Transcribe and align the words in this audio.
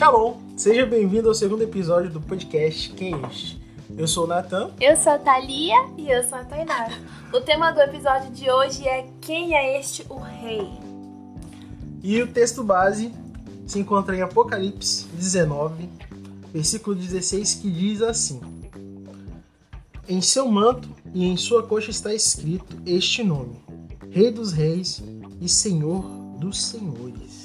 Shalom, 0.00 0.38
seja 0.56 0.86
bem-vindo 0.86 1.28
ao 1.28 1.34
segundo 1.34 1.60
episódio 1.60 2.08
do 2.10 2.22
podcast 2.22 2.88
Quem 2.92 3.12
é 3.12 3.26
Este? 3.26 3.60
Eu 3.98 4.08
sou 4.08 4.24
o 4.24 4.26
Natan. 4.26 4.70
Eu 4.80 4.96
sou 4.96 5.12
a 5.12 5.18
Thalia. 5.18 5.76
E 5.98 6.10
eu 6.10 6.26
sou 6.26 6.38
a 6.38 6.42
Tainara. 6.42 6.94
O 7.30 7.38
tema 7.42 7.70
do 7.70 7.82
episódio 7.82 8.30
de 8.30 8.50
hoje 8.50 8.88
é 8.88 9.06
Quem 9.20 9.54
é 9.54 9.78
este 9.78 10.06
o 10.08 10.18
Rei? 10.18 10.66
E 12.02 12.22
o 12.22 12.26
texto 12.26 12.64
base 12.64 13.12
se 13.66 13.78
encontra 13.78 14.16
em 14.16 14.22
Apocalipse 14.22 15.06
19, 15.08 15.90
versículo 16.50 16.96
16, 16.96 17.56
que 17.56 17.70
diz 17.70 18.00
assim: 18.00 18.40
Em 20.08 20.22
seu 20.22 20.48
manto 20.48 20.88
e 21.12 21.26
em 21.26 21.36
sua 21.36 21.62
coxa 21.62 21.90
está 21.90 22.14
escrito 22.14 22.74
este 22.86 23.22
nome: 23.22 23.62
Rei 24.08 24.30
dos 24.30 24.50
Reis 24.50 25.02
e 25.42 25.46
Senhor 25.46 26.00
dos 26.38 26.58
Senhores. 26.58 27.39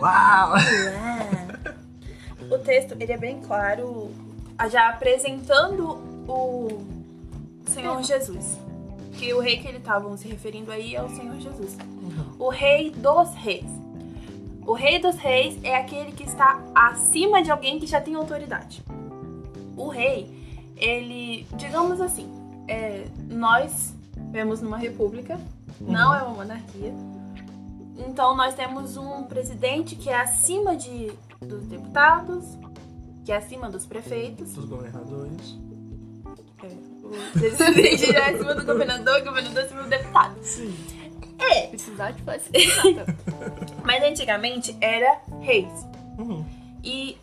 Uau! 0.00 0.52
Uau! 0.52 1.36
O 2.50 2.58
texto 2.58 2.96
ele 2.98 3.12
é 3.12 3.18
bem 3.18 3.40
claro, 3.40 4.10
já 4.70 4.88
apresentando 4.88 5.98
o 6.28 6.84
Senhor 7.66 8.02
Jesus. 8.02 8.58
Que 9.12 9.32
o 9.32 9.40
rei 9.40 9.58
que 9.58 9.66
eles 9.68 9.80
estavam 9.80 10.16
se 10.16 10.28
referindo 10.28 10.70
aí 10.70 10.94
é 10.94 11.02
o 11.02 11.08
Senhor 11.08 11.38
Jesus. 11.40 11.76
O 12.38 12.48
rei 12.48 12.90
dos 12.90 13.34
reis. 13.34 13.70
O 14.66 14.72
rei 14.72 14.98
dos 14.98 15.16
reis 15.16 15.58
é 15.62 15.76
aquele 15.76 16.12
que 16.12 16.24
está 16.24 16.60
acima 16.74 17.42
de 17.42 17.50
alguém 17.50 17.78
que 17.78 17.86
já 17.86 18.00
tem 18.00 18.14
autoridade. 18.14 18.82
O 19.76 19.88
rei, 19.88 20.28
ele, 20.76 21.46
digamos 21.54 22.00
assim, 22.00 22.28
é, 22.68 23.06
nós 23.28 23.94
vemos 24.30 24.60
numa 24.60 24.76
república, 24.76 25.38
não 25.80 26.14
é 26.14 26.22
uma 26.22 26.34
monarquia. 26.34 26.92
Então 27.98 28.36
nós 28.36 28.54
temos 28.54 28.96
um 28.96 29.24
presidente 29.24 29.96
que 29.96 30.10
é 30.10 30.20
acima 30.20 30.76
de, 30.76 31.12
dos 31.40 31.64
deputados, 31.66 32.44
que 33.24 33.32
é 33.32 33.36
acima 33.36 33.70
dos 33.70 33.86
prefeitos. 33.86 34.52
Dos 34.52 34.66
governadores. 34.66 35.58
É, 36.62 36.66
o 37.02 37.38
presidente 37.38 38.14
é 38.14 38.30
acima 38.30 38.54
do 38.54 38.64
governador, 38.64 39.20
o 39.20 39.24
governador 39.24 39.62
é 39.62 39.66
acima 39.66 39.82
do 39.82 39.88
deputado. 39.88 40.42
Sim. 40.42 40.74
É, 41.38 41.66
Precisar 41.68 42.12
de 42.12 42.22
fazer. 42.22 42.50
mas 43.84 44.02
antigamente 44.02 44.76
era 44.80 45.20
reis. 45.40 45.86
Uhum. 46.18 46.44
E 46.82 47.18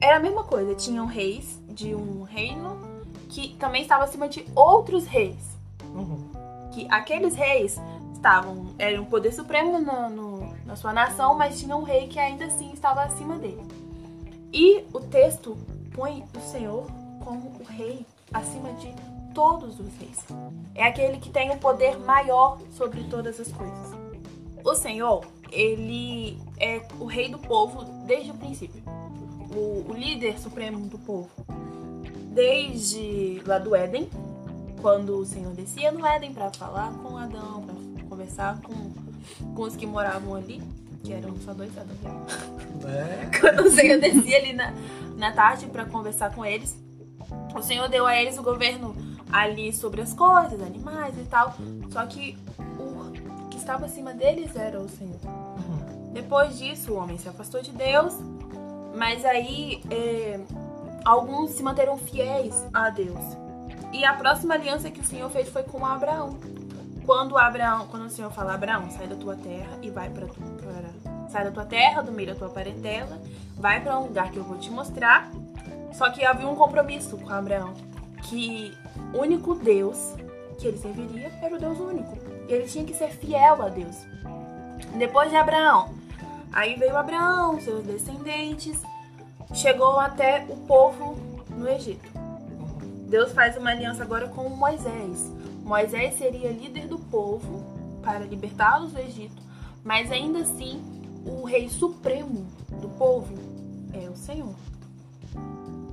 era 0.00 0.16
a 0.16 0.20
mesma 0.20 0.44
coisa, 0.44 0.74
tinham 0.74 1.06
reis 1.06 1.60
de 1.68 1.94
um 1.94 2.22
reino 2.22 2.80
que 3.28 3.54
também 3.58 3.82
estava 3.82 4.04
acima 4.04 4.28
de 4.28 4.44
outros 4.54 5.06
reis. 5.06 5.58
Uhum. 5.94 6.30
Que 6.72 6.86
aqueles 6.90 7.34
reis 7.34 7.78
estavam, 8.20 8.66
eram 8.78 9.04
o 9.04 9.06
poder 9.06 9.32
supremo 9.32 9.80
na, 9.80 10.10
no- 10.10 10.54
na 10.66 10.76
sua 10.76 10.92
nação, 10.92 11.34
mas 11.34 11.58
tinha 11.58 11.74
um 11.74 11.82
rei 11.82 12.06
que 12.06 12.18
ainda 12.18 12.44
assim 12.44 12.70
estava 12.72 13.02
acima 13.02 13.36
dele. 13.38 13.62
E 14.52 14.84
o 14.92 15.00
texto 15.00 15.56
põe 15.94 16.22
o 16.36 16.40
Senhor 16.40 16.86
como 17.24 17.52
o 17.58 17.64
rei 17.64 18.04
acima 18.32 18.72
de 18.74 18.92
todos 19.34 19.80
os 19.80 19.88
reis. 19.98 20.18
É 20.74 20.84
aquele 20.84 21.16
que 21.18 21.30
tem 21.30 21.50
o 21.50 21.58
poder 21.58 21.98
maior 21.98 22.58
sobre 22.76 23.02
todas 23.04 23.40
as 23.40 23.48
coisas. 23.50 23.90
O 24.64 24.74
Senhor, 24.74 25.24
ele 25.50 26.38
é 26.58 26.82
o 26.98 27.06
rei 27.06 27.28
do 27.30 27.38
povo 27.38 27.84
desde 28.06 28.30
o 28.32 28.34
princípio. 28.34 28.82
O, 29.54 29.90
o 29.90 29.94
líder 29.94 30.38
supremo 30.38 30.78
do 30.86 30.98
povo. 30.98 31.30
Desde 32.32 33.42
lá 33.46 33.58
do 33.58 33.74
Éden, 33.74 34.08
quando 34.80 35.16
o 35.18 35.24
Senhor 35.26 35.52
descia 35.52 35.90
no 35.92 36.04
Éden 36.06 36.32
para 36.32 36.50
falar 36.52 36.92
com 37.02 37.16
Adão, 37.16 37.64
conversar 38.20 38.60
com, 38.60 39.54
com 39.54 39.62
os 39.62 39.74
que 39.74 39.86
moravam 39.86 40.34
ali, 40.34 40.62
que 41.02 41.12
eram 41.12 41.34
só 41.38 41.54
dois 41.54 41.70
Adão. 41.76 41.96
É. 42.86 43.30
Quando 43.40 43.66
o 43.66 43.70
Senhor 43.70 43.98
descia 43.98 44.36
ali 44.36 44.52
na, 44.52 44.74
na 45.16 45.32
tarde 45.32 45.66
para 45.66 45.86
conversar 45.86 46.34
com 46.34 46.44
eles, 46.44 46.76
o 47.54 47.62
Senhor 47.62 47.88
deu 47.88 48.06
a 48.06 48.14
eles 48.14 48.36
o 48.36 48.42
governo 48.42 48.94
ali 49.32 49.72
sobre 49.72 50.02
as 50.02 50.12
coisas, 50.12 50.60
animais 50.60 51.16
e 51.16 51.24
tal. 51.24 51.54
Só 51.90 52.04
que 52.06 52.36
o 52.78 53.48
que 53.48 53.56
estava 53.56 53.86
acima 53.86 54.12
deles 54.12 54.54
era 54.54 54.78
o 54.78 54.88
Senhor. 54.88 55.18
Uhum. 55.24 56.12
Depois 56.12 56.58
disso, 56.58 56.92
o 56.92 56.96
homem 56.96 57.16
se 57.16 57.28
afastou 57.28 57.62
de 57.62 57.72
Deus, 57.72 58.14
mas 58.94 59.24
aí 59.24 59.82
é, 59.90 60.40
alguns 61.04 61.52
se 61.52 61.62
manteram 61.62 61.96
fiéis 61.96 62.66
a 62.74 62.90
Deus. 62.90 63.20
E 63.92 64.04
a 64.04 64.12
próxima 64.12 64.54
aliança 64.54 64.90
que 64.90 65.00
o 65.00 65.04
Senhor 65.04 65.30
fez 65.30 65.48
foi 65.48 65.62
com 65.62 65.84
Abraão. 65.86 66.36
Quando 67.10 67.36
Abraão, 67.36 67.88
quando 67.88 68.04
o 68.04 68.08
Senhor 68.08 68.30
fala 68.30 68.54
Abraão, 68.54 68.88
sai 68.88 69.08
da 69.08 69.16
tua 69.16 69.34
terra 69.34 69.76
e 69.82 69.90
vai 69.90 70.08
para 70.08 70.28
sai 71.28 71.42
da 71.42 71.50
tua 71.50 71.64
terra, 71.64 72.02
do 72.02 72.12
meio 72.12 72.28
da 72.28 72.34
tua 72.36 72.48
parentela, 72.48 73.20
vai 73.56 73.80
para 73.80 73.98
um 73.98 74.04
lugar 74.04 74.30
que 74.30 74.36
eu 74.36 74.44
vou 74.44 74.56
te 74.58 74.70
mostrar. 74.70 75.28
Só 75.92 76.08
que 76.10 76.24
havia 76.24 76.46
um 76.46 76.54
compromisso 76.54 77.18
com 77.18 77.28
Abraão, 77.28 77.74
que 78.28 78.72
o 79.12 79.22
único 79.22 79.56
Deus 79.56 80.14
que 80.56 80.68
ele 80.68 80.78
serviria 80.78 81.32
era 81.42 81.56
o 81.56 81.58
Deus 81.58 81.80
único. 81.80 82.16
E 82.48 82.52
ele 82.52 82.68
tinha 82.68 82.84
que 82.84 82.94
ser 82.94 83.10
fiel 83.10 83.60
a 83.60 83.68
Deus. 83.68 83.96
Depois 84.96 85.30
de 85.30 85.36
Abraão, 85.36 85.92
aí 86.52 86.76
veio 86.76 86.96
Abraão, 86.96 87.60
seus 87.60 87.84
descendentes, 87.84 88.80
chegou 89.52 89.98
até 89.98 90.46
o 90.48 90.56
povo 90.58 91.16
no 91.48 91.68
Egito. 91.68 92.08
Deus 93.08 93.32
faz 93.32 93.56
uma 93.56 93.70
aliança 93.70 94.04
agora 94.04 94.28
com 94.28 94.48
Moisés. 94.48 95.39
Moisés 95.70 96.14
seria 96.14 96.50
líder 96.50 96.88
do 96.88 96.98
povo 96.98 97.64
para 98.02 98.24
libertá-los 98.24 98.90
do 98.90 98.98
Egito, 98.98 99.40
mas 99.84 100.10
ainda 100.10 100.40
assim 100.40 100.82
o 101.24 101.44
rei 101.44 101.68
supremo 101.68 102.44
do 102.80 102.88
povo 102.88 103.32
é 103.92 104.10
o 104.10 104.16
Senhor. 104.16 104.56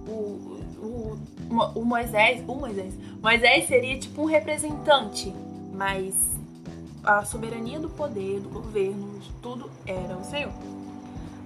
O, 0.08 0.60
o, 0.82 1.20
o 1.76 1.86
Moisés, 1.86 2.44
o 2.48 2.56
Moisés, 2.56 2.96
Moisés 3.22 3.68
seria 3.68 4.00
tipo 4.00 4.24
um 4.24 4.26
representante, 4.26 5.32
mas 5.72 6.16
a 7.04 7.24
soberania 7.24 7.80
do 7.80 7.88
poder, 7.88 8.40
do 8.40 8.50
governo, 8.50 9.20
de 9.20 9.32
tudo 9.44 9.70
era 9.86 10.18
o 10.18 10.24
Senhor. 10.24 10.54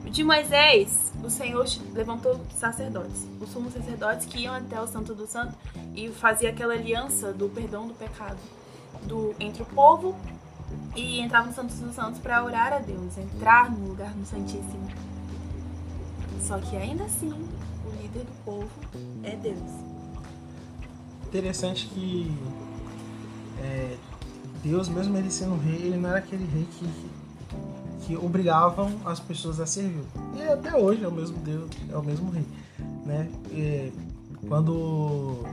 De 0.05 0.23
Moisés, 0.23 1.13
o 1.23 1.29
Senhor 1.29 1.65
levantou 1.93 2.41
sacerdotes, 2.57 3.27
os 3.39 3.49
sumos 3.49 3.73
sacerdotes 3.73 4.25
que 4.25 4.39
iam 4.39 4.53
até 4.53 4.81
o 4.81 4.87
Santo 4.87 5.13
do 5.13 5.25
Santo 5.25 5.55
e 5.95 6.09
fazia 6.09 6.49
aquela 6.49 6.73
aliança 6.73 7.31
do 7.31 7.47
perdão 7.47 7.87
do 7.87 7.93
pecado 7.93 8.37
do, 9.03 9.33
entre 9.39 9.63
o 9.63 9.65
povo 9.65 10.15
e 10.95 11.19
entrava 11.19 11.47
no 11.47 11.53
Santo 11.53 11.73
dos 11.73 11.95
Santos 11.95 12.19
para 12.19 12.43
orar 12.43 12.73
a 12.73 12.79
Deus, 12.79 13.17
entrar 13.17 13.71
no 13.71 13.87
lugar 13.87 14.15
no 14.15 14.25
Santíssimo. 14.25 14.89
Só 16.41 16.57
que 16.59 16.75
ainda 16.75 17.03
assim, 17.05 17.31
o 17.31 18.01
líder 18.01 18.25
do 18.25 18.43
povo 18.43 18.69
é 19.23 19.35
Deus. 19.35 19.71
Interessante 21.27 21.87
que 21.87 22.35
é, 23.59 23.97
Deus, 24.63 24.89
mesmo 24.89 25.15
ele 25.17 25.31
sendo 25.31 25.55
rei, 25.57 25.75
ele 25.75 25.97
não 25.97 26.09
era 26.09 26.19
aquele 26.19 26.45
rei 26.45 26.65
que, 26.65 26.85
que 26.85 27.20
obrigavam 28.17 28.91
as 29.05 29.19
pessoas 29.19 29.59
a 29.59 29.65
servir. 29.65 30.03
E 30.37 30.41
até 30.43 30.75
hoje 30.75 31.03
é 31.03 31.07
o 31.07 31.11
mesmo 31.11 31.37
Deus, 31.39 31.69
é 31.91 31.97
o 31.97 32.03
mesmo 32.03 32.29
rei. 32.31 32.45
Né? 33.05 33.29
E 33.51 33.91
quando 34.47 35.43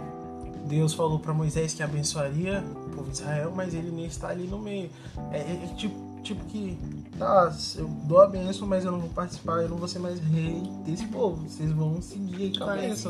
Deus 0.66 0.92
falou 0.94 1.18
para 1.18 1.32
Moisés 1.32 1.72
que 1.74 1.82
abençoaria 1.82 2.64
o 2.86 2.90
povo 2.96 3.10
de 3.10 3.18
Israel, 3.18 3.52
mas 3.54 3.74
ele 3.74 3.90
nem 3.90 4.06
está 4.06 4.28
ali 4.28 4.46
no 4.46 4.58
meio. 4.58 4.90
É, 5.32 5.38
é- 5.38 5.64
é 5.64 5.74
tipo, 5.76 5.94
tipo 6.22 6.44
que, 6.46 6.76
tá, 7.18 7.54
eu 7.76 7.86
dou 8.04 8.20
a 8.20 8.26
bênção, 8.26 8.66
mas 8.68 8.84
eu 8.84 8.92
não 8.92 9.00
vou 9.00 9.10
participar, 9.10 9.62
eu 9.62 9.68
não 9.68 9.76
vou 9.76 9.88
ser 9.88 9.98
mais 9.98 10.18
rei 10.20 10.62
desse 10.84 11.06
povo. 11.06 11.48
Vocês 11.48 11.70
vão 11.72 12.00
seguir 12.02 12.36
aí 12.42 12.58
com 12.58 12.64
a. 12.64 12.74
Conhece 12.76 13.08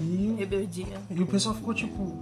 E 0.00 0.34
rebeldia. 0.38 1.00
e 1.10 1.22
o 1.22 1.26
pessoal 1.26 1.54
ficou 1.54 1.74
tipo, 1.74 2.12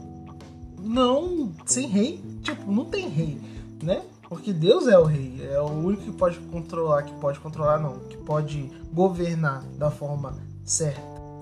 não, 0.81 1.51
sem 1.67 1.87
rei, 1.89 2.21
tipo, 2.43 2.71
não 2.71 2.85
tem 2.85 3.09
rei, 3.09 3.41
né? 3.83 4.03
Porque 4.29 4.53
Deus 4.53 4.87
é 4.87 4.99
o 4.99 5.05
rei, 5.05 5.41
é 5.51 5.61
o 5.61 5.71
único 5.71 6.03
que 6.05 6.13
pode 6.13 6.39
controlar, 6.39 7.03
que 7.03 7.15
pode 7.15 7.41
controlar 7.41 7.79
não, 7.79 7.99
que 8.01 8.17
pode 8.19 8.71
governar 8.93 9.63
da 9.79 9.91
forma 9.91 10.37
certa. 10.65 11.01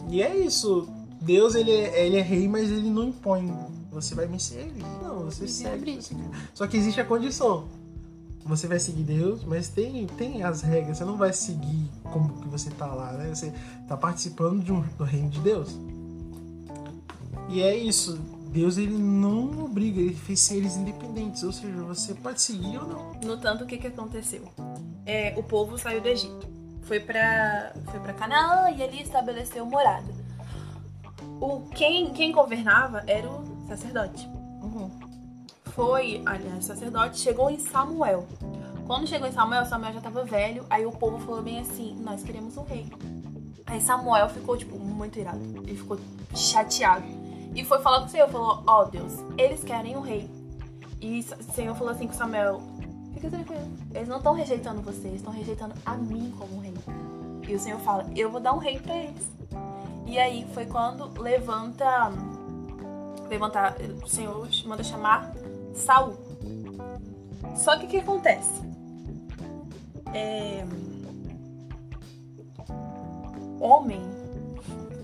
E 0.09 0.23
é 0.23 0.37
isso, 0.37 0.89
Deus 1.21 1.55
ele 1.57 1.73
é, 1.73 2.07
ele 2.07 2.17
é 2.17 2.23
rei, 2.23 2.47
mas 2.47 2.71
ele 2.71 2.89
não 2.89 3.05
impõe, 3.05 3.53
você 3.91 4.15
vai 4.15 4.27
me 4.29 4.39
servir, 4.39 4.85
não, 5.03 5.25
você 5.25 5.49
segue. 5.49 6.01
você- 6.01 6.15
Só 6.55 6.67
que 6.69 6.77
existe 6.77 7.01
a 7.01 7.05
condição, 7.05 7.65
você 8.45 8.69
vai 8.69 8.79
seguir 8.79 9.03
Deus, 9.03 9.43
mas 9.45 9.69
tem, 9.69 10.07
tem 10.07 10.45
as 10.45 10.63
regras, 10.63 10.99
você 10.99 11.05
não 11.05 11.17
vai 11.17 11.33
seguir 11.33 11.91
como 12.05 12.35
que 12.41 12.47
você 12.49 12.71
tá 12.71 12.87
lá, 12.87 13.13
né? 13.15 13.35
Você 13.35 13.53
tá 13.89 13.97
participando 13.97 14.63
de 14.63 14.71
um, 14.73 14.81
do 14.97 15.03
reino 15.03 15.29
de 15.29 15.41
Deus. 15.41 15.77
E 17.49 17.61
é 17.63 17.77
isso. 17.77 18.17
Deus 18.57 18.79
ele 18.79 18.97
não 18.97 19.67
obriga, 19.67 20.01
ele 20.01 20.15
fez 20.15 20.41
seres 20.41 20.79
independentes, 20.79 21.43
ou 21.43 21.53
seja, 21.53 21.77
você 21.83 22.15
pode 22.15 22.41
seguir 22.41 22.79
ou 22.79 22.87
não. 22.87 23.13
No 23.23 23.37
tanto, 23.37 23.65
o 23.65 23.67
que, 23.67 23.77
que 23.77 23.89
aconteceu? 23.89 24.49
É, 25.05 25.35
o 25.37 25.43
povo 25.43 25.77
saiu 25.77 26.01
do 26.01 26.09
Egito. 26.09 26.49
Foi 26.85 26.99
pra, 26.99 27.75
foi 27.91 28.01
pra 28.01 28.15
Canaã 28.15 28.71
e 28.71 28.83
ali 28.83 29.03
estabeleceu 29.03 29.67
morada. 29.67 30.11
O, 31.39 31.69
quem, 31.75 32.15
quem 32.15 32.33
governava 32.33 33.05
era 33.07 33.29
o 33.29 33.45
sacerdote. 33.69 34.27
Uhum. 34.63 34.91
Foi, 35.67 36.23
aliás, 36.25 36.65
sacerdote, 36.65 37.19
chegou 37.19 37.51
em 37.51 37.59
Samuel. 37.59 38.27
Quando 38.87 39.07
chegou 39.07 39.29
em 39.29 39.33
Samuel, 39.33 39.67
Samuel 39.67 39.93
já 39.93 40.01
tava 40.01 40.25
velho, 40.25 40.65
aí 40.71 40.87
o 40.87 40.93
povo 40.93 41.19
falou 41.19 41.43
bem 41.43 41.61
assim: 41.61 41.95
Nós 42.01 42.23
queremos 42.23 42.57
um 42.57 42.65
rei. 42.65 42.87
Aí 43.67 43.83
Samuel 43.83 44.31
ficou, 44.31 44.57
tipo, 44.57 44.79
muito 44.79 45.19
irado. 45.19 45.43
Ele 45.63 45.77
ficou 45.77 45.99
chateado. 46.35 47.26
E 47.55 47.65
foi 47.65 47.81
falar 47.81 48.01
com 48.01 48.07
o 48.07 48.09
Senhor: 48.09 48.29
Falou, 48.29 48.63
ó 48.67 48.83
oh, 48.83 48.85
Deus, 48.87 49.13
eles 49.37 49.65
querem 49.65 49.97
um 49.97 50.01
rei. 50.01 50.31
E 51.01 51.21
o 51.21 51.53
Senhor 51.53 51.75
falou 51.75 51.93
assim 51.93 52.07
com 52.07 52.15
Samuel: 52.15 52.61
Fica 53.15 53.31
tranquilo. 53.31 53.67
Eles 53.95 54.09
não 54.09 54.19
estão 54.19 54.35
rejeitando 54.35 54.83
você, 54.83 55.09
eles 55.09 55.21
estão 55.21 55.33
rejeitando 55.33 55.75
a 55.85 55.95
mim 55.95 56.33
como 56.39 56.61
rei. 56.61 56.75
E 57.49 57.55
o 57.55 57.59
Senhor 57.59 57.79
fala: 57.81 58.07
Eu 58.15 58.31
vou 58.31 58.41
dar 58.41 58.53
um 58.53 58.59
rei 58.59 58.79
para 58.79 58.97
eles. 58.97 59.31
E 60.07 60.19
aí 60.19 60.47
foi 60.53 60.67
quando 60.67 61.11
levanta. 61.21 62.13
Levantar. 63.29 63.77
O 64.05 64.09
Senhor 64.09 64.49
manda 64.67 64.85
chamar 64.85 65.33
Saul. 65.75 66.17
Só 67.57 67.77
que 67.77 67.87
o 67.87 67.89
que 67.89 67.97
acontece? 67.99 68.63
É, 70.15 70.65
homem 73.61 74.01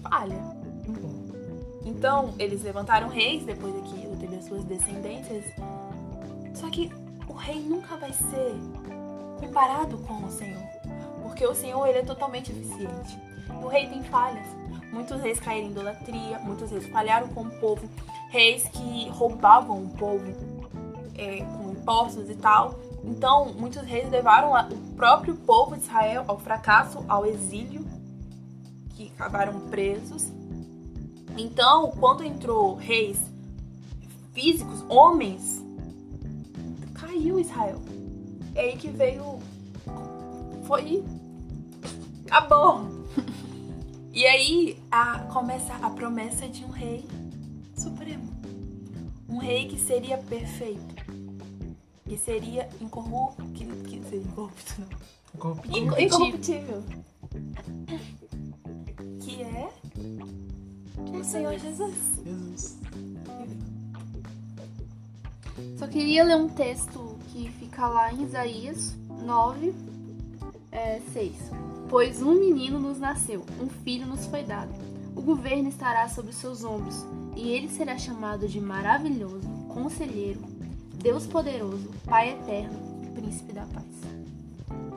falha. 0.02 0.38
Então, 1.84 2.34
eles 2.38 2.62
levantaram 2.62 3.08
reis 3.08 3.44
depois 3.44 3.74
daquilo, 3.74 4.16
teve 4.16 4.36
as 4.36 4.44
suas 4.44 4.64
descendências. 4.64 5.44
Só 6.54 6.70
que 6.70 6.92
o 7.28 7.32
rei 7.32 7.60
nunca 7.60 7.96
vai 7.96 8.12
ser 8.12 8.54
comparado 9.40 9.98
com 9.98 10.24
o 10.24 10.30
Senhor. 10.30 10.62
Porque 11.22 11.46
o 11.46 11.54
Senhor, 11.54 11.86
ele 11.86 11.98
é 11.98 12.02
totalmente 12.02 12.52
eficiente. 12.52 13.18
E 13.48 13.64
o 13.64 13.68
rei 13.68 13.88
tem 13.88 14.02
falhas. 14.04 14.46
Muitos 14.92 15.20
reis 15.20 15.40
caíram 15.40 15.68
em 15.68 15.70
idolatria, 15.70 16.38
muitos 16.40 16.70
reis 16.70 16.86
falharam 16.88 17.28
com 17.28 17.42
o 17.42 17.50
povo. 17.58 17.88
Reis 18.30 18.68
que 18.68 19.08
roubavam 19.10 19.84
o 19.84 19.88
povo 19.90 20.26
é, 21.16 21.38
com 21.38 21.72
impostos 21.72 22.30
e 22.30 22.34
tal. 22.34 22.78
Então, 23.04 23.52
muitos 23.54 23.82
reis 23.82 24.08
levaram 24.10 24.52
o 24.52 24.94
próprio 24.94 25.34
povo 25.34 25.76
de 25.76 25.82
Israel 25.82 26.24
ao 26.28 26.38
fracasso, 26.38 27.04
ao 27.08 27.26
exílio, 27.26 27.84
que 28.90 29.12
acabaram 29.16 29.58
presos. 29.68 30.30
Então, 31.36 31.90
quando 31.92 32.22
entrou 32.22 32.74
reis 32.74 33.18
físicos, 34.32 34.84
homens, 34.88 35.62
caiu 36.94 37.38
Israel. 37.38 37.80
É 38.54 38.60
aí 38.60 38.76
que 38.76 38.88
veio. 38.88 39.38
Foi. 40.66 41.04
Acabou. 42.26 43.02
E 44.14 44.26
aí 44.26 44.78
a, 44.90 45.20
começa 45.20 45.72
a 45.76 45.88
promessa 45.88 46.46
de 46.46 46.62
um 46.66 46.68
rei 46.68 47.02
supremo. 47.74 48.30
Um 49.26 49.38
rei 49.38 49.66
que 49.66 49.78
seria 49.78 50.18
perfeito. 50.18 51.02
Que 52.04 52.18
seria 52.18 52.68
incorrupto. 52.78 53.42
Que, 53.54 53.64
que 53.64 54.02
seria 54.04 54.26
incorrupto, 54.26 54.74
não. 54.82 54.88
Incorruptível. 55.34 55.98
Incorruptível. 55.98 56.84
Que 59.18 59.42
é 59.42 59.72
o 60.96 61.24
Senhor 61.24 61.58
Jesus. 61.58 61.94
Jesus. 62.24 62.78
Só 65.78 65.86
queria 65.86 66.24
ler 66.24 66.36
um 66.36 66.48
texto 66.48 67.18
que 67.28 67.50
fica 67.58 67.86
lá 67.88 68.12
em 68.12 68.24
Isaías 68.24 68.94
9, 69.24 69.74
é, 70.70 71.00
6. 71.12 71.34
Pois 71.88 72.22
um 72.22 72.34
menino 72.34 72.78
nos 72.78 72.98
nasceu, 72.98 73.44
um 73.60 73.68
filho 73.68 74.06
nos 74.06 74.26
foi 74.26 74.42
dado. 74.42 74.72
O 75.14 75.20
governo 75.20 75.68
estará 75.68 76.08
sobre 76.08 76.32
seus 76.32 76.64
ombros, 76.64 77.04
e 77.36 77.50
ele 77.50 77.68
será 77.68 77.98
chamado 77.98 78.48
de 78.48 78.60
maravilhoso, 78.60 79.48
conselheiro, 79.68 80.40
Deus 81.02 81.26
poderoso, 81.26 81.90
Pai 82.06 82.30
eterno 82.30 82.92
príncipe 83.12 83.52
da 83.52 83.66
paz. 83.66 83.84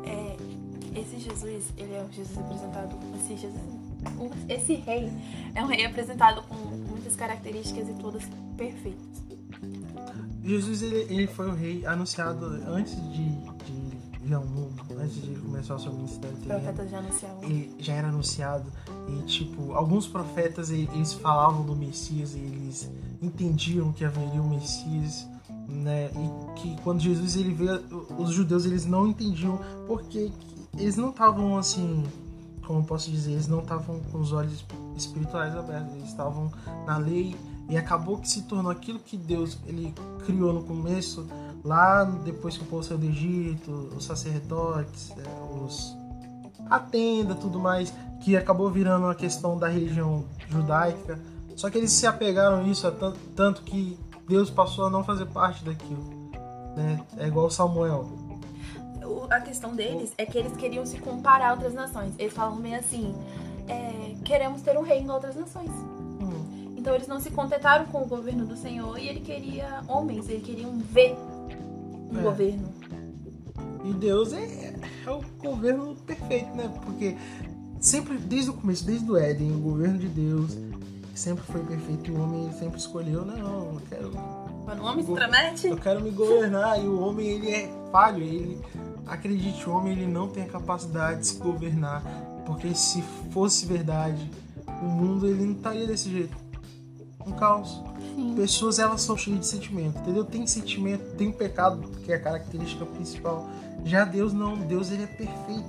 É, 0.06 1.00
esse 1.00 1.20
Jesus, 1.20 1.72
ele 1.78 1.94
é 1.94 2.04
o 2.04 2.12
Jesus 2.12 2.38
apresentado. 2.38 2.96
Esse 3.20 3.38
Jesus. 3.38 3.85
Esse 4.48 4.76
rei 4.76 5.12
é 5.54 5.64
um 5.64 5.68
rei 5.68 5.86
apresentado 5.86 6.44
com 6.44 6.56
muitas 6.56 7.16
características 7.16 7.90
e 7.90 7.94
todas 7.94 8.24
perfeitas. 8.58 9.24
Jesus 10.44 10.82
ele, 10.82 11.14
ele 11.14 11.28
foi 11.28 11.50
o 11.50 11.56
rei 11.56 11.86
anunciado 11.86 12.46
antes 12.68 12.96
de, 13.12 13.30
de 13.30 13.96
vir 14.26 14.34
ao 14.34 14.46
mundo, 14.46 14.84
antes 15.00 15.22
de 15.22 15.36
começar 15.36 15.76
o 15.76 15.80
seu 15.80 15.94
ministério. 15.94 16.36
Os 16.38 16.46
profetas 16.46 16.90
já 16.90 16.98
anunciavam. 16.98 17.44
Ele 17.44 17.76
já 17.80 17.94
era 17.94 18.08
anunciado 18.08 18.72
e 19.08 19.22
tipo 19.24 19.74
alguns 19.74 20.08
profetas 20.08 20.72
eles 20.72 21.14
falavam 21.14 21.64
do 21.64 21.76
Messias 21.76 22.34
e 22.36 22.40
eles 22.40 22.92
entendiam 23.22 23.92
que 23.94 24.04
haveria 24.04 24.42
um 24.42 24.50
Messias 24.50 25.28
né 25.68 26.12
e 26.14 26.60
que 26.60 26.82
quando 26.82 27.00
Jesus 27.00 27.36
ele 27.36 27.54
veio 27.54 27.82
os 28.18 28.32
judeus 28.32 28.66
eles 28.66 28.86
não 28.86 29.08
entendiam 29.08 29.60
porque 29.88 30.32
eles 30.78 30.96
não 30.96 31.10
estavam 31.10 31.58
assim 31.58 32.04
como 32.66 32.84
posso 32.84 33.10
dizer 33.10 33.34
eles 33.34 33.48
não 33.48 33.60
estavam 33.60 34.00
com 34.12 34.20
os 34.20 34.34
olhos 34.34 34.66
espirituais 34.96 35.56
abertos 35.56 35.94
eles 35.94 36.10
estavam 36.10 36.52
na 36.86 36.98
lei 36.98 37.36
e 37.70 37.78
acabou 37.78 38.18
que 38.18 38.30
se 38.30 38.44
tornou 38.44 38.72
aquilo 38.72 39.00
que 39.00 39.18
Deus 39.18 39.58
ele 39.66 39.94
criou 40.26 40.54
no 40.54 40.64
começo 40.64 41.28
lá 41.64 42.04
depois 42.04 42.58
que 42.58 42.64
o 42.64 42.68
povo 42.68 42.84
saiu 42.84 42.98
do 42.98 43.06
Egito 43.06 43.72
os 43.96 44.06
sacerdotes 44.06 45.12
é, 45.12 45.64
os 45.64 45.96
a 46.70 46.80
tenda 46.80 47.36
tudo 47.36 47.60
mais 47.60 47.94
que 48.22 48.36
acabou 48.36 48.70
virando 48.70 49.06
uma 49.06 49.16
questão 49.16 49.58
da 49.58 49.68
religião 49.68 50.26
judaica 50.50 51.20
só 51.56 51.70
que 51.70 51.78
eles 51.78 51.92
se 51.92 52.06
apegaram 52.06 52.58
a 52.58 52.64
isso 52.64 52.92
tanto 53.36 53.62
que 53.62 53.98
Deus 54.28 54.50
passou 54.50 54.86
a 54.86 54.90
não 54.90 55.04
fazer 55.04 55.26
parte 55.28 55.64
daquilo 55.64 56.04
né? 56.76 57.04
é 57.18 57.28
igual 57.28 57.50
Samuel 57.50 58.25
O- 59.06 59.28
A 59.30 59.40
questão 59.40 59.76
deles 59.76 60.14
é 60.18 60.26
que 60.26 60.38
eles 60.38 60.56
queriam 60.58 60.86
se 60.86 60.98
comparar 61.00 61.50
a 61.50 61.54
outras 61.54 61.74
nações. 61.74 62.14
Eles 62.18 62.34
falavam 62.34 62.60
bem 62.60 62.76
assim: 62.76 63.14
é, 63.68 64.16
queremos 64.24 64.62
ter 64.62 64.78
um 64.78 64.82
rei 64.82 65.00
em 65.00 65.10
outras 65.10 65.36
nações. 65.36 65.70
Hum. 65.70 66.74
Então 66.78 66.94
eles 66.94 67.08
não 67.08 67.20
se 67.20 67.32
contentaram 67.32 67.86
com 67.86 68.04
o 68.04 68.08
governo 68.08 68.46
do 68.46 68.56
Senhor 68.56 68.98
e 69.00 69.08
ele 69.08 69.22
queria 69.22 69.82
homens, 69.88 70.30
ele 70.30 70.42
queria 70.42 70.68
um 70.68 70.78
ver 70.80 71.16
um 72.12 72.20
É. 72.20 72.22
governo. 72.22 72.70
E 73.84 73.94
Deus 73.94 74.34
é, 74.34 74.74
é 75.06 75.10
o 75.10 75.22
governo 75.40 75.96
perfeito, 75.96 76.56
né? 76.56 76.72
Porque 76.84 77.16
sempre, 77.80 78.18
desde 78.18 78.50
o 78.50 78.54
começo, 78.54 78.84
desde 78.86 79.10
o 79.10 79.16
Éden, 79.18 79.52
o 79.52 79.60
governo 79.60 79.98
de 80.00 80.08
Deus 80.08 80.58
sempre 81.14 81.44
foi 81.46 81.62
perfeito 81.64 82.12
o 82.12 82.20
homem 82.22 82.52
sempre 82.60 82.78
escolheu, 82.78 83.24
não, 83.24 83.38
eu 83.76 83.82
quero, 83.90 84.12
Quando 84.66 84.82
o 84.82 84.86
homem 84.86 85.06
se 85.06 85.12
intromete, 85.12 85.68
eu 85.68 85.78
quero 85.78 86.02
me 86.02 86.10
governar. 86.10 86.84
E 86.84 86.88
o 86.88 87.00
homem, 87.00 87.28
ele 87.28 87.50
é 87.52 87.72
falho, 87.92 88.22
ele, 88.24 88.60
acredite, 89.06 89.70
o 89.70 89.74
homem, 89.74 89.94
ele 89.94 90.08
não 90.08 90.28
tem 90.28 90.44
a 90.44 90.48
capacidade 90.48 91.22
de 91.22 91.28
se 91.28 91.38
governar. 91.38 92.04
Porque 92.46 92.74
se 92.76 93.02
fosse 93.32 93.66
verdade, 93.66 94.30
o 94.82 94.86
mundo, 94.86 95.28
ele 95.28 95.46
não 95.46 95.54
estaria 95.54 95.88
desse 95.88 96.10
jeito. 96.10 96.36
Um 97.26 97.32
caos. 97.32 97.82
Sim. 98.16 98.36
Pessoas, 98.36 98.78
elas 98.78 99.02
são 99.02 99.18
cheias 99.18 99.40
de 99.40 99.48
sentimento, 99.48 100.00
entendeu? 100.00 100.24
Tem 100.24 100.46
sentimento, 100.46 101.16
tem 101.16 101.32
pecado, 101.32 101.82
que 102.04 102.12
é 102.12 102.16
a 102.16 102.20
característica 102.20 102.86
principal. 102.86 103.50
Já 103.84 104.06
Deus 104.06 104.32
não, 104.32 104.58
Deus 104.58 104.92
ele 104.92 105.04
é 105.04 105.08
perfeito 105.08 105.66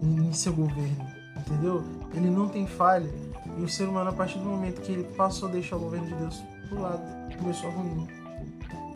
em, 0.00 0.32
seu 0.32 0.52
governo, 0.52 1.06
entendeu? 1.36 1.82
Ele 2.14 2.30
não 2.30 2.48
tem 2.48 2.66
falha. 2.66 3.10
E 3.58 3.62
o 3.62 3.68
ser 3.68 3.88
humano, 3.88 4.10
a 4.10 4.12
partir 4.12 4.38
do 4.38 4.44
momento 4.44 4.80
que 4.80 4.92
ele 4.92 5.04
passou 5.04 5.48
a 5.48 5.52
deixar 5.52 5.76
o 5.76 5.80
governo 5.80 6.06
de 6.06 6.14
Deus 6.14 6.42
pro 6.68 6.80
lado, 6.80 7.02
começou 7.36 7.68
a 7.68 7.72
ruir. 7.72 8.08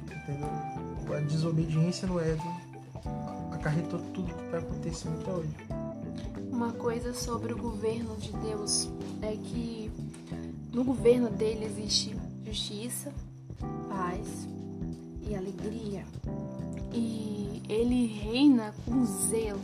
Entendeu? 0.04 0.48
A 1.16 1.20
desobediência 1.20 2.06
no 2.06 2.20
Éden 2.20 2.59
acarretou 3.60 4.00
tudo 4.14 4.34
que 4.34 4.44
está 4.44 4.58
acontecendo 4.58 5.20
até 5.20 5.30
hoje. 5.30 5.56
Uma 6.50 6.72
coisa 6.72 7.12
sobre 7.12 7.52
o 7.52 7.58
governo 7.58 8.16
de 8.16 8.32
Deus 8.32 8.88
é 9.20 9.36
que 9.36 9.90
no 10.72 10.82
governo 10.82 11.28
dele 11.28 11.66
existe 11.66 12.16
justiça, 12.44 13.12
paz 13.88 14.48
e 15.22 15.34
alegria. 15.34 16.04
E 16.92 17.62
ele 17.68 18.06
reina 18.06 18.74
com 18.84 19.04
zelo 19.04 19.60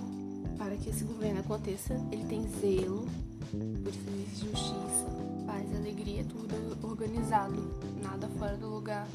para 0.58 0.76
que 0.76 0.90
esse 0.90 1.04
governo 1.04 1.40
aconteça. 1.40 1.94
Ele 2.12 2.24
tem 2.24 2.46
zelo, 2.60 3.06
por 3.50 3.92
isso 3.92 4.46
justiça, 4.46 5.06
paz 5.46 5.66
e 5.72 5.76
alegria, 5.76 6.24
tudo 6.24 6.54
organizado, 6.86 7.74
nada 8.02 8.28
fora 8.38 8.56
do 8.56 8.68
lugar. 8.68 9.08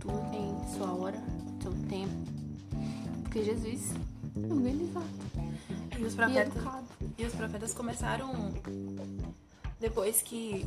Tudo 0.00 0.18
tem 0.30 0.76
sua 0.76 0.92
hora, 0.92 1.22
seu 1.62 1.72
tempo. 1.88 2.12
Porque 3.22 3.42
Jesus 3.42 3.92
organizado 4.36 5.06
e 5.98 6.04
os 6.04 6.12
e 6.12 6.16
profetas 6.16 6.56
educado. 6.56 6.86
E 7.18 7.24
os 7.24 7.34
profetas 7.34 7.74
começaram 7.74 8.52
depois 9.80 10.22
que 10.22 10.66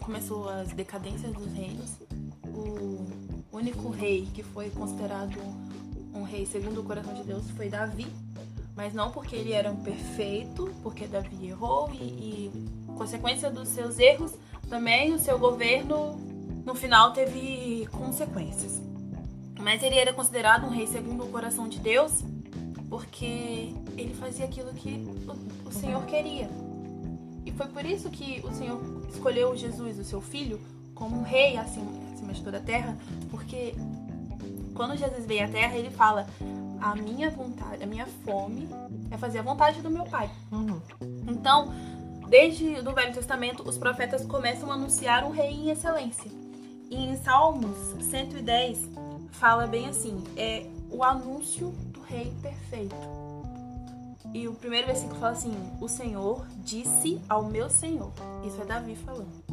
começou 0.00 0.48
as 0.48 0.68
decadências 0.72 1.32
dos 1.32 1.52
reinos. 1.52 1.96
O 2.44 3.06
único 3.52 3.88
rei 3.90 4.28
que 4.34 4.42
foi 4.42 4.70
considerado 4.70 5.38
um 6.14 6.22
rei 6.22 6.46
segundo 6.46 6.80
o 6.80 6.84
coração 6.84 7.14
de 7.14 7.22
Deus 7.24 7.50
foi 7.50 7.68
Davi, 7.68 8.06
mas 8.76 8.94
não 8.94 9.10
porque 9.10 9.36
ele 9.36 9.52
era 9.52 9.70
um 9.70 9.76
perfeito, 9.76 10.72
porque 10.82 11.06
Davi 11.06 11.48
errou 11.48 11.90
e, 11.92 12.04
e 12.04 12.94
consequência 12.96 13.50
dos 13.50 13.68
seus 13.68 13.98
erros 13.98 14.32
também 14.68 15.14
o 15.14 15.18
seu 15.18 15.38
governo 15.38 16.16
no 16.64 16.74
final 16.74 17.12
teve 17.12 17.88
consequências. 17.90 18.80
Mas 19.58 19.82
ele 19.82 19.96
era 19.96 20.12
considerado 20.12 20.66
um 20.66 20.70
rei 20.70 20.86
segundo 20.86 21.24
o 21.24 21.28
coração 21.28 21.68
de 21.68 21.78
Deus 21.78 22.22
porque 22.88 23.74
ele 23.96 24.14
fazia 24.14 24.44
aquilo 24.44 24.72
que 24.72 25.06
o, 25.26 25.68
o 25.68 25.72
Senhor 25.72 26.04
queria. 26.06 26.48
E 27.44 27.52
foi 27.52 27.66
por 27.66 27.84
isso 27.84 28.10
que 28.10 28.40
o 28.44 28.52
Senhor 28.52 28.80
escolheu 29.08 29.56
Jesus, 29.56 29.98
o 29.98 30.04
seu 30.04 30.20
filho, 30.20 30.60
como 30.94 31.16
um 31.16 31.22
rei 31.22 31.56
acima, 31.56 31.90
acima 32.12 32.32
de 32.32 32.42
toda 32.42 32.58
a 32.58 32.60
terra, 32.60 32.96
porque 33.30 33.74
quando 34.74 34.96
Jesus 34.96 35.26
veio 35.26 35.44
à 35.44 35.48
terra, 35.48 35.76
ele 35.76 35.90
fala: 35.90 36.26
a 36.80 36.94
minha 36.94 37.30
vontade, 37.30 37.82
a 37.82 37.86
minha 37.86 38.06
fome 38.24 38.68
é 39.10 39.16
fazer 39.18 39.38
a 39.38 39.42
vontade 39.42 39.80
do 39.80 39.90
meu 39.90 40.04
pai. 40.04 40.30
Uhum. 40.52 40.80
Então, 41.26 41.72
desde 42.28 42.64
o 42.66 42.92
Velho 42.92 43.12
Testamento, 43.12 43.68
os 43.68 43.76
profetas 43.76 44.24
começam 44.24 44.70
a 44.70 44.74
anunciar 44.74 45.24
um 45.24 45.30
rei 45.30 45.50
em 45.50 45.70
excelência. 45.70 46.30
E 46.90 46.96
em 46.96 47.16
Salmos 47.16 47.76
110 48.00 48.88
fala 49.32 49.66
bem 49.66 49.88
assim: 49.88 50.22
é 50.36 50.66
o 50.90 51.02
anúncio 51.02 51.74
rei 52.08 52.34
perfeito. 52.42 52.96
E 54.32 54.46
o 54.46 54.54
primeiro 54.54 54.86
versículo 54.86 55.18
fala 55.18 55.32
assim: 55.32 55.54
O 55.80 55.88
Senhor 55.88 56.46
disse 56.58 57.20
ao 57.28 57.44
meu 57.44 57.70
Senhor. 57.70 58.12
Isso 58.44 58.60
é 58.60 58.64
Davi 58.64 58.96
falando. 58.96 59.44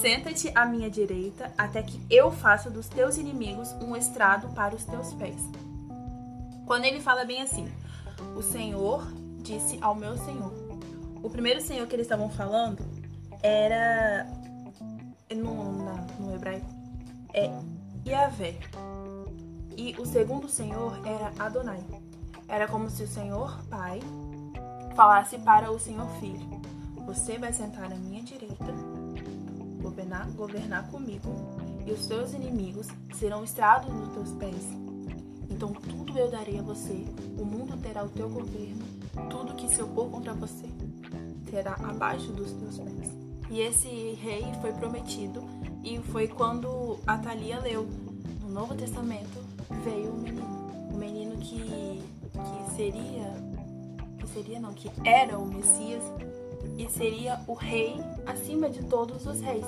Senta-te 0.00 0.50
à 0.54 0.64
minha 0.64 0.90
direita, 0.90 1.52
até 1.58 1.82
que 1.82 2.00
eu 2.10 2.30
faça 2.30 2.70
dos 2.70 2.88
teus 2.88 3.16
inimigos 3.16 3.72
um 3.82 3.96
estrado 3.96 4.48
para 4.54 4.74
os 4.74 4.84
teus 4.84 5.12
pés. 5.14 5.42
Quando 6.66 6.84
ele 6.84 7.00
fala 7.00 7.24
bem 7.24 7.42
assim, 7.42 7.70
o 8.34 8.42
Senhor 8.42 9.06
disse 9.42 9.78
ao 9.82 9.94
meu 9.94 10.16
Senhor. 10.16 10.52
O 11.22 11.28
primeiro 11.28 11.60
Senhor 11.60 11.86
que 11.86 11.94
eles 11.94 12.06
estavam 12.06 12.30
falando 12.30 12.84
era 13.42 14.26
no, 15.34 15.84
na, 15.84 15.94
no 16.18 16.34
hebraico 16.34 16.66
é 17.34 17.50
Yahvé. 18.06 18.58
E 19.76 19.94
o 19.98 20.06
segundo 20.06 20.48
Senhor 20.48 20.98
era 21.04 21.32
Adonai. 21.38 21.82
Era 22.46 22.68
como 22.68 22.88
se 22.88 23.02
o 23.02 23.08
Senhor 23.08 23.58
Pai 23.68 24.00
falasse 24.94 25.38
para 25.38 25.70
o 25.70 25.78
Senhor 25.78 26.08
Filho: 26.20 26.60
Você 27.06 27.38
vai 27.38 27.52
sentar 27.52 27.92
à 27.92 27.96
minha 27.96 28.22
direita, 28.22 28.72
governar, 29.82 30.30
governar 30.30 30.88
comigo, 30.90 31.28
e 31.86 31.90
os 31.90 32.06
teus 32.06 32.32
inimigos 32.32 32.86
serão 33.14 33.42
estrados 33.42 33.92
nos 33.92 34.12
teus 34.14 34.30
pés. 34.32 34.64
Então 35.50 35.72
tudo 35.72 36.16
eu 36.18 36.30
darei 36.30 36.58
a 36.58 36.62
você, 36.62 37.04
o 37.38 37.44
mundo 37.44 37.76
terá 37.80 38.04
o 38.04 38.08
teu 38.08 38.28
governo, 38.28 38.84
tudo 39.28 39.54
que 39.54 39.68
se 39.68 39.82
opor 39.82 40.08
contra 40.08 40.34
você 40.34 40.68
será 41.50 41.74
abaixo 41.74 42.32
dos 42.32 42.50
teus 42.52 42.78
pés. 42.78 43.10
E 43.50 43.60
esse 43.60 43.88
rei 44.14 44.44
foi 44.60 44.72
prometido 44.72 45.44
e 45.84 45.98
foi 45.98 46.26
quando 46.26 46.98
a 47.06 47.18
Thalia 47.18 47.60
leu 47.60 47.86
no 48.42 48.48
Novo 48.48 48.74
Testamento 48.74 49.43
veio 49.84 50.10
o 50.10 50.16
menino, 50.16 50.90
o 50.92 50.96
menino 50.96 51.36
que, 51.36 51.60
que 51.60 52.74
seria, 52.74 53.34
que 54.18 54.26
seria 54.28 54.58
não, 54.58 54.72
que 54.72 54.90
era 55.04 55.38
o 55.38 55.46
Messias 55.46 56.02
e 56.78 56.88
seria 56.88 57.40
o 57.46 57.52
rei 57.52 57.96
acima 58.26 58.70
de 58.70 58.82
todos 58.84 59.26
os 59.26 59.40
reis. 59.40 59.66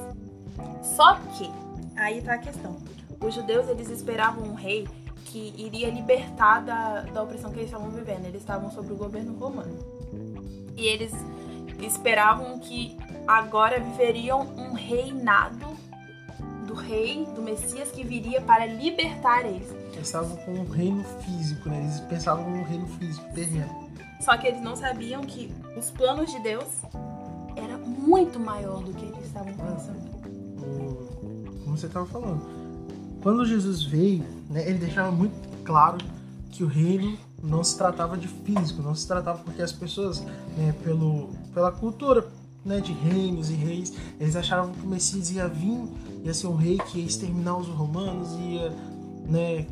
Só 0.83 1.15
que 1.37 1.51
aí 1.97 2.23
tá 2.23 2.35
a 2.35 2.39
questão. 2.39 2.77
Os 3.21 3.35
judeus 3.35 3.69
eles 3.69 3.91
esperavam 3.91 4.45
um 4.45 4.55
rei 4.55 4.89
que 5.27 5.55
iria 5.57 5.91
libertar 5.91 6.61
da, 6.61 7.03
da 7.03 7.23
opressão 7.23 7.51
que 7.51 7.59
eles 7.59 7.71
estavam 7.71 7.91
vivendo. 7.91 8.25
Eles 8.25 8.41
estavam 8.41 8.71
sob 8.71 8.93
o 8.93 8.97
governo 8.97 9.35
romano. 9.39 9.79
E 10.77 10.87
eles 10.87 11.13
esperavam 11.81 12.59
que 12.59 12.97
agora 13.27 13.79
viveriam 13.79 14.43
um 14.57 14.73
reinado 14.73 15.77
do 16.67 16.75
rei, 16.75 17.27
do 17.35 17.43
Messias, 17.43 17.91
que 17.91 18.03
viria 18.03 18.41
para 18.41 18.67
libertar 18.67 19.45
eles. 19.45 19.86
Eles 19.97 20.09
estavam 20.09 20.37
com 20.37 20.53
um 20.53 20.69
reino 20.69 21.03
físico, 21.23 21.69
né? 21.69 21.81
Eles 21.81 22.01
pensavam 22.01 22.49
num 22.49 22.63
reino 22.63 22.87
físico, 22.87 23.27
terreno. 23.35 23.89
Só 24.21 24.37
que 24.37 24.47
eles 24.47 24.63
não 24.63 24.77
sabiam 24.77 25.23
que 25.23 25.53
os 25.77 25.91
planos 25.91 26.31
de 26.31 26.39
Deus 26.41 26.67
era 27.57 27.79
muito 27.79 28.39
maior 28.39 28.83
do 28.83 28.93
que 28.93 29.07
eles 29.07 29.27
estavam 29.27 29.53
pensando. 29.55 30.17
Como 31.65 31.77
você 31.77 31.87
estava 31.87 32.07
falando. 32.07 32.43
Quando 33.23 33.45
Jesus 33.45 33.83
veio, 33.83 34.25
né, 34.49 34.69
ele 34.69 34.79
deixava 34.79 35.11
muito 35.11 35.35
claro 35.65 35.99
que 36.51 36.63
o 36.63 36.67
reino 36.67 37.19
não 37.43 37.65
se 37.65 37.77
tratava 37.77 38.17
de 38.17 38.29
físico, 38.29 38.83
não 38.83 38.95
se 38.95 39.07
tratava 39.07 39.39
porque 39.39 39.63
as 39.63 39.73
pessoas, 39.73 40.21
né, 40.57 40.75
pelo, 40.85 41.31
pela 41.53 41.73
cultura 41.73 42.29
né, 42.65 42.81
de 42.81 42.93
reinos 42.93 43.51
e 43.51 43.55
reis, 43.55 43.93
eles 44.21 44.37
achavam 44.37 44.73
que 44.73 44.87
o 44.87 44.89
Messias 44.89 45.31
ia 45.31 45.49
vir, 45.49 45.89
ia 46.25 46.35
ser 46.35 46.47
um 46.47 46.57
rei 46.57 46.79
que 46.79 46.99
ia 46.99 47.07
exterminar 47.07 47.57
os 47.57 47.69
romanos, 47.69 48.33
ia 48.39 48.71
né, 49.29 49.67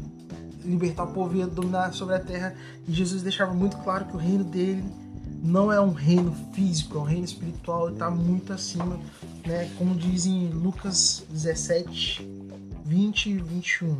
libertar 0.64 1.04
o 1.04 1.12
povo, 1.12 1.36
ia 1.36 1.46
dominar 1.46 1.92
sobre 1.92 2.14
a 2.14 2.20
terra. 2.20 2.54
E 2.88 2.92
Jesus 2.92 3.22
deixava 3.22 3.52
muito 3.52 3.76
claro 3.78 4.06
que 4.06 4.16
o 4.16 4.18
reino 4.18 4.44
dele 4.44 4.84
não 5.42 5.70
é 5.70 5.80
um 5.80 5.92
reino 5.92 6.34
físico, 6.54 6.96
é 6.96 7.00
um 7.00 7.04
reino 7.04 7.24
espiritual, 7.24 7.90
está 7.90 8.10
muito 8.10 8.52
acima, 8.52 8.98
né, 9.46 9.70
como 9.76 9.94
diz 9.94 10.24
em 10.24 10.48
Lucas 10.48 11.22
17, 11.28 12.26
20 12.84 13.26
e 13.26 13.38
21. 13.38 13.96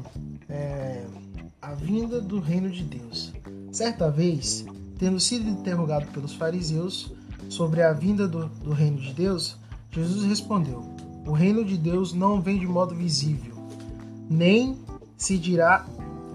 É, 0.49 1.04
a 1.61 1.73
vinda 1.75 2.21
do 2.21 2.40
reino 2.40 2.71
de 2.71 2.83
Deus. 2.83 3.33
Certa 3.73 4.11
vez, 4.11 4.64
tendo 4.99 5.18
sido 5.21 5.49
interrogado 5.49 6.06
pelos 6.12 6.35
fariseus 6.35 7.12
sobre 7.49 7.83
a 7.83 7.92
vinda 7.92 8.26
do, 8.26 8.47
do 8.47 8.73
reino 8.73 8.99
de 8.99 9.12
Deus, 9.12 9.56
Jesus 9.90 10.25
respondeu: 10.25 10.85
O 11.26 11.33
reino 11.33 11.64
de 11.64 11.76
Deus 11.76 12.12
não 12.12 12.40
vem 12.40 12.59
de 12.59 12.66
modo 12.66 12.94
visível, 12.94 13.54
nem 14.30 14.78
se 15.16 15.38
dirá 15.38 15.87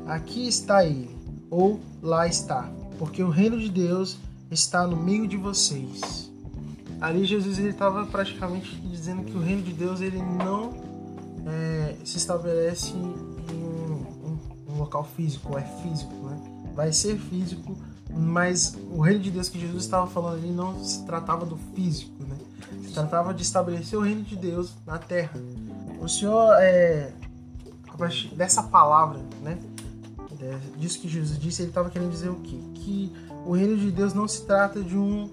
aqui 0.09 0.47
está 0.47 0.83
ele 0.83 1.15
ou 1.49 1.79
lá 2.01 2.27
está, 2.27 2.69
porque 2.97 3.23
o 3.23 3.29
reino 3.29 3.59
de 3.59 3.69
Deus 3.69 4.17
está 4.49 4.85
no 4.85 4.97
meio 4.97 5.27
de 5.27 5.37
vocês. 5.37 6.29
Ali 6.99 7.23
Jesus 7.25 7.59
ele 7.59 7.69
estava 7.69 8.05
praticamente 8.05 8.75
dizendo 8.81 9.23
que 9.23 9.37
o 9.37 9.39
reino 9.39 9.61
de 9.61 9.71
Deus 9.71 10.01
ele 10.01 10.21
não 10.21 10.73
é, 11.45 11.95
se 12.03 12.17
estabelece 12.17 12.91
em 12.91 13.01
um, 13.53 14.05
um, 14.25 14.73
um, 14.73 14.77
local 14.79 15.03
físico, 15.15 15.57
é 15.57 15.61
físico, 15.61 16.13
né? 16.13 16.41
Vai 16.75 16.91
ser 16.91 17.17
físico, 17.17 17.77
mas 18.09 18.75
o 18.91 19.01
reino 19.01 19.21
de 19.21 19.31
Deus 19.31 19.47
que 19.47 19.59
Jesus 19.59 19.83
estava 19.83 20.07
falando 20.07 20.39
ali 20.39 20.51
não 20.51 20.83
se 20.83 21.05
tratava 21.05 21.45
do 21.45 21.57
físico, 21.73 22.11
né? 22.23 22.35
Se 22.83 22.93
tratava 22.93 23.33
de 23.33 23.43
estabelecer 23.43 23.97
o 23.97 24.01
reino 24.01 24.23
de 24.23 24.35
Deus 24.35 24.73
na 24.85 24.97
terra. 24.97 25.39
O 26.01 26.07
Senhor, 26.07 26.53
é, 26.59 27.13
dessa 28.35 28.63
palavra, 28.63 29.19
né? 29.41 29.57
Disso 30.77 30.99
que 30.99 31.07
Jesus 31.07 31.37
disse, 31.37 31.61
ele 31.61 31.69
estava 31.69 31.89
querendo 31.89 32.11
dizer 32.11 32.29
o 32.29 32.35
quê? 32.35 32.59
Que 32.75 33.11
o 33.45 33.53
reino 33.53 33.77
de 33.77 33.91
Deus 33.91 34.13
não 34.13 34.27
se 34.27 34.45
trata 34.45 34.81
de 34.81 34.97
um 34.97 35.29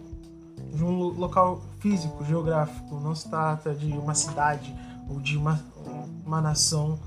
de 0.72 0.84
um 0.84 1.08
local 1.08 1.62
físico, 1.78 2.24
geográfico, 2.24 2.98
não 3.00 3.14
se 3.14 3.28
trata 3.28 3.74
de 3.74 3.92
uma 3.92 4.14
cidade 4.14 4.74
ou 5.08 5.20
de 5.20 5.36
uma, 5.36 5.60
uma 6.24 6.40
nação 6.40 6.98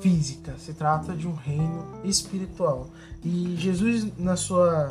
física, 0.00 0.54
se 0.58 0.72
trata 0.72 1.14
de 1.14 1.26
um 1.26 1.34
reino 1.34 1.84
espiritual. 2.04 2.88
E 3.22 3.54
Jesus, 3.58 4.06
na 4.18 4.36
sua, 4.36 4.88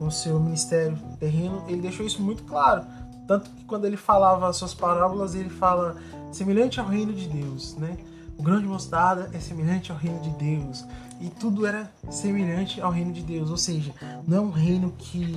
no 0.00 0.10
seu 0.10 0.38
ministério 0.38 0.96
terreno, 1.18 1.64
ele 1.66 1.80
deixou 1.80 2.06
isso 2.06 2.22
muito 2.22 2.44
claro. 2.44 2.84
Tanto 3.26 3.50
que 3.50 3.64
quando 3.64 3.84
ele 3.84 3.96
falava 3.96 4.48
as 4.48 4.56
suas 4.56 4.74
parábolas, 4.74 5.34
ele 5.34 5.50
fala 5.50 5.96
semelhante 6.30 6.78
ao 6.78 6.86
reino 6.86 7.12
de 7.12 7.28
Deus, 7.28 7.74
né? 7.76 7.96
O 8.42 8.44
grão 8.44 8.60
de 8.60 8.66
mostarda 8.66 9.30
é 9.32 9.38
semelhante 9.38 9.92
ao 9.92 9.96
reino 9.96 10.18
de 10.18 10.30
Deus. 10.30 10.84
E 11.20 11.30
tudo 11.30 11.64
era 11.64 11.88
semelhante 12.10 12.80
ao 12.80 12.90
reino 12.90 13.12
de 13.12 13.22
Deus. 13.22 13.48
Ou 13.48 13.56
seja, 13.56 13.94
não 14.26 14.36
é 14.36 14.40
um 14.40 14.50
reino 14.50 14.92
que 14.98 15.32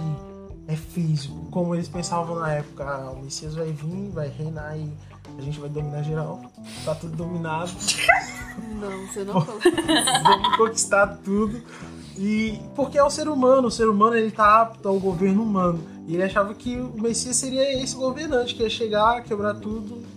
é 0.67 0.75
físico, 0.75 1.45
como 1.51 1.75
eles 1.75 1.88
pensavam 1.88 2.39
na 2.39 2.51
época. 2.53 2.83
Ah, 2.83 3.12
o 3.12 3.21
Messias 3.21 3.53
vai 3.53 3.71
vir, 3.71 4.09
vai 4.09 4.27
reinar 4.27 4.75
e 4.75 4.91
a 5.38 5.41
gente 5.43 5.59
vai 5.59 5.69
dominar 5.69 6.01
geral. 6.01 6.41
Tá 6.83 6.95
tudo 6.95 7.15
dominado. 7.15 7.69
Não, 8.81 9.05
você 9.05 9.24
não 9.24 9.39
falou. 9.39 9.59
Vamos 10.24 10.57
conquistar 10.57 11.07
tudo. 11.24 11.62
E 12.17 12.59
porque 12.74 12.97
é 12.97 13.03
o 13.03 13.09
ser 13.09 13.27
humano, 13.27 13.67
o 13.67 13.71
ser 13.71 13.88
humano 13.88 14.15
ele 14.15 14.31
tá 14.31 14.62
apto 14.62 14.88
ao 14.88 14.97
governo 14.97 15.43
humano. 15.43 15.83
E 16.07 16.15
ele 16.15 16.24
achava 16.24 16.55
que 16.55 16.77
o 16.77 17.00
Messias 17.00 17.35
seria 17.35 17.83
esse 17.83 17.95
governante 17.95 18.55
que 18.55 18.63
ia 18.63 18.69
chegar, 18.69 19.21
quebrar 19.24 19.55
tudo. 19.55 20.14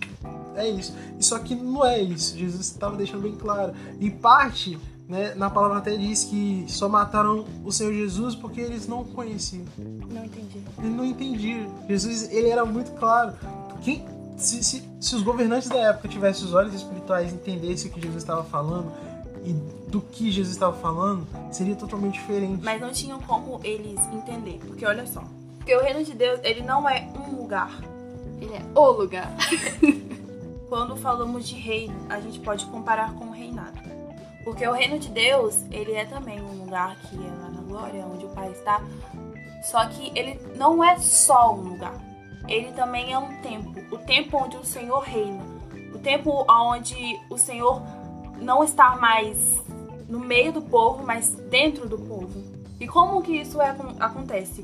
É 0.59 0.69
isso. 0.69 0.93
E 1.17 1.23
só 1.23 1.39
que 1.39 1.55
não 1.55 1.85
é 1.85 2.01
isso. 2.01 2.37
Jesus 2.37 2.61
estava 2.61 2.95
deixando 2.95 3.23
bem 3.23 3.35
claro. 3.35 3.73
E 3.99 4.11
parte, 4.11 4.77
né, 5.07 5.33
na 5.35 5.49
palavra 5.49 5.77
até 5.77 5.95
diz 5.95 6.25
que 6.25 6.65
só 6.67 6.89
mataram 6.89 7.45
o 7.63 7.71
Senhor 7.71 7.93
Jesus 7.93 8.35
porque 8.35 8.59
eles 8.59 8.87
não 8.87 9.03
conheciam. 9.03 9.65
Não 9.77 10.25
entendi. 10.25 10.61
Ele 10.77 10.89
não 10.89 11.05
entendia. 11.05 11.67
Jesus, 11.87 12.31
ele 12.31 12.49
era 12.49 12.65
muito 12.65 12.91
claro. 12.91 13.33
Quem 13.81 14.05
se, 14.39 14.63
se, 14.63 14.83
se 14.99 15.15
os 15.15 15.21
governantes 15.21 15.69
da 15.69 15.77
época 15.77 16.07
tivessem 16.07 16.45
os 16.45 16.53
olhos 16.53 16.73
espirituais 16.73 17.31
e 17.31 17.35
entendessem 17.35 17.91
o 17.91 17.93
que 17.93 18.01
Jesus 18.01 18.23
estava 18.23 18.43
falando 18.43 18.91
e 19.45 19.53
do 19.89 20.01
que 20.01 20.31
Jesus 20.31 20.53
estava 20.53 20.75
falando, 20.77 21.27
seria 21.51 21.75
totalmente 21.75 22.13
diferente. 22.13 22.63
Mas 22.63 22.79
não 22.79 22.91
tinham 22.91 23.19
como 23.21 23.59
eles 23.63 23.99
entender, 24.13 24.59
porque 24.65 24.85
olha 24.85 25.05
só. 25.05 25.23
Porque 25.57 25.75
o 25.75 25.81
reino 25.81 26.03
de 26.03 26.13
Deus, 26.13 26.39
ele 26.43 26.61
não 26.61 26.87
é 26.87 27.09
um 27.15 27.35
lugar. 27.35 27.71
Ele 28.39 28.53
é 28.53 28.61
o 28.73 28.91
lugar. 28.91 29.35
Quando 30.69 30.95
falamos 30.95 31.47
de 31.47 31.55
reino, 31.55 31.95
a 32.07 32.19
gente 32.19 32.39
pode 32.39 32.63
comparar 32.67 33.15
com 33.15 33.25
o 33.25 33.31
reinado. 33.31 33.79
Porque 34.43 34.65
o 34.67 34.71
reino 34.71 34.99
de 34.99 35.09
Deus, 35.09 35.63
ele 35.71 35.93
é 35.93 36.05
também 36.05 36.39
um 36.39 36.63
lugar 36.63 36.95
que 36.97 37.15
é 37.15 37.29
lá 37.41 37.49
na 37.49 37.61
glória, 37.61 38.05
onde 38.05 38.25
o 38.25 38.29
Pai 38.29 38.51
está. 38.51 38.79
Só 39.63 39.83
que 39.87 40.11
ele 40.17 40.39
não 40.55 40.83
é 40.83 40.99
só 40.99 41.55
um 41.55 41.69
lugar. 41.69 41.99
Ele 42.47 42.71
também 42.73 43.11
é 43.11 43.17
um 43.17 43.41
tempo. 43.41 43.73
O 43.91 43.97
tempo 43.97 44.37
onde 44.37 44.57
o 44.57 44.63
Senhor 44.63 44.99
reina. 44.99 45.43
O 45.93 45.97
tempo 45.97 46.45
onde 46.47 47.19
o 47.31 47.37
Senhor 47.37 47.81
não 48.39 48.63
está 48.63 48.95
mais 48.95 49.61
no 50.07 50.19
meio 50.19 50.53
do 50.53 50.61
povo, 50.61 51.03
mas 51.03 51.31
dentro 51.49 51.89
do 51.89 51.97
povo. 51.97 52.43
E 52.79 52.87
como 52.87 53.23
que 53.23 53.33
isso 53.33 53.59
é, 53.59 53.75
acontece? 53.99 54.63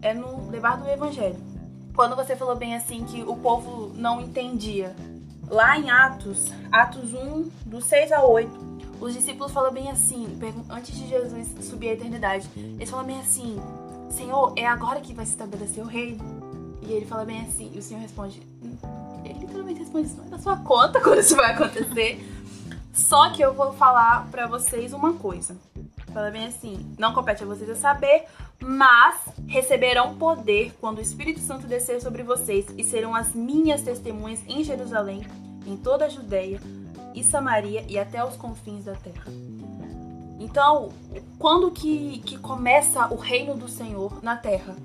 É 0.00 0.14
no 0.14 0.50
levar 0.50 0.78
do 0.78 0.88
evangelho. 0.88 1.38
Quando 1.94 2.16
você 2.16 2.34
falou 2.34 2.56
bem 2.56 2.74
assim 2.74 3.04
que 3.04 3.22
o 3.22 3.36
povo 3.36 3.92
não 3.94 4.20
entendia. 4.20 4.96
Lá 5.48 5.78
em 5.78 5.90
Atos, 5.90 6.50
Atos 6.72 7.12
1, 7.12 7.50
do 7.66 7.80
6 7.80 8.12
a 8.12 8.24
8, 8.24 8.64
os 9.00 9.12
discípulos 9.12 9.52
falam 9.52 9.72
bem 9.72 9.90
assim, 9.90 10.38
antes 10.70 10.96
de 10.96 11.06
Jesus 11.08 11.48
subir 11.60 11.90
à 11.90 11.92
eternidade, 11.92 12.48
eles 12.56 12.90
falam 12.90 13.04
bem 13.04 13.20
assim: 13.20 13.60
Senhor, 14.10 14.52
é 14.56 14.66
agora 14.66 15.00
que 15.00 15.12
vai 15.12 15.26
se 15.26 15.32
estabelecer 15.32 15.82
o 15.82 15.86
reino. 15.86 16.24
E 16.82 16.92
ele 16.92 17.06
fala 17.06 17.24
bem 17.24 17.40
assim, 17.40 17.70
e 17.74 17.78
o 17.78 17.82
Senhor 17.82 18.00
responde: 18.00 18.42
Ele 19.24 19.40
literalmente 19.40 19.80
responde: 19.80 20.06
Isso 20.06 20.16
não 20.16 20.26
é 20.26 20.28
da 20.28 20.38
sua 20.38 20.56
conta 20.56 21.00
quando 21.02 21.20
isso 21.20 21.36
vai 21.36 21.52
acontecer. 21.52 22.24
Só 22.92 23.30
que 23.30 23.42
eu 23.42 23.52
vou 23.52 23.72
falar 23.72 24.26
para 24.30 24.46
vocês 24.46 24.92
uma 24.92 25.14
coisa. 25.14 25.56
Fala 26.12 26.30
bem 26.30 26.46
assim: 26.46 26.94
Não 26.98 27.12
compete 27.12 27.42
a 27.42 27.46
vocês 27.46 27.68
a 27.68 27.74
saber, 27.74 28.24
mas 28.60 29.16
receberão 29.46 30.16
poder 30.16 30.74
quando 30.80 30.98
o 30.98 31.02
Espírito 31.02 31.40
Santo 31.40 31.66
descer 31.66 32.00
sobre 32.00 32.22
vocês 32.22 32.66
e 32.76 32.84
serão 32.84 33.14
as 33.14 33.34
minhas 33.34 33.82
testemunhas 33.82 34.40
em 34.48 34.64
Jerusalém, 34.64 35.26
em 35.66 35.76
toda 35.76 36.06
a 36.06 36.08
Judéia 36.08 36.60
e 37.14 37.22
Samaria 37.22 37.84
e 37.88 37.98
até 37.98 38.24
os 38.24 38.36
confins 38.36 38.84
da 38.84 38.94
terra. 38.94 39.26
Então, 40.38 40.90
quando 41.38 41.70
que, 41.70 42.18
que 42.18 42.36
começa 42.36 43.06
o 43.12 43.16
reino 43.16 43.54
do 43.54 43.68
Senhor 43.68 44.22
na 44.22 44.36
terra? 44.36 44.76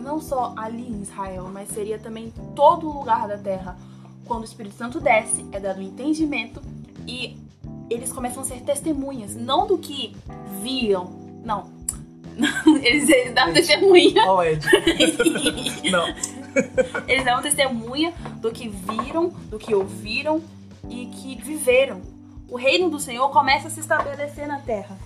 Não 0.00 0.20
só 0.20 0.54
ali 0.56 0.88
em 0.88 1.02
Israel, 1.02 1.50
mas 1.52 1.68
seria 1.70 1.98
também 1.98 2.32
todo 2.54 2.90
lugar 2.90 3.26
da 3.26 3.36
terra. 3.36 3.76
Quando 4.24 4.42
o 4.42 4.44
Espírito 4.44 4.76
Santo 4.76 5.00
desce, 5.00 5.44
é 5.52 5.60
dado 5.60 5.82
entendimento 5.82 6.62
e 7.06 7.38
eles 7.90 8.12
começam 8.12 8.42
a 8.42 8.46
ser 8.46 8.60
testemunhas, 8.62 9.34
não 9.34 9.66
do 9.66 9.78
que 9.78 10.16
viam, 10.62 11.10
não. 11.44 11.75
eles, 12.82 13.08
eles 13.08 13.34
dão 13.34 13.52
testemunha. 13.52 14.24
Ó, 14.26 14.42
Ed. 14.42 14.64
não. 15.90 16.06
Eles 17.08 17.24
dão 17.24 17.40
testemunha 17.42 18.12
do 18.40 18.50
que 18.50 18.68
viram, 18.68 19.28
do 19.28 19.58
que 19.58 19.74
ouviram 19.74 20.42
e 20.88 21.06
que 21.06 21.40
viveram. 21.42 22.02
O 22.48 22.56
reino 22.56 22.88
do 22.88 23.00
Senhor 23.00 23.28
começa 23.30 23.68
a 23.68 23.70
se 23.70 23.80
estabelecer 23.80 24.46
na 24.46 24.60
terra. 24.60 24.96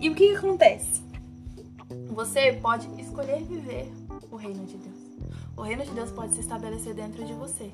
E 0.00 0.10
o 0.10 0.14
que, 0.14 0.28
que 0.28 0.36
acontece? 0.36 1.02
Você 2.10 2.52
pode 2.52 2.88
escolher 3.00 3.42
viver 3.42 3.90
o 4.30 4.36
reino 4.36 4.64
de 4.66 4.76
Deus. 4.76 4.97
O 5.58 5.62
reino 5.62 5.84
de 5.84 5.90
Deus 5.90 6.10
pode 6.12 6.32
se 6.32 6.40
estabelecer 6.40 6.94
dentro 6.94 7.24
de 7.24 7.32
você. 7.34 7.70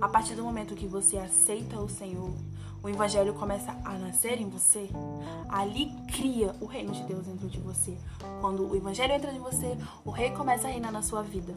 A 0.00 0.08
partir 0.08 0.34
do 0.34 0.42
momento 0.42 0.74
que 0.74 0.86
você 0.86 1.18
aceita 1.18 1.78
o 1.78 1.88
Senhor, 1.88 2.32
o 2.82 2.88
evangelho 2.88 3.34
começa 3.34 3.76
a 3.84 3.98
nascer 3.98 4.40
em 4.40 4.48
você, 4.48 4.88
ali 5.48 5.92
cria 6.12 6.54
o 6.60 6.66
reino 6.66 6.92
de 6.92 7.02
Deus 7.04 7.26
dentro 7.26 7.48
de 7.48 7.60
você. 7.60 7.96
Quando 8.40 8.66
o 8.68 8.74
evangelho 8.74 9.12
entra 9.12 9.30
em 9.30 9.38
você, 9.38 9.76
o 10.04 10.10
rei 10.10 10.30
começa 10.30 10.66
a 10.66 10.70
reinar 10.70 10.90
na 10.90 11.02
sua 11.02 11.22
vida. 11.22 11.54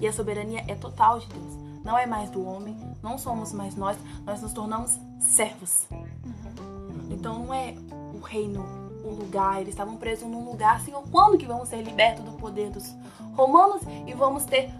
E 0.00 0.06
a 0.06 0.12
soberania 0.12 0.64
é 0.68 0.74
total 0.74 1.18
de 1.18 1.26
Deus 1.26 1.68
não 1.88 1.96
é 1.96 2.04
mais 2.04 2.28
do 2.30 2.44
homem, 2.44 2.76
não 3.02 3.16
somos 3.16 3.52
mais 3.52 3.74
nós, 3.74 3.96
nós 4.24 4.42
nos 4.42 4.52
tornamos 4.52 4.98
servos. 5.18 5.86
Uhum. 5.90 7.08
Então 7.10 7.38
não 7.38 7.54
é 7.54 7.74
o 8.14 8.20
reino, 8.20 8.62
o 9.02 9.10
lugar, 9.10 9.60
eles 9.62 9.70
estavam 9.70 9.96
presos 9.96 10.28
num 10.28 10.44
lugar, 10.44 10.80
Senhor, 10.82 11.02
quando 11.10 11.38
que 11.38 11.46
vamos 11.46 11.70
ser 11.70 11.82
libertos 11.82 12.22
do 12.24 12.32
poder 12.32 12.70
dos 12.70 12.94
romanos 13.34 13.82
e 14.06 14.12
vamos 14.12 14.44
ter 14.44 14.70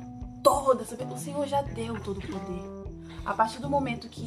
toda 0.49 0.83
essa... 0.83 0.97
O 1.05 1.19
Senhor 1.19 1.47
já 1.47 1.63
deu 1.63 2.01
todo 2.01 2.19
o 2.19 2.21
poder. 2.21 2.79
A 3.25 3.35
partir 3.35 3.61
do 3.61 3.69
momento 3.69 4.09
que, 4.09 4.27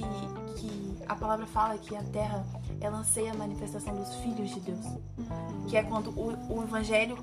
que 0.57 0.95
a 1.07 1.15
palavra 1.15 1.45
fala 1.47 1.77
que 1.77 1.95
a 1.95 2.03
terra 2.03 2.45
ela 2.79 2.99
anseia 2.99 3.31
a 3.31 3.35
manifestação 3.35 3.95
dos 3.95 4.13
filhos 4.15 4.51
de 4.51 4.59
Deus, 4.59 4.85
que 5.67 5.75
é 5.75 5.83
quando 5.83 6.09
o, 6.11 6.57
o 6.57 6.63
evangelho 6.63 7.17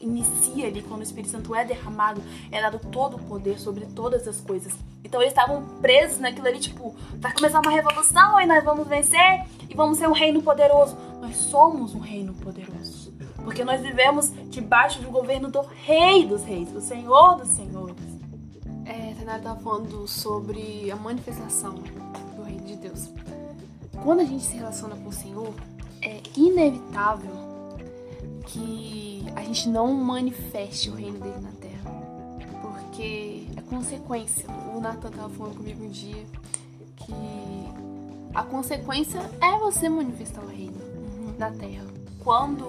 inicia 0.00 0.68
ali, 0.68 0.82
quando 0.82 1.00
o 1.00 1.02
Espírito 1.02 1.30
Santo 1.30 1.54
é 1.54 1.64
derramado, 1.64 2.22
é 2.50 2.62
dado 2.62 2.78
todo 2.78 3.16
o 3.16 3.22
poder 3.24 3.58
sobre 3.58 3.84
todas 3.86 4.26
as 4.26 4.40
coisas. 4.40 4.72
Então 5.04 5.20
eles 5.20 5.32
estavam 5.32 5.62
presos 5.80 6.18
naquilo 6.18 6.46
ali, 6.46 6.60
tipo, 6.60 6.94
vai 7.16 7.32
começar 7.32 7.60
uma 7.60 7.70
revolução 7.70 8.40
e 8.40 8.46
nós 8.46 8.64
vamos 8.64 8.86
vencer 8.86 9.44
e 9.68 9.74
vamos 9.74 9.98
ser 9.98 10.08
um 10.08 10.12
reino 10.12 10.42
poderoso. 10.42 10.96
Nós 11.20 11.36
somos 11.36 11.94
um 11.94 12.00
reino 12.00 12.32
poderoso. 12.34 13.12
Porque 13.44 13.64
nós 13.64 13.80
vivemos 13.80 14.32
debaixo 14.48 15.00
do 15.00 15.10
governo 15.10 15.50
do 15.50 15.60
Rei 15.60 16.26
dos 16.26 16.44
Reis, 16.44 16.70
do 16.70 16.80
Senhor 16.80 17.36
dos 17.36 17.48
Senhores. 17.48 18.17
Tainara 19.28 19.38
estava 19.38 19.60
falando 19.60 20.08
sobre 20.08 20.90
a 20.90 20.96
manifestação 20.96 21.74
do 22.34 22.42
Reino 22.42 22.64
de 22.64 22.76
Deus. 22.76 23.10
Quando 24.02 24.20
a 24.20 24.24
gente 24.24 24.42
se 24.42 24.56
relaciona 24.56 24.96
com 24.96 25.10
o 25.10 25.12
Senhor, 25.12 25.52
é 26.00 26.22
inevitável 26.34 27.32
que 28.46 29.26
a 29.36 29.42
gente 29.42 29.68
não 29.68 29.92
manifeste 29.92 30.88
o 30.88 30.94
reino 30.94 31.18
dele 31.18 31.40
na 31.42 31.50
terra. 31.52 31.90
Porque 32.62 33.46
é 33.54 33.60
consequência. 33.60 34.48
O 34.74 34.80
Nathan 34.80 35.08
estava 35.08 35.28
falando 35.28 35.56
comigo 35.56 35.84
um 35.84 35.90
dia 35.90 36.24
que 36.96 37.12
a 38.34 38.42
consequência 38.42 39.20
é 39.42 39.58
você 39.58 39.90
manifestar 39.90 40.42
o 40.42 40.48
reino 40.48 40.78
uhum. 40.80 41.34
na 41.38 41.50
terra. 41.50 41.84
Quando 42.24 42.64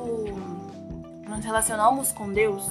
nos 1.25 1.45
relacionamos 1.45 2.11
com 2.11 2.33
Deus, 2.33 2.65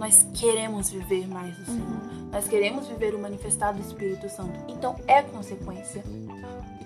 nós 0.00 0.26
queremos 0.32 0.88
viver 0.88 1.28
mais 1.28 1.58
o 1.58 1.64
Senhor. 1.66 1.78
Uhum. 1.78 2.30
Nós 2.32 2.48
queremos 2.48 2.86
viver 2.86 3.14
o 3.14 3.18
manifestado 3.18 3.78
do 3.78 3.86
Espírito 3.86 4.30
Santo. 4.30 4.58
Então 4.66 4.96
é 5.06 5.20
consequência. 5.20 6.02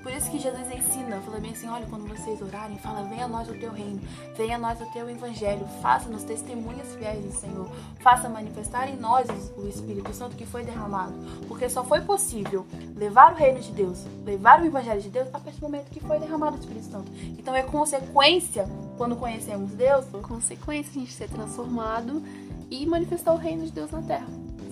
Por 0.03 0.13
isso 0.13 0.31
que 0.31 0.39
Jesus 0.39 0.67
ensina, 0.71 1.19
fala 1.23 1.39
bem 1.39 1.53
assim, 1.53 1.67
olha, 1.67 1.87
quando 1.87 2.07
vocês 2.07 2.43
orarem, 2.43 2.77
fala, 2.77 3.05
venha 3.05 3.25
a 3.25 3.29
nós 3.29 3.49
o 3.49 3.55
teu 3.55 3.73
reino, 3.73 4.03
venha 4.37 4.57
a 4.57 4.59
nós 4.59 4.79
o 4.79 4.93
teu 4.93 5.09
evangelho, 5.09 5.67
faça-nos 5.81 6.25
testemunhas 6.25 6.95
fiéis 6.97 7.25
do 7.25 7.33
Senhor, 7.33 7.71
faça 8.01 8.29
manifestar 8.29 8.87
em 8.87 8.97
nós 8.97 9.27
o 9.57 9.67
Espírito 9.67 10.13
Santo 10.13 10.37
que 10.37 10.45
foi 10.45 10.63
derramado, 10.63 11.15
porque 11.49 11.71
só 11.71 11.83
foi 11.83 12.03
possível 12.03 12.67
levar 12.95 13.33
o 13.33 13.37
reino 13.37 13.61
de 13.61 13.73
Deus, 13.73 14.05
levar 14.27 14.61
o 14.61 14.67
evangelho 14.67 15.01
de 15.01 15.09
Deus 15.09 15.29
a 15.33 15.39
partir 15.39 15.59
do 15.59 15.63
momento 15.63 15.91
que 15.91 16.01
foi 16.01 16.19
derramado 16.19 16.57
o 16.57 16.61
Espírito 16.61 16.85
Santo. 16.85 17.11
Então 17.39 17.55
é 17.55 17.63
consequência, 17.63 18.69
quando 18.99 19.17
conhecemos 19.17 19.71
Deus, 19.71 20.05
consequência 20.23 20.91
a 20.91 20.99
gente 21.01 21.13
ser 21.13 21.31
transformado 21.31 22.23
e 22.71 22.87
manifestar 22.87 23.33
o 23.33 23.37
reino 23.37 23.65
de 23.65 23.73
Deus 23.73 23.91
na 23.91 24.03
terra. 24.03 24.27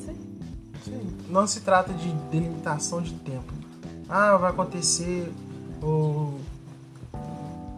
Sim. 0.05 0.17
Sim. 0.85 1.17
Não 1.29 1.47
se 1.47 1.61
trata 1.61 1.93
de 1.93 2.13
delimitação 2.31 3.03
de 3.03 3.13
tempo 3.15 3.63
ah, 4.13 4.37
vai 4.37 4.51
acontecer, 4.51 5.33
ou 5.81 6.39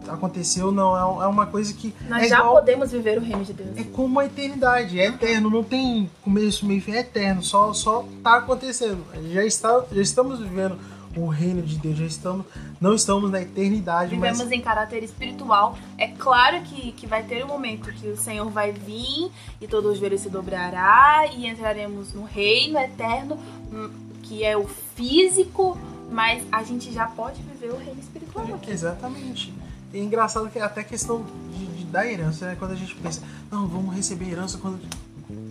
aconteceu, 0.07 0.71
não, 0.71 0.95
é, 0.95 1.23
é 1.23 1.27
uma 1.27 1.45
coisa 1.45 1.73
que. 1.73 1.93
Nós 2.09 2.23
é 2.23 2.27
já 2.27 2.39
igual, 2.39 2.55
podemos 2.55 2.91
viver 2.91 3.17
o 3.17 3.21
reino 3.21 3.43
de 3.45 3.53
Deus. 3.53 3.77
É 3.77 3.83
como 3.83 4.19
a 4.19 4.25
eternidade, 4.25 4.99
é 4.99 5.07
eterno, 5.07 5.49
não 5.49 5.63
tem 5.63 6.11
começo, 6.21 6.65
meio 6.65 6.81
fim, 6.81 6.91
é 6.91 6.99
eterno, 6.99 7.41
só, 7.41 7.71
só 7.73 8.05
tá 8.21 8.35
acontecendo. 8.35 9.03
Já, 9.31 9.45
está, 9.45 9.85
já 9.91 10.01
estamos 10.01 10.39
vivendo 10.39 10.77
o 11.15 11.27
reino 11.27 11.61
de 11.61 11.77
Deus, 11.77 11.97
já 11.97 12.05
estamos, 12.05 12.45
não 12.79 12.93
estamos 12.93 13.31
na 13.31 13.41
eternidade, 13.41 14.11
Vivemos 14.11 14.39
mas... 14.39 14.51
em 14.51 14.61
caráter 14.61 15.03
espiritual. 15.03 15.77
É 15.97 16.07
claro 16.07 16.61
que, 16.61 16.91
que 16.91 17.07
vai 17.07 17.23
ter 17.23 17.43
um 17.43 17.47
momento 17.47 17.91
que 17.93 18.07
o 18.07 18.17
Senhor 18.17 18.49
vai 18.49 18.71
vir 18.71 19.31
e 19.61 19.67
todos 19.67 19.93
os 19.93 19.99
joelhos 19.99 20.21
se 20.21 20.29
dobrará 20.29 21.25
e 21.35 21.47
entraremos 21.47 22.13
no 22.13 22.23
reino 22.23 22.77
eterno, 22.77 23.37
hum, 23.71 23.89
que 24.23 24.43
é 24.43 24.57
o 24.57 24.67
físico, 24.67 25.77
mas 26.11 26.43
a 26.51 26.63
gente 26.63 26.91
já 26.91 27.07
pode 27.07 27.41
viver 27.41 27.71
o 27.71 27.77
reino 27.77 27.99
espiritual. 27.99 28.45
Aqui. 28.55 28.71
Exatamente. 28.71 29.53
E 29.93 29.99
é 29.99 30.03
engraçado 30.03 30.49
que 30.49 30.59
até 30.59 30.81
a 30.81 30.83
questão 30.83 31.25
de, 31.51 31.65
de 31.67 31.85
dar 31.85 32.05
herança, 32.05 32.47
né? 32.47 32.55
Quando 32.59 32.71
a 32.71 32.75
gente 32.75 32.93
pensa, 32.95 33.21
não, 33.49 33.67
vamos 33.67 33.95
receber 33.95 34.29
herança 34.29 34.57
quando 34.57 34.79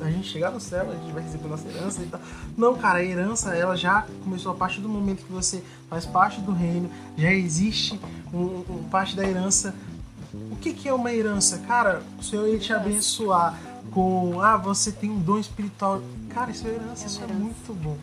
a 0.01 0.11
gente 0.11 0.29
chegar 0.29 0.51
no 0.51 0.61
céu, 0.61 0.91
a 0.91 0.95
gente 0.95 1.13
vai 1.13 1.23
receber 1.23 1.49
nossa 1.49 1.69
herança 1.69 2.03
e 2.03 2.07
tal. 2.07 2.21
Não, 2.57 2.75
cara, 2.75 2.99
a 2.99 3.05
herança, 3.05 3.55
ela 3.55 3.77
já 3.77 4.07
começou 4.23 4.53
a 4.53 4.55
partir 4.55 4.81
do 4.81 4.89
momento 4.89 5.25
que 5.25 5.33
você 5.33 5.63
faz 5.89 6.05
parte 6.05 6.41
do 6.41 6.53
reino, 6.53 6.91
já 7.17 7.33
existe 7.33 7.99
um, 8.33 8.65
um 8.69 8.89
parte 8.91 9.17
da 9.17 9.27
herança. 9.27 9.75
O 10.51 10.57
que, 10.57 10.73
que 10.73 10.89
é 10.89 10.95
uma 10.95 11.13
herança? 11.13 11.59
Cara, 11.59 12.03
o 12.19 12.23
Senhor 12.23 12.49
ia 12.49 12.59
te 12.59 12.73
abençoar 12.73 13.59
com, 13.91 14.41
ah, 14.41 14.57
você 14.57 14.91
tem 14.91 15.11
um 15.11 15.21
dom 15.21 15.39
espiritual. 15.39 16.03
Cara, 16.31 16.51
isso 16.51 16.67
é 16.67 16.71
herança, 16.71 17.07
isso 17.07 17.21
é 17.21 17.25
é 17.25 17.33
muito 17.33 17.73
bom. 17.75 17.97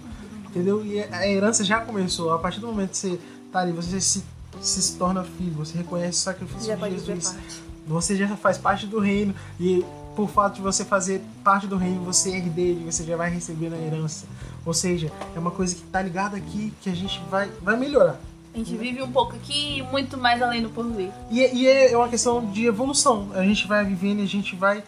Entendeu? 0.47 0.85
E 0.85 1.01
a 1.01 1.27
herança 1.27 1.63
já 1.63 1.81
começou. 1.81 2.31
A 2.33 2.39
partir 2.39 2.59
do 2.59 2.67
momento 2.67 2.91
que 2.91 2.97
você 2.97 3.19
tá 3.51 3.59
ali, 3.59 3.71
você 3.71 3.99
se, 3.99 4.23
se 4.61 4.97
torna 4.97 5.23
filho, 5.23 5.53
você 5.53 5.77
reconhece 5.77 6.19
o 6.19 6.21
sacrifício 6.21 6.67
já 6.67 6.75
de 6.75 6.99
Jesus. 7.05 7.61
Você 7.87 8.15
já 8.15 8.27
faz 8.37 8.57
parte 8.57 8.85
do 8.85 8.99
reino 8.99 9.33
e 9.59 9.83
por 10.15 10.29
fato 10.29 10.55
de 10.55 10.61
você 10.61 10.83
fazer 10.83 11.21
parte 11.43 11.67
do 11.67 11.77
reino, 11.77 12.03
você 12.03 12.31
é 12.31 12.37
herdeiro, 12.37 12.91
você 12.91 13.03
já 13.03 13.15
vai 13.15 13.29
receber 13.29 13.73
a 13.73 13.77
herança. 13.77 14.25
Ou 14.65 14.73
seja, 14.73 15.11
é 15.35 15.39
uma 15.39 15.51
coisa 15.51 15.75
que 15.75 15.81
tá 15.83 16.01
ligada 16.01 16.37
aqui 16.37 16.73
que 16.81 16.89
a 16.89 16.95
gente 16.95 17.21
vai, 17.29 17.49
vai 17.61 17.77
melhorar. 17.77 18.19
A 18.53 18.57
gente 18.57 18.75
vive 18.75 19.01
um 19.01 19.11
pouco 19.11 19.33
aqui 19.35 19.79
e 19.79 19.83
muito 19.83 20.17
mais 20.17 20.41
além 20.41 20.61
do 20.61 20.69
porvir. 20.69 21.09
E, 21.29 21.39
e 21.39 21.67
é 21.67 21.95
uma 21.95 22.09
questão 22.09 22.45
de 22.51 22.65
evolução. 22.65 23.29
A 23.33 23.43
gente 23.43 23.65
vai 23.65 23.85
vivendo 23.85 24.19
e 24.19 24.23
a 24.23 24.27
gente 24.27 24.55
vai 24.55 24.83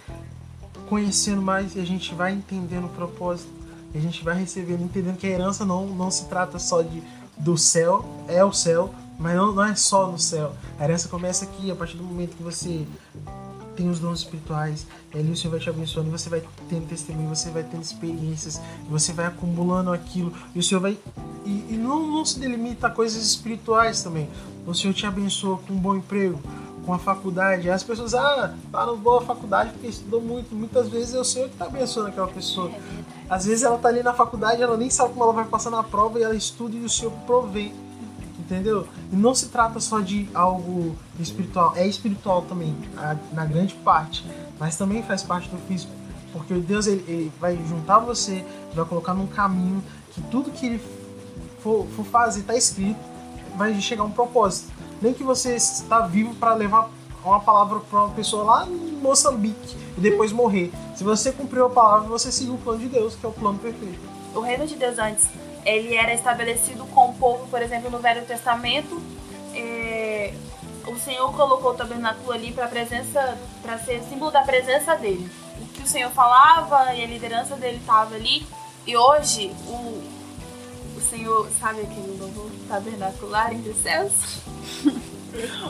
conhecendo 0.90 1.42
mais 1.42 1.76
e 1.76 1.80
a 1.80 1.86
gente 1.86 2.14
vai 2.14 2.34
entendendo 2.34 2.86
o 2.86 2.90
propósito. 2.90 3.50
E 3.94 3.98
a 3.98 4.02
gente 4.02 4.24
vai 4.24 4.36
recebendo, 4.36 4.84
entendendo 4.84 5.18
que 5.18 5.28
a 5.28 5.30
herança 5.30 5.64
não, 5.64 5.88
não 5.88 6.12
se 6.12 6.26
trata 6.26 6.60
só 6.60 6.82
de, 6.82 7.02
do 7.38 7.58
céu, 7.58 8.04
é 8.28 8.44
o 8.44 8.52
céu, 8.52 8.94
mas 9.18 9.36
não, 9.36 9.54
não 9.54 9.64
é 9.64 9.76
só 9.76 10.12
no 10.12 10.20
céu. 10.20 10.54
A 10.78 10.84
herança 10.84 11.08
começa 11.08 11.46
aqui, 11.46 11.72
a 11.72 11.76
partir 11.76 11.96
do 11.96 12.04
momento 12.04 12.36
que 12.36 12.44
você 12.44 12.86
tem 13.76 13.90
os 13.90 14.00
dons 14.00 14.20
espirituais, 14.20 14.88
ali 15.14 15.32
o 15.32 15.36
Senhor 15.36 15.52
vai 15.52 15.60
te 15.60 15.70
abençoando, 15.70 16.10
você 16.12 16.30
vai 16.30 16.44
tendo 16.70 16.88
testemunho, 16.88 17.30
você 17.30 17.50
vai 17.50 17.64
tendo 17.64 17.82
experiências, 17.82 18.62
você 18.90 19.14
vai 19.14 19.26
acumulando 19.26 19.92
aquilo, 19.92 20.34
e 20.56 20.60
o 20.60 20.64
Senhor 20.64 20.82
vai. 20.82 20.98
E, 21.46 21.50
e 21.70 21.78
não, 21.78 22.08
não 22.08 22.26
se 22.26 22.40
delimita 22.40 22.88
a 22.88 22.90
coisas 22.90 23.24
espirituais 23.24 24.02
também. 24.02 24.30
O 24.66 24.74
Senhor 24.74 24.94
te 24.94 25.06
abençoa 25.06 25.58
com 25.58 25.74
um 25.74 25.78
bom 25.78 25.96
emprego, 25.96 26.40
com 26.86 26.94
a 26.94 27.00
faculdade. 27.00 27.70
As 27.70 27.84
pessoas, 27.84 28.14
ah, 28.14 28.56
tá 28.72 28.86
no 28.86 28.96
boa 28.98 29.22
faculdade 29.22 29.72
porque 29.72 29.88
estudou 29.88 30.22
muito. 30.22 30.56
Muitas 30.56 30.88
vezes 30.88 31.14
é 31.14 31.20
o 31.20 31.24
Senhor 31.24 31.48
que 31.48 31.56
está 31.56 31.66
abençoando 31.66 32.10
aquela 32.10 32.28
pessoa. 32.28 32.72
Às 33.30 33.46
vezes 33.46 33.64
ela 33.64 33.78
tá 33.78 33.90
ali 33.90 34.04
na 34.04 34.14
faculdade, 34.14 34.62
ela 34.62 34.78
nem 34.78 34.90
sabe 34.90 35.14
como 35.14 35.24
ela 35.24 35.34
vai 35.34 35.46
passar 35.46 35.70
na 35.70 35.84
prova 35.84 36.20
e 36.20 36.24
ela 36.24 36.36
estuda 36.36 36.76
e 36.76 36.84
o 36.84 36.90
Senhor 36.90 37.12
provê. 37.26 37.72
Entendeu? 38.54 38.88
E 39.12 39.16
não 39.16 39.34
se 39.34 39.48
trata 39.50 39.80
só 39.80 40.00
de 40.00 40.30
algo 40.32 40.96
espiritual, 41.20 41.74
é 41.76 41.88
espiritual 41.88 42.44
também, 42.44 42.76
na 43.32 43.46
grande 43.46 43.74
parte, 43.74 44.24
mas 44.60 44.78
também 44.78 45.02
faz 45.02 45.24
parte 45.24 45.50
do 45.50 45.58
físico. 45.68 45.92
Porque 46.32 46.54
Deus 46.54 46.86
ele, 46.86 47.04
ele 47.08 47.32
vai 47.39 47.58
juntar 47.68 47.98
você, 47.98 48.46
vai 48.76 48.86
colocar 48.86 49.16
num 49.16 49.26
caminho 49.26 49.84
que 50.12 50.22
tudo 50.24 50.52
que 50.52 50.68
ele 50.68 50.82
for, 51.62 51.88
for 51.96 52.06
fazer 52.06 52.42
está 52.42 52.56
escrito, 52.56 53.00
vai 53.58 53.74
chegar 53.82 54.04
a 54.04 54.06
um 54.06 54.12
propósito. 54.12 54.72
Nem 55.02 55.16
que 55.16 55.24
você 55.24 55.56
está 55.56 56.02
vivo 56.02 56.36
para 56.36 56.54
levar 56.54 56.92
uma 57.26 57.39
palavra 57.39 57.80
para 57.80 58.06
uma 58.06 58.13
pessoa 58.13 58.44
lá 58.44 58.68
em 58.68 59.00
Moçambique 59.02 59.76
e 59.98 60.02
depois 60.02 60.32
morrer. 60.32 60.72
Se 60.96 61.04
você 61.04 61.32
cumpriu 61.32 61.66
a 61.66 61.70
palavra, 61.72 62.08
você 62.08 62.32
seguiu 62.32 62.54
o 62.54 62.58
plano 62.60 62.80
de 62.80 62.88
Deus, 62.88 63.16
que 63.16 63.26
é 63.26 63.30
o 63.30 63.32
plano 63.32 63.58
perfeito. 63.58 64.00
O 64.36 64.42
reino 64.42 64.68
de 64.68 64.76
Deus 64.76 65.00
antes, 65.00 65.28
ele 65.65 65.95
era 65.95 66.13
estabelecido 66.13 66.86
com 66.88 67.10
o 67.10 67.15
povo, 67.15 67.47
por 67.47 67.62
exemplo, 67.62 67.89
no 67.89 67.99
Velho 67.99 68.26
Testamento. 68.26 69.02
É, 69.54 70.34
o 70.88 70.97
Senhor 70.97 71.32
colocou 71.34 71.71
o 71.71 71.76
tabernáculo 71.76 72.32
ali 72.32 72.52
para 72.52 72.67
presença, 72.67 73.38
para 73.62 73.78
ser 73.78 74.02
símbolo 74.04 74.32
da 74.32 74.41
presença 74.41 74.95
dele. 74.95 75.30
O 75.60 75.65
que 75.67 75.84
o 75.84 75.88
Senhor 75.88 76.12
falava 76.12 76.93
e 76.93 77.04
a 77.04 77.08
liderança 77.08 77.56
dele 77.56 77.78
estava 77.78 78.15
ali. 78.15 78.45
E 78.86 78.97
hoje 78.97 79.56
o, 79.67 80.04
o 80.97 81.02
Senhor, 81.10 81.49
sabe 81.60 81.82
aquele 81.82 82.17
novo 82.17 82.52
tabernacular 82.67 83.54
entre 83.54 83.71
os 83.71 83.78
céus? 83.78 84.12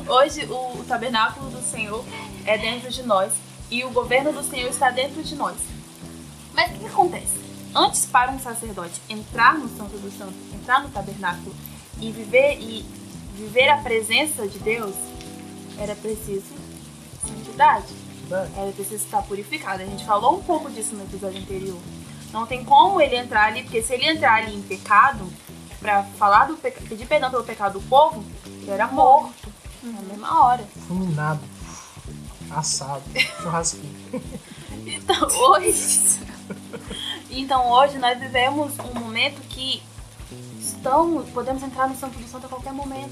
Hoje 0.09 0.45
o 0.45 0.83
tabernáculo 0.83 1.49
do 1.49 1.61
Senhor 1.61 2.03
é 2.45 2.57
dentro 2.57 2.89
de 2.89 3.01
nós 3.03 3.31
e 3.71 3.85
o 3.85 3.91
governo 3.91 4.33
do 4.33 4.43
Senhor 4.43 4.69
está 4.69 4.89
dentro 4.89 5.23
de 5.23 5.35
nós. 5.35 5.55
Mas 6.53 6.75
o 6.75 6.79
que 6.79 6.85
acontece? 6.85 7.42
Antes 7.75 8.05
para 8.05 8.31
um 8.31 8.39
sacerdote 8.39 9.01
entrar 9.09 9.57
no 9.57 9.67
Santo 9.69 9.97
dos 9.97 10.13
Santos, 10.17 10.35
entrar 10.53 10.81
no 10.83 10.89
tabernáculo 10.89 11.55
e 11.99 12.11
viver 12.11 12.59
e 12.59 12.85
viver 13.35 13.69
a 13.69 13.77
presença 13.77 14.47
de 14.47 14.59
Deus, 14.59 14.95
era 15.77 15.95
preciso 15.95 16.53
santidade. 17.25 17.93
Era 18.57 18.71
preciso 18.71 19.03
estar 19.03 19.21
purificado. 19.23 19.83
A 19.83 19.85
gente 19.85 20.05
falou 20.05 20.37
um 20.37 20.43
pouco 20.43 20.69
disso 20.71 20.95
no 20.95 21.03
episódio 21.03 21.39
anterior. 21.39 21.79
Não 22.31 22.47
tem 22.47 22.63
como 22.63 22.99
ele 22.99 23.15
entrar 23.15 23.47
ali, 23.47 23.63
porque 23.63 23.81
se 23.81 23.93
ele 23.93 24.07
entrar 24.07 24.35
ali 24.35 24.55
em 24.55 24.61
pecado, 24.61 25.31
para 25.83 26.03
falar 26.17 26.47
do 26.47 26.55
pedir 26.55 27.05
perdão 27.05 27.29
pelo 27.29 27.43
pecado 27.43 27.73
do 27.73 27.81
povo, 27.87 28.23
ele 28.45 28.71
era 28.71 28.87
morto 28.87 29.51
na 29.83 30.01
mesma 30.01 30.45
hora. 30.45 30.63
Fulminado, 30.87 31.41
assado, 32.49 33.03
churrasquinho. 33.41 33.93
então 34.87 35.27
hoje, 35.27 36.19
então 37.39 37.69
hoje 37.71 37.97
nós 37.97 38.19
vivemos 38.19 38.73
um 38.79 38.99
momento 38.99 39.41
que 39.49 39.81
estamos, 40.59 41.29
podemos 41.29 41.63
entrar 41.63 41.87
no 41.87 41.95
Santo 41.95 42.17
do 42.17 42.27
Santo 42.27 42.45
a 42.45 42.49
qualquer 42.49 42.73
momento. 42.73 43.11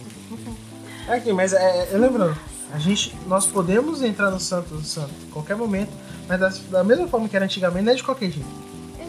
Aqui, 1.07 1.33
mas 1.33 1.53
é, 1.53 1.93
é, 1.93 1.97
lembrando, 1.97 2.37
a 2.73 2.77
gente, 2.77 3.15
nós 3.27 3.45
podemos 3.45 4.01
entrar 4.01 4.29
no 4.29 4.39
Santo 4.39 4.75
do 4.75 4.83
Santo 4.83 5.11
a 5.29 5.33
qualquer 5.33 5.55
momento, 5.55 5.91
mas 6.27 6.39
da, 6.39 6.49
da 6.69 6.83
mesma 6.83 7.07
forma 7.07 7.27
que 7.27 7.35
era 7.35 7.45
antigamente, 7.45 7.85
não 7.85 7.93
é 7.93 7.95
de 7.95 8.03
qualquer 8.03 8.31
jeito. 8.31 8.49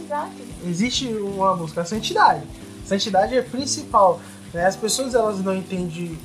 Exato. 0.05 0.33
Existe 0.65 1.07
uma 1.09 1.55
busca 1.55 1.83
a 1.83 1.85
santidade. 1.85 2.43
Santidade 2.85 3.37
é 3.37 3.43
principal. 3.43 4.21
Né? 4.53 4.67
As 4.67 4.77
pessoas 4.77 5.15
elas 5.15 5.39
não 5.41 5.55
entendem, 5.55 6.19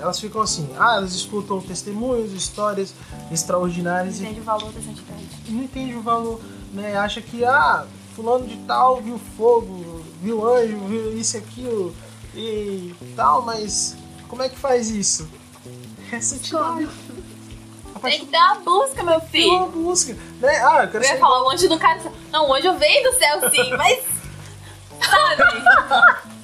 elas 0.00 0.18
ficam 0.18 0.42
assim, 0.42 0.68
ah, 0.78 0.96
elas 0.96 1.14
escutam 1.14 1.60
testemunhos, 1.60 2.32
histórias 2.32 2.92
extraordinárias. 3.30 4.20
Não 4.20 4.26
entende 4.26 4.40
o 4.40 4.44
valor 4.44 4.72
da 4.72 4.80
santidade. 4.80 5.26
Não 5.48 5.62
entende 5.62 5.94
o 5.94 6.02
valor, 6.02 6.40
né? 6.72 6.96
Acha 6.96 7.20
que, 7.20 7.44
ah, 7.44 7.86
fulano 8.18 8.48
de 8.48 8.56
tal 8.66 8.96
viu 9.00 9.16
fogo, 9.36 10.02
viu 10.20 10.44
anjo, 10.44 10.76
viu 10.88 11.16
isso 11.16 11.36
e 11.36 11.38
aquilo 11.38 11.94
e 12.34 12.94
tal, 13.14 13.42
mas 13.42 13.96
como 14.26 14.42
é 14.42 14.48
que 14.48 14.58
faz 14.58 14.90
isso? 14.90 15.28
É 16.10 16.22
santidade. 16.22 16.88
Tem 18.00 18.20
que 18.20 18.32
dar 18.32 18.52
uma 18.52 18.60
busca, 18.62 19.02
meu 19.02 19.20
filho. 19.20 19.44
Tem 19.44 19.58
uma 19.58 19.66
busca. 19.66 20.16
Né? 20.40 20.56
Ah, 20.64 20.84
eu 20.84 20.88
quero 20.90 21.04
eu 21.04 21.10
ia 21.10 21.18
falar, 21.18 21.42
o 21.44 21.50
anjo 21.50 21.68
do 21.68 21.78
cara. 21.78 22.00
Não, 22.32 22.48
o 22.48 22.54
anjo 22.54 22.72
vem 22.78 23.02
do 23.02 23.12
céu 23.12 23.50
sim, 23.50 23.70
mas. 23.76 24.06
Sabe? 25.02 25.42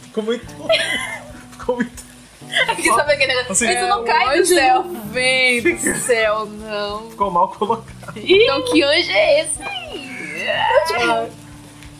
Ficou 0.02 0.22
muito. 0.22 0.46
Ficou 1.52 1.76
muito. 1.76 2.04
Aqui 2.68 2.92
sabe 2.92 3.12
aquele 3.14 3.28
negócio? 3.28 3.52
Assim, 3.52 3.70
Isso 3.70 3.86
não 3.86 4.04
cai 4.04 4.38
do 4.38 4.46
céu. 4.46 4.84
Não 4.84 5.00
vem 5.06 5.62
do 5.62 5.98
céu, 5.98 6.44
não. 6.44 7.10
Ficou 7.10 7.30
mal 7.30 7.48
colocado. 7.48 8.12
Então 8.16 8.64
que 8.66 8.82
anjo 8.82 9.10
é 9.10 9.40
esse? 9.40 9.62
Ah. 11.00 11.26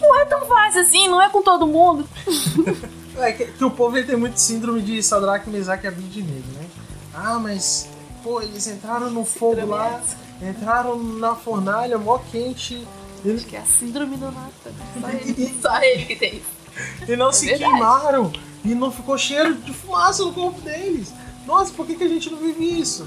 Não 0.05 0.21
é 0.21 0.25
tão 0.27 0.45
fácil 0.47 0.81
assim, 0.83 1.09
não 1.09 1.21
é 1.21 1.29
com 1.29 1.43
todo 1.43 1.67
mundo. 1.67 2.09
É 3.17 3.31
que, 3.31 3.45
que 3.47 3.65
o 3.65 3.71
povo 3.71 4.03
tem 4.05 4.17
muito 4.17 4.39
síndrome 4.41 4.83
de 4.83 5.01
Sadraque, 5.01 5.49
Mesaque 5.49 5.85
e 5.85 5.89
Abednego, 5.89 6.53
né? 6.55 6.67
Ah, 7.15 7.39
mas, 7.39 7.89
pô, 8.25 8.43
eles 8.43 8.67
entraram 8.67 9.09
no 9.09 9.25
fogo 9.25 9.65
lá, 9.67 10.03
entraram 10.43 11.01
na 11.01 11.37
fornalha, 11.37 11.97
mó 11.97 12.19
quente. 12.19 12.85
Eles... 13.25 13.43
Acho 13.43 13.51
que 13.51 13.57
é 13.57 13.61
a 13.61 13.65
síndrome 13.65 14.17
do 14.17 14.33
nata. 14.33 14.73
Só 15.01 15.09
ele, 15.15 15.59
só 15.63 15.81
ele 15.81 16.05
que 16.07 16.17
tem 16.17 16.37
isso. 16.39 17.07
E 17.09 17.17
não 17.17 17.29
é 17.29 17.33
se 17.33 17.47
verdade. 17.47 17.71
queimaram. 17.71 18.33
E 18.65 18.75
não 18.75 18.91
ficou 18.91 19.17
cheiro 19.17 19.55
de 19.55 19.73
fumaça 19.73 20.25
no 20.25 20.33
corpo 20.33 20.61
deles. 20.63 21.13
Nossa, 21.47 21.73
por 21.73 21.87
que, 21.87 21.95
que 21.95 22.05
a 22.05 22.09
gente 22.09 22.31
não 22.31 22.39
vive 22.39 22.81
isso? 22.81 23.07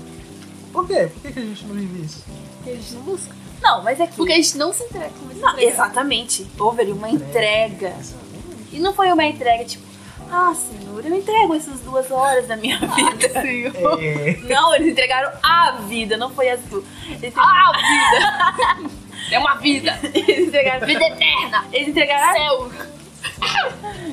Por 0.72 0.88
quê? 0.88 1.10
Por 1.12 1.22
que, 1.22 1.34
que 1.34 1.40
a 1.40 1.44
gente 1.44 1.66
não 1.66 1.76
vive 1.76 2.06
isso? 2.06 2.24
Porque 2.58 2.76
gente 2.76 2.94
não 2.94 3.02
busca. 3.02 3.36
Não, 3.68 3.84
mas 3.84 4.00
é 4.00 4.08
que. 4.08 4.16
Porque 4.16 4.32
a 4.32 4.36
gente 4.38 4.58
não 4.58 4.72
se 4.72 4.84
entrega. 4.84 5.12
Não, 5.36 5.60
exatamente. 5.60 6.48
Houve 6.58 6.82
ali 6.82 6.92
uma 6.94 7.10
entrega. 7.10 7.94
E 8.72 8.80
não 8.80 8.94
foi 8.94 9.12
uma 9.12 9.26
entrega 9.26 9.66
tipo, 9.66 9.86
ah, 10.32 10.54
Senhor, 10.56 11.06
eu 11.06 11.16
entrego 11.16 11.54
essas 11.54 11.80
duas 11.82 12.10
horas 12.10 12.48
da 12.48 12.56
minha 12.56 12.80
vida. 12.80 13.32
Ah, 13.36 13.42
Senhor. 13.42 14.04
É. 14.04 14.38
Não, 14.44 14.74
eles 14.74 14.92
entregaram 14.92 15.32
a 15.44 15.72
vida, 15.88 16.16
não 16.16 16.30
foi 16.30 16.50
as 16.50 16.62
duas. 16.62 16.86
A 17.36 17.72
vida! 17.78 18.90
é 19.32 19.40
uma 19.40 19.56
vida! 19.56 20.00
Eles 20.14 20.48
entregaram 20.48 20.88
vida 20.88 21.06
eterna! 21.06 21.66
Eles 21.74 21.90
entregaram 21.90 22.34
céu! 22.34 22.72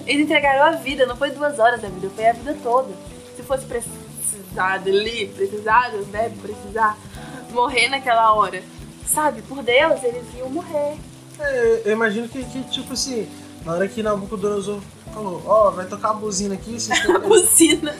Eles 0.06 0.24
entregaram 0.24 0.64
a 0.64 0.70
vida, 0.72 1.06
não 1.06 1.16
foi 1.16 1.30
duas 1.30 1.58
horas 1.58 1.80
da 1.80 1.88
vida, 1.88 2.10
foi 2.14 2.26
a 2.26 2.32
vida 2.32 2.56
toda. 2.62 2.92
Se 3.36 3.42
fosse 3.42 3.64
precisado 3.66 4.88
ali, 4.88 5.26
precisado, 5.28 6.06
né? 6.12 6.32
Precisar 6.42 6.96
morrer 7.50 7.88
naquela 7.88 8.34
hora, 8.34 8.62
sabe? 9.06 9.42
Por 9.42 9.62
Deus, 9.62 10.02
eles 10.02 10.24
iam 10.36 10.50
morrer. 10.50 10.96
É, 11.38 11.82
eu 11.84 11.92
imagino 11.92 12.28
que, 12.28 12.44
que, 12.44 12.62
tipo 12.64 12.92
assim, 12.92 13.28
na 13.64 13.72
hora 13.72 13.88
que 13.88 14.02
Nabucodonosor 14.02 14.80
falou, 15.12 15.42
ó, 15.46 15.68
oh, 15.68 15.72
vai 15.72 15.86
tocar 15.86 16.10
a 16.10 16.14
buzina 16.14 16.54
aqui, 16.54 16.78
vocês 16.78 17.00
têm 17.00 17.12
que... 17.20 17.26
buzina? 17.26 17.96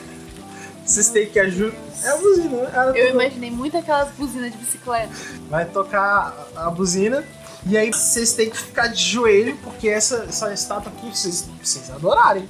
Vocês 0.85 1.09
têm 1.09 1.27
que 1.27 1.39
ajudar. 1.39 1.75
É 2.03 2.09
a 2.09 2.17
buzina, 2.17 2.57
né? 2.57 2.91
eu 2.95 3.09
imaginei 3.09 3.49
muito 3.49 3.75
aquelas 3.75 4.09
buzinas 4.11 4.51
de 4.51 4.57
bicicleta. 4.57 5.11
Vai 5.49 5.65
tocar 5.65 6.47
a 6.55 6.69
buzina 6.69 7.23
e 7.65 7.75
aí 7.75 7.91
vocês 7.91 8.33
têm 8.33 8.51
que 8.51 8.57
ficar 8.57 8.87
de 8.87 9.01
joelho, 9.01 9.57
porque 9.63 9.89
essa, 9.89 10.25
essa 10.29 10.53
estátua 10.53 10.91
aqui 10.91 11.09
vocês, 11.09 11.49
vocês 11.61 11.89
adorarem. 11.89 12.47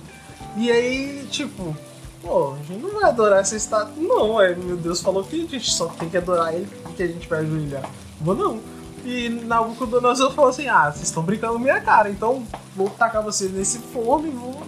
E 0.58 0.70
aí, 0.70 1.26
tipo, 1.32 1.76
pô, 2.22 2.54
a 2.54 2.58
gente 2.58 2.82
não 2.82 2.92
vai 3.00 3.10
adorar 3.10 3.40
essa 3.40 3.56
estátua. 3.56 3.94
Não, 3.96 4.42
é, 4.42 4.54
meu 4.54 4.76
Deus 4.76 5.00
falou 5.00 5.24
que 5.24 5.46
a 5.46 5.48
gente 5.48 5.72
só 5.72 5.88
tem 5.88 6.10
que 6.10 6.18
adorar 6.18 6.54
ele 6.54 6.68
porque 6.84 7.04
a 7.04 7.08
gente 7.08 7.30
vai 7.30 7.40
ajoelhar. 7.40 7.90
Vou 8.26 8.36
não. 8.36 8.60
E 9.06 9.30
Nabucodonosor 9.30 10.34
falou 10.34 10.50
assim: 10.50 10.68
ah, 10.68 10.92
vocês 10.92 11.04
estão 11.04 11.22
brincando 11.22 11.54
na 11.54 11.60
minha 11.60 11.80
cara, 11.80 12.10
então 12.10 12.44
vou 12.76 12.90
tacar 12.90 13.22
vocês 13.22 13.54
nesse 13.54 13.78
forno 13.78 14.28
e 14.28 14.32
vou. 14.32 14.64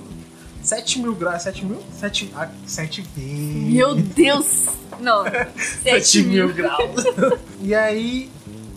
7 0.62 1.00
mil 1.00 1.16
graus, 1.16 1.44
7 1.44 1.66
mil? 1.66 1.80
7, 1.98 2.34
ah, 2.36 2.50
7 2.66 3.02
vezes. 3.16 3.74
Meu 3.74 3.96
Deus! 3.96 4.66
Não, 5.00 5.24
7, 5.84 6.06
7 6.06 6.24
mil 6.24 6.54
graus. 6.54 7.04
e 7.62 7.74
aí 7.74 8.30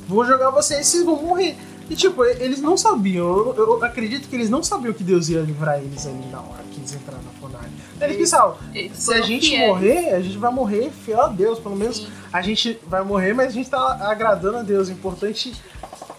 vou 0.09 0.25
jogar 0.25 0.51
vocês, 0.51 0.87
vocês 0.87 1.05
vão 1.05 1.21
morrer. 1.21 1.57
E 1.91 1.97
tipo, 1.97 2.25
eles 2.25 2.61
não 2.61 2.77
sabiam, 2.77 3.27
eu, 3.27 3.55
eu 3.57 3.85
acredito 3.85 4.29
que 4.29 4.37
eles 4.37 4.49
não 4.49 4.63
sabiam 4.63 4.95
que 4.95 5.03
Deus 5.03 5.29
ia 5.29 5.41
livrar 5.41 5.79
eles 5.79 6.07
ali 6.07 6.25
na 6.31 6.39
hora 6.39 6.63
que 6.73 6.79
eles 6.79 6.95
entraram 6.95 7.23
na 7.25 7.33
fornalha. 7.41 7.69
Eles 8.01 8.17
pensavam, 8.17 8.57
Eles 8.75 8.97
se 8.99 9.13
a 9.13 9.21
gente 9.23 9.49
fiéis. 9.51 9.69
morrer, 9.69 10.15
a 10.15 10.21
gente 10.21 10.39
vai 10.39 10.53
morrer 10.53 10.91
fiel 10.91 11.21
a 11.21 11.29
Deus. 11.29 11.59
Pelo 11.59 11.77
menos 11.77 11.99
Sim. 11.99 12.09
a 12.33 12.41
gente 12.43 12.79
vai 12.87 13.03
morrer, 13.03 13.33
mas 13.35 13.49
a 13.49 13.51
gente 13.53 13.69
tá 13.69 13.99
agradando 14.11 14.59
a 14.59 14.63
Deus. 14.63 14.89
O 14.89 14.93
importante, 14.93 15.53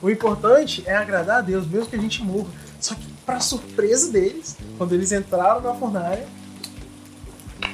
o 0.02 0.10
importante 0.10 0.84
é 0.86 0.96
agradar 0.96 1.40
a 1.40 1.42
Deus, 1.42 1.66
mesmo 1.68 1.88
que 1.88 1.96
a 1.96 2.00
gente 2.00 2.24
morra. 2.24 2.50
Só 2.80 2.96
que, 2.96 3.06
pra 3.26 3.40
surpresa 3.40 4.12
deles, 4.12 4.56
quando 4.78 4.94
eles 4.94 5.12
entraram 5.12 5.62
na 5.62 5.74
fornalha, 5.74 6.26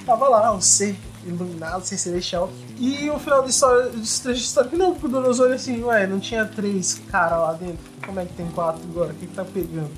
tava 0.06 0.28
lá 0.28 0.52
o 0.54 0.62
ser 0.62 0.96
iluminado, 1.26 1.82
o 1.82 1.86
ser 1.86 1.98
celestial. 1.98 2.50
E 2.80 3.10
o 3.10 3.20
final 3.20 3.42
da 3.42 3.50
história, 3.50 3.90
de 3.90 4.02
história, 4.02 4.70
que 4.70 4.78
não, 4.78 4.92
porque 4.92 5.08
o 5.08 5.10
Donoso 5.10 5.44
olha 5.44 5.56
assim, 5.56 5.84
ué, 5.84 6.08
não 6.08 6.20
tinha 6.20 6.46
três 6.46 7.02
caras 7.10 7.40
lá 7.40 7.54
dentro? 7.54 7.80
Como 8.06 8.20
é 8.20 8.26
que 8.26 8.34
tem 8.34 8.48
quatro 8.52 8.82
agora? 8.90 9.12
O 9.12 9.16
que, 9.16 9.28
que 9.28 9.34
tá 9.36 9.44
pegando? 9.44 9.92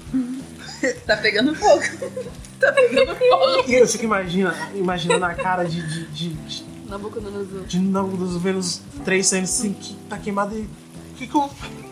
Tá 1.06 1.18
pegando 1.18 1.56
fogo. 1.56 1.84
tá 2.60 2.72
pegando 2.72 3.16
fogo. 3.16 3.64
E 3.68 3.76
eu 3.76 3.88
fico 3.88 4.06
imagina, 4.06 4.56
imaginando 4.74 5.26
a 5.26 5.34
cara 5.34 5.64
de, 5.64 5.82
de, 5.82 6.06
de, 6.08 6.34
de 6.34 6.66
Nabucodonosor. 6.88 7.66
de 7.66 7.80
Nabucodonosor 7.80 8.40
vendo 8.40 8.60
os 8.60 8.82
três 9.04 9.28
saindo 9.28 9.44
assim, 9.44 9.74
que 9.74 9.96
tá 10.10 10.18
queimado 10.18 10.58
e. 10.58 10.62
O 10.62 11.16
que, 11.20 11.28
que, 11.28 11.36
eu, 11.36 11.42
o 11.42 11.50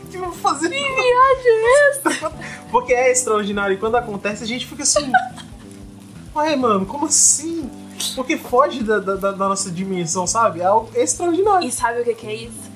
que 0.10 0.16
eu 0.16 0.24
vou 0.24 0.34
fazer? 0.34 0.70
Que 0.70 0.76
viagem 0.76 1.52
é 1.52 1.90
essa? 1.90 2.32
Porque 2.72 2.94
é 2.94 3.12
extraordinário 3.12 3.74
e 3.76 3.78
quando 3.78 3.96
acontece 3.96 4.44
a 4.44 4.48
gente 4.48 4.66
fica 4.66 4.84
assim. 4.84 5.12
Ué, 6.36 6.56
mano, 6.56 6.86
como 6.86 7.08
assim? 7.08 7.70
Porque 8.16 8.38
foge 8.38 8.84
da, 8.84 9.00
da, 9.00 9.16
da 9.16 9.50
nossa 9.50 9.72
dimensão, 9.72 10.26
sabe? 10.26 10.62
É 10.62 10.66
algo 10.66 10.90
extraordinário. 10.96 11.68
E 11.68 11.72
sabe 11.72 12.02
o 12.02 12.04
que, 12.04 12.14
que 12.14 12.28
é 12.28 12.36
isso? 12.36 12.72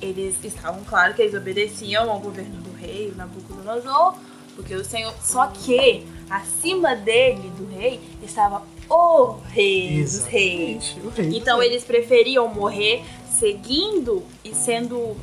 Eles 0.00 0.36
estavam, 0.42 0.82
claro, 0.84 1.14
que 1.14 1.22
eles 1.22 1.34
obedeciam 1.34 2.10
ao 2.10 2.18
governo 2.18 2.60
do 2.60 2.76
rei, 2.76 3.12
o 3.14 3.16
Nabucodonosor, 3.16 4.16
porque 4.54 4.74
o 4.74 4.84
Senhor. 4.84 5.12
Só 5.22 5.46
que 5.46 6.06
acima 6.30 6.94
dele, 6.94 7.50
do 7.56 7.66
rei, 7.74 8.00
estava 8.22 8.62
o 8.88 9.36
rei 9.48 10.02
dos 10.02 10.24
reis. 10.24 10.96
O 11.04 11.08
rei. 11.08 11.36
Então 11.36 11.62
eles 11.62 11.84
preferiam 11.84 12.48
morrer 12.48 13.02
seguindo 13.38 14.22
e 14.44 14.54
sendo, 14.54 15.16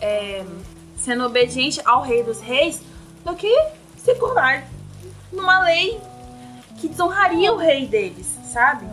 é, 0.00 0.44
sendo 0.96 1.24
obediente 1.24 1.80
ao 1.84 2.02
rei 2.02 2.22
dos 2.22 2.40
reis 2.40 2.80
do 3.24 3.34
que 3.34 3.52
se 3.96 4.14
curvar 4.14 4.66
numa 5.32 5.62
lei 5.64 6.00
que 6.80 6.88
desonraria 6.88 7.52
o 7.52 7.56
rei 7.56 7.86
deles, 7.86 8.26
sabe? 8.44 8.86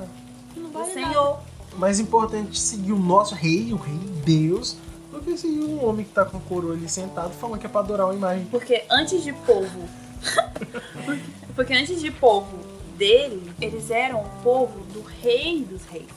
Não 0.58 0.69
O 0.69 0.71
vale 0.71 0.93
nada. 0.95 1.08
Senhor. 1.08 1.39
Mais 1.78 2.00
importante 2.00 2.60
seguir 2.60 2.93
o 2.93 3.00
nosso 3.00 3.36
rei, 3.36 3.71
o 3.74 3.76
rei 3.78 3.98
Deus, 4.26 4.78
do 5.15 5.21
que 5.21 5.38
seguir 5.38 5.63
um 5.63 5.86
homem 5.88 6.06
que 6.06 6.12
tá 6.12 6.25
com 6.25 6.38
a 6.38 6.41
coroa 6.41 6.73
ali 6.73 6.88
sentado 6.89 7.32
falando 7.34 7.60
que 7.60 7.65
é 7.65 7.69
pra 7.69 7.82
adorar 7.82 8.08
uma 8.08 8.15
imagem. 8.15 8.45
Porque 8.45 8.84
antes 8.89 9.23
de 9.23 9.34
povo. 9.34 9.88
Porque 11.56 11.73
antes 11.73 12.01
de 12.01 12.12
povo 12.12 12.58
dele, 12.97 13.51
eles 13.62 13.89
eram 13.91 14.21
o 14.21 14.30
povo 14.43 14.80
do 14.93 15.01
rei 15.01 15.63
dos 15.63 15.84
reis. 15.86 16.08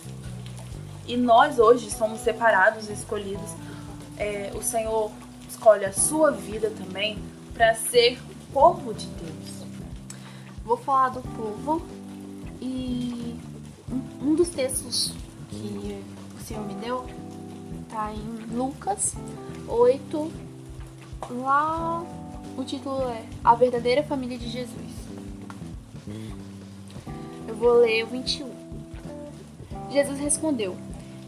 E 1.06 1.16
nós 1.16 1.58
hoje 1.58 1.90
somos 1.90 2.20
separados 2.20 2.88
e 2.88 2.92
escolhidos. 2.92 3.50
É, 4.16 4.50
o 4.54 4.62
Senhor 4.62 5.10
escolhe 5.48 5.84
a 5.84 5.92
sua 5.92 6.30
vida 6.30 6.70
também 6.70 7.18
para 7.54 7.74
ser 7.74 8.18
povo 8.52 8.92
de 8.92 9.06
Deus. 9.06 9.64
Vou 10.64 10.76
falar 10.76 11.10
do 11.10 11.22
povo 11.22 11.82
e 12.60 13.36
um- 13.90 14.30
um 14.30 14.34
dos 14.34 14.48
textos 14.50 15.12
que 15.50 16.02
o 16.38 16.44
Senhor 16.44 16.66
me 16.66 16.74
deu 16.74 17.06
tá 17.88 18.12
em 18.12 18.54
Lucas 18.54 19.14
8. 19.66 20.32
Lá 21.30 22.04
o 22.56 22.64
título 22.64 23.02
é 23.08 23.24
A 23.42 23.54
Verdadeira 23.54 24.02
Família 24.02 24.38
de 24.38 24.48
Jesus. 24.48 24.92
Eu 27.46 27.54
vou 27.56 27.80
ler 27.80 28.04
o 28.04 28.08
21. 28.08 28.50
Jesus 29.90 30.18
respondeu: 30.20 30.76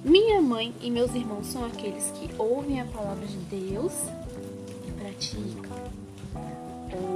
Minha 0.04 0.40
mãe 0.40 0.74
e 0.80 0.90
meus 0.90 1.14
irmãos 1.14 1.46
são 1.46 1.64
aqueles 1.64 2.10
que 2.12 2.30
ouvem 2.38 2.80
a 2.80 2.84
palavra 2.84 3.26
de 3.26 3.36
Deus 3.36 3.92
e 4.86 4.92
praticam. 4.92 5.76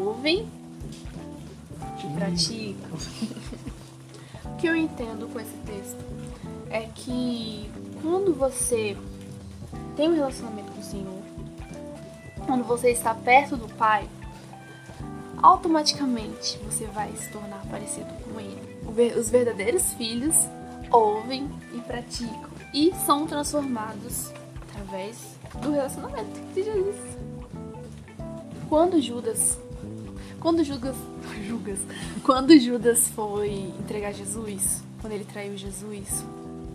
Ouvem 0.05 0.49
e 2.03 2.15
praticam. 2.15 2.99
O 4.45 4.57
que 4.57 4.69
eu 4.69 4.77
entendo 4.77 5.31
com 5.31 5.41
esse 5.41 5.57
texto 5.67 5.99
é 6.71 6.89
que 6.95 7.69
quando 8.01 8.33
você 8.35 8.97
tem 9.97 10.09
um 10.09 10.15
relacionamento 10.15 10.73
com 10.73 10.81
o 10.81 10.85
Senhor, 10.85 11.23
quando 12.47 12.65
você 12.65 12.91
está 12.91 13.15
perto 13.15 13.57
do 13.57 13.69
Pai, 13.75 14.09
automaticamente 15.43 16.59
você 16.59 16.87
vai 16.87 17.13
se 17.17 17.31
tornar 17.31 17.65
parecido 17.71 18.13
com 18.25 18.41
Ele. 18.41 19.15
Os 19.19 19.31
verdadeiros 19.31 19.93
filhos 19.95 20.35
ouvem 20.91 21.51
e 21.73 21.79
praticam 21.81 22.51
e 22.73 22.93
são 23.07 23.27
transformados 23.27 24.31
através 24.63 25.17
do 25.61 25.71
relacionamento 25.71 26.41
de 26.53 26.63
Jesus. 26.63 26.97
Quando 28.69 29.01
Judas 29.01 29.59
quando 30.45 30.63
Judas, 30.63 30.95
Judas, 31.49 31.79
quando 32.23 32.59
Judas 32.59 33.09
foi 33.09 33.73
entregar 33.81 34.13
Jesus, 34.13 34.83
quando 35.01 35.15
ele 35.15 35.25
traiu 35.25 35.57
Jesus, 35.57 36.23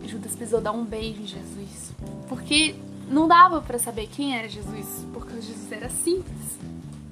Judas 0.04 0.34
precisou 0.34 0.60
dar 0.60 0.72
um 0.72 0.84
beijo 0.84 1.22
em 1.22 1.26
Jesus, 1.26 1.92
porque 2.28 2.74
não 3.10 3.26
dava 3.26 3.60
pra 3.60 3.78
saber 3.78 4.06
quem 4.06 4.38
era 4.38 4.48
Jesus, 4.48 5.04
porque 5.12 5.34
Jesus 5.34 5.72
era 5.72 5.90
simples. 5.90 6.58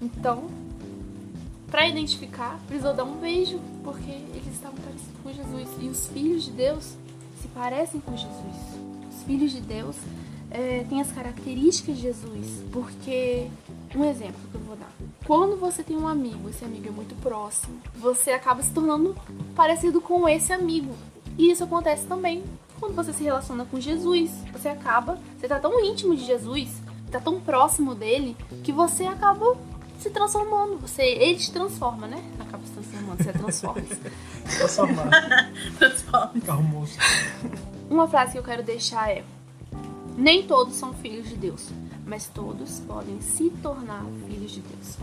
Então, 0.01 0.49
pra 1.69 1.89
identificar, 1.89 2.59
precisou 2.67 2.95
dar 2.95 3.05
um 3.05 3.19
beijo, 3.19 3.61
porque 3.83 4.11
eles 4.11 4.53
estavam 4.53 4.79
parecidos 4.79 5.21
com 5.23 5.33
Jesus 5.33 5.69
e 5.81 5.89
os 5.89 6.07
filhos 6.07 6.45
de 6.45 6.53
Deus 6.53 6.95
se 7.43 7.49
parecem 7.49 8.01
com 8.01 8.17
Jesus. 8.17 8.57
Os 9.11 9.23
filhos 9.25 9.53
de 9.53 9.61
Deus 9.61 9.97
eh, 10.51 10.87
têm 10.89 11.01
as 11.01 11.11
características 11.11 11.97
de 11.97 12.03
Jesus, 12.03 12.63
porque 12.73 13.49
um 13.95 14.05
exemplo 14.05 14.41
que 14.51 14.55
eu 14.55 14.61
vou 14.61 14.77
dar. 14.77 14.93
Quando 15.27 15.57
você 15.57 15.83
tem 15.83 15.97
um 15.97 16.07
amigo, 16.07 16.49
esse 16.49 16.65
amigo 16.65 16.89
é 16.89 16.93
muito 16.93 17.15
próximo, 17.21 17.79
você 17.97 18.31
acaba 18.31 18.63
se 18.63 18.71
tornando 18.71 19.17
parecido 19.55 20.01
com 20.01 20.29
esse 20.29 20.53
amigo. 20.53 20.95
E 21.37 21.51
isso 21.51 21.65
acontece 21.65 22.07
também 22.07 22.43
quando 22.79 22.95
você 22.95 23.13
se 23.13 23.23
relaciona 23.25 23.65
com 23.65 23.81
Jesus. 23.81 24.31
Você 24.53 24.69
acaba, 24.69 25.19
você 25.39 25.47
tá 25.49 25.59
tão 25.59 25.83
íntimo 25.85 26.17
de 26.17 26.25
Jesus, 26.25 26.69
tá 27.11 27.21
tão 27.21 27.41
próximo 27.41 27.95
dele, 27.95 28.37
que 28.65 28.73
você 28.73 29.05
acaba 29.05 29.57
se 30.01 30.11
transformando. 30.11 30.79
Você, 30.79 31.03
ele 31.03 31.39
te 31.39 31.51
transforma, 31.53 32.07
né? 32.07 32.23
Acaba 32.41 32.65
se 32.65 32.73
transformando, 32.73 33.23
você 33.23 33.33
transforma. 33.33 33.83
Transformar. 34.59 35.11
Transforma. 35.79 36.33
Almoço. 36.49 36.97
Uma 37.91 38.09
frase 38.09 38.33
que 38.33 38.39
eu 38.39 38.43
quero 38.43 38.63
deixar 38.63 39.11
é: 39.11 39.25
Nem 40.17 40.47
todos 40.47 40.75
são 40.75 40.93
filhos 40.95 41.29
de 41.29 41.37
Deus, 41.37 41.69
mas 42.07 42.27
todos 42.29 42.81
podem 42.81 43.21
se 43.21 43.51
tornar 43.63 44.05
filhos 44.27 44.51
de 44.53 44.61
Deus. 44.61 44.97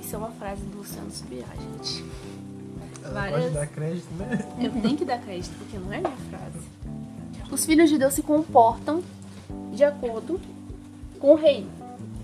Isso 0.00 0.14
é 0.14 0.18
uma 0.18 0.30
frase 0.32 0.62
do 0.62 0.78
Luciano 0.78 1.10
Subirá, 1.10 1.46
gente. 1.54 2.04
Ela 3.04 3.14
Várias- 3.14 3.42
pode 3.42 3.54
dar 3.54 3.66
crédito, 3.68 4.14
né? 4.14 4.48
Eu 4.60 4.70
tenho 4.82 4.96
que 4.96 5.04
dar 5.04 5.18
crédito 5.18 5.54
porque 5.58 5.78
não 5.78 5.92
é 5.92 5.98
minha 5.98 6.16
frase. 6.30 6.66
Os 7.50 7.64
filhos 7.66 7.90
de 7.90 7.98
Deus 7.98 8.14
se 8.14 8.22
comportam 8.22 9.02
de 9.72 9.84
acordo 9.84 10.40
com 11.18 11.32
o 11.32 11.36
reino. 11.36 11.70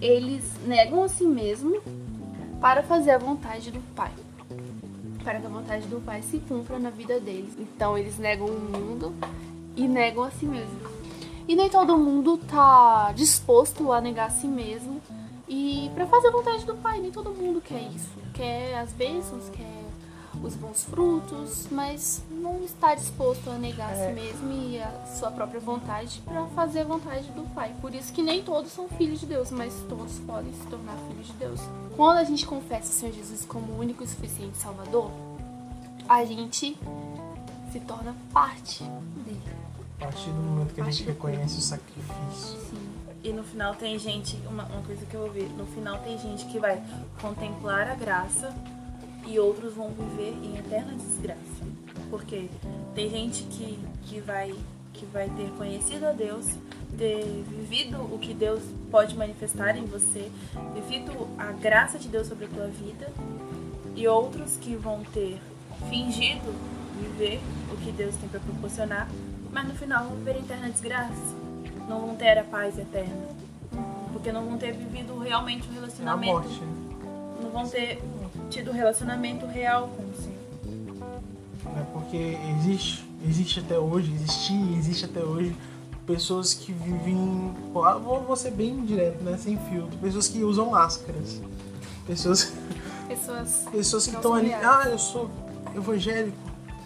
Eles 0.01 0.45
negam 0.67 1.03
a 1.03 1.09
si 1.09 1.25
mesmo 1.25 1.81
para 2.61 2.83
fazer 2.83 3.13
a 3.13 3.19
vontade 3.19 3.71
do 3.71 3.81
Pai. 3.95 4.13
Para 5.23 5.41
que 5.41 5.47
a 5.47 5.51
vontade 5.51 5.87
do 5.87 6.01
Pai 6.01 6.23
se 6.23 6.39
cumpra 6.39 6.79
na 6.79 6.91
vida 6.91 7.21
deles. 7.21 7.55
Então 7.59 7.97
eles 7.97 8.19
negam 8.19 8.47
o 8.47 8.61
mundo 8.61 9.15
e 9.77 9.87
negam 9.87 10.25
a 10.25 10.31
si 10.31 10.47
mesmo. 10.47 10.89
E 11.47 11.57
nem 11.57 11.69
todo 11.71 11.97
mundo 11.97 12.37
tá 12.37 13.13
disposto 13.13 13.93
a 13.93 14.01
negar 14.01 14.27
a 14.27 14.31
si 14.31 14.47
mesmo 14.47 15.01
e 15.49 15.91
para 15.95 16.07
fazer 16.07 16.29
a 16.29 16.33
vontade 16.33 16.65
do 16.67 16.75
Pai. 16.77 17.01
Nem 17.01 17.11
todo 17.11 17.31
mundo 17.31 17.61
quer 17.61 17.83
isso. 17.95 18.19
Quer 18.35 18.79
as 18.79 18.93
bênçãos, 18.93 19.49
quer 19.51 19.78
os 20.43 20.55
bons 20.55 20.85
frutos, 20.85 21.67
mas 21.71 22.23
não 22.31 22.63
está 22.63 22.95
disposto 22.95 23.51
a 23.51 23.55
negar 23.55 23.93
a 23.93 23.97
si 23.97 24.13
mesmo 24.13 24.53
e 24.53 24.81
a 24.81 25.07
sua 25.19 25.31
própria 25.31 25.61
vontade 25.61 26.21
para 26.25 26.47
fazer 26.49 26.81
a 26.81 26.85
vontade 26.85 27.29
do 27.33 27.43
Pai. 27.55 27.75
Por 27.81 27.95
isso 27.95 28.13
que 28.13 28.23
nem 28.23 28.43
todos 28.43 28.73
são 28.73 28.89
filhos 28.89 29.21
de 29.21 29.27
Deus, 29.27 29.51
mas 29.51 29.75
todos 29.89 30.19
podem 30.21 30.53
se 30.53 30.67
tornar 30.67 30.97
filhos 31.09 31.27
de 31.27 31.33
Deus. 31.35 31.61
Quando 31.97 32.19
a 32.19 32.25
gente 32.25 32.47
confessa 32.47 32.91
o 32.91 32.95
Senhor 32.95 33.15
Jesus 33.15 33.45
como 33.45 33.73
o 33.73 33.79
único 33.79 34.05
e 34.05 34.07
suficiente 34.07 34.57
Salvador, 34.57 35.11
a 36.09 36.25
gente 36.25 36.79
se 37.73 37.81
torna 37.81 38.15
parte 38.33 38.85
dele. 39.25 39.43
A 40.01 40.05
partir 40.05 40.31
do 40.31 40.41
momento 40.41 40.75
que 40.75 40.81
a 40.81 40.85
gente 40.85 41.05
reconhece 41.05 41.59
o 41.59 41.61
sacrifício. 41.61 42.59
Sim. 42.71 42.89
E 43.23 43.33
no 43.33 43.43
final 43.43 43.75
tem 43.75 43.99
gente, 43.99 44.37
uma, 44.49 44.65
uma 44.65 44.83
coisa 44.83 45.05
que 45.05 45.15
eu 45.15 45.23
ouvi, 45.23 45.43
no 45.43 45.67
final 45.67 45.99
tem 45.99 46.17
gente 46.19 46.45
que 46.47 46.59
vai 46.59 46.81
contemplar 47.21 47.89
a 47.89 47.95
graça 47.95 48.55
e 49.29 49.39
outros 49.39 49.75
vão 49.75 49.91
viver 49.91 50.35
em 50.43 50.57
eterna 50.59 50.95
desgraça. 50.95 51.39
Porque 52.11 52.49
tem 52.95 53.11
gente 53.11 53.43
que, 53.45 53.79
que, 54.05 54.21
vai, 54.21 54.55
que 54.95 55.05
vai 55.07 55.29
ter 55.29 55.51
conhecido 55.59 56.07
a 56.07 56.13
Deus, 56.13 56.47
ter 56.97 57.45
vivido 57.47 57.99
o 58.01 58.19
que 58.19 58.33
Deus 58.33 58.63
pode 58.91 59.15
manifestar 59.17 59.77
em 59.77 59.85
você, 59.85 60.31
vivido 60.75 61.29
a 61.39 61.53
graça 61.53 61.99
de 61.99 62.09
Deus 62.09 62.27
sobre 62.27 62.47
a 62.47 62.49
tua 62.49 62.67
vida, 62.69 63.13
e 63.95 64.09
outros 64.09 64.57
que 64.57 64.75
vão 64.75 65.03
ter 65.13 65.39
fingido 65.91 66.55
viver 67.01 67.41
o 67.73 67.77
que 67.77 67.93
Deus 67.93 68.15
tem 68.17 68.29
para 68.29 68.41
proporcionar, 68.41 69.09
mas 69.53 69.69
no 69.69 69.75
final 69.75 70.05
vão 70.05 70.17
viver 70.17 70.37
eterna 70.39 70.71
desgraça. 70.71 71.13
Não 71.89 72.01
vão 72.01 72.17
ter 72.17 72.39
a 72.39 72.45
paz 72.45 72.79
eterna. 72.79 73.29
Porque 74.13 74.33
não 74.33 74.45
vão 74.45 74.59
ter 74.59 74.73
vivido 74.73 75.19
realmente 75.19 75.67
o 75.69 75.71
É 75.71 75.71
a 75.71 75.75
relacionamento. 75.75 76.33
morte. 76.33 76.63
Não 77.43 77.51
vão 77.51 77.69
ter 77.69 78.03
tido 78.49 78.71
um 78.71 78.75
relacionamento 78.75 79.47
real 79.47 79.89
com 79.89 80.03
o 80.03 80.15
Senhor. 80.15 81.75
né? 81.75 81.87
Porque 81.93 82.37
existe, 82.59 83.05
existe 83.25 83.61
até 83.61 83.79
hoje, 83.79 84.13
existia 84.13 84.57
e 84.57 84.77
existe 84.77 85.05
até 85.05 85.21
hoje 85.21 85.55
pessoas 86.07 86.55
que 86.55 86.73
vivem, 86.73 87.55
vou, 87.73 88.35
ser 88.35 88.53
bem 88.53 88.83
direto, 88.83 89.23
né, 89.23 89.37
sem 89.37 89.59
filtro, 89.59 89.99
pessoas 89.99 90.27
que 90.27 90.43
usam 90.43 90.71
máscaras, 90.71 91.39
pessoas, 92.07 92.51
Pessoas. 93.07 93.65
pessoas 93.71 94.07
que 94.07 94.17
estão 94.17 94.33
ali, 94.33 94.55
ah, 94.55 94.85
eu 94.87 94.99
sou 94.99 95.31
evangélico, 95.77 96.37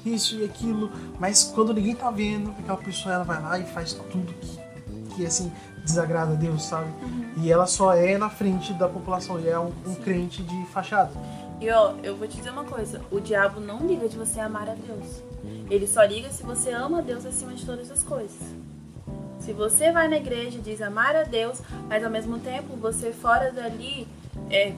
isso 0.05 0.41
e 0.41 0.45
aquilo, 0.45 0.91
mas 1.21 1.45
quando 1.45 1.73
ninguém 1.73 1.95
tá 1.95 2.11
vendo, 2.11 2.51
aquela 2.51 2.79
pessoa 2.79 3.15
ela 3.15 3.25
vai 3.25 3.41
lá 3.41 3.59
e 3.61 3.65
faz 3.65 3.93
tudo 3.93 4.35
que, 4.35 5.15
que 5.15 5.25
assim 5.25 5.53
desagrada 5.85 6.33
a 6.33 6.37
Deus, 6.37 6.65
sabe? 6.65 6.91
E 7.37 7.51
ela 7.51 7.67
só 7.67 7.95
é 7.95 8.17
na 8.17 8.31
frente 8.31 8.73
da 8.75 8.89
população 8.89 9.41
e 9.41 9.49
é 9.49 9.59
um, 9.59 9.73
um 9.87 9.95
crente 9.95 10.43
de 10.43 10.67
fachada. 10.67 11.11
E 11.63 11.71
ó, 11.71 11.95
eu 12.03 12.17
vou 12.17 12.27
te 12.27 12.39
dizer 12.39 12.51
uma 12.51 12.65
coisa: 12.65 13.01
o 13.09 13.21
diabo 13.21 13.61
não 13.61 13.87
liga 13.87 14.09
de 14.09 14.17
você 14.17 14.41
amar 14.41 14.69
a 14.69 14.75
Deus. 14.75 15.23
Ele 15.71 15.87
só 15.87 16.03
liga 16.03 16.29
se 16.29 16.43
você 16.43 16.73
ama 16.73 16.99
a 16.99 17.01
Deus 17.01 17.25
acima 17.25 17.55
de 17.55 17.65
todas 17.65 17.89
as 17.89 18.03
coisas. 18.03 18.37
Se 19.39 19.53
você 19.53 19.93
vai 19.93 20.09
na 20.09 20.17
igreja 20.17 20.59
e 20.59 20.61
diz 20.61 20.83
amar 20.83 21.15
a 21.15 21.23
Deus, 21.23 21.61
mas 21.89 22.03
ao 22.03 22.11
mesmo 22.11 22.41
tempo 22.41 22.77
você 22.77 23.13
fora 23.13 23.53
dali 23.53 24.09
é, 24.51 24.73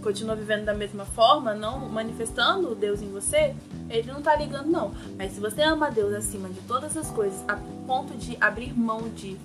continua 0.00 0.36
vivendo 0.36 0.64
da 0.64 0.74
mesma 0.74 1.04
forma, 1.04 1.54
não 1.54 1.80
manifestando 1.88 2.72
Deus 2.72 3.02
em 3.02 3.10
você, 3.10 3.56
ele 3.90 4.12
não 4.12 4.22
tá 4.22 4.36
ligando 4.36 4.70
não. 4.70 4.92
Mas 5.16 5.32
se 5.32 5.40
você 5.40 5.62
ama 5.62 5.88
a 5.88 5.90
Deus 5.90 6.14
acima 6.14 6.48
de 6.48 6.60
todas 6.60 6.96
as 6.96 7.10
coisas, 7.10 7.42
a 7.48 7.56
ponto 7.84 8.16
de 8.16 8.36
abrir 8.40 8.72
mão 8.72 9.08
de 9.08 9.36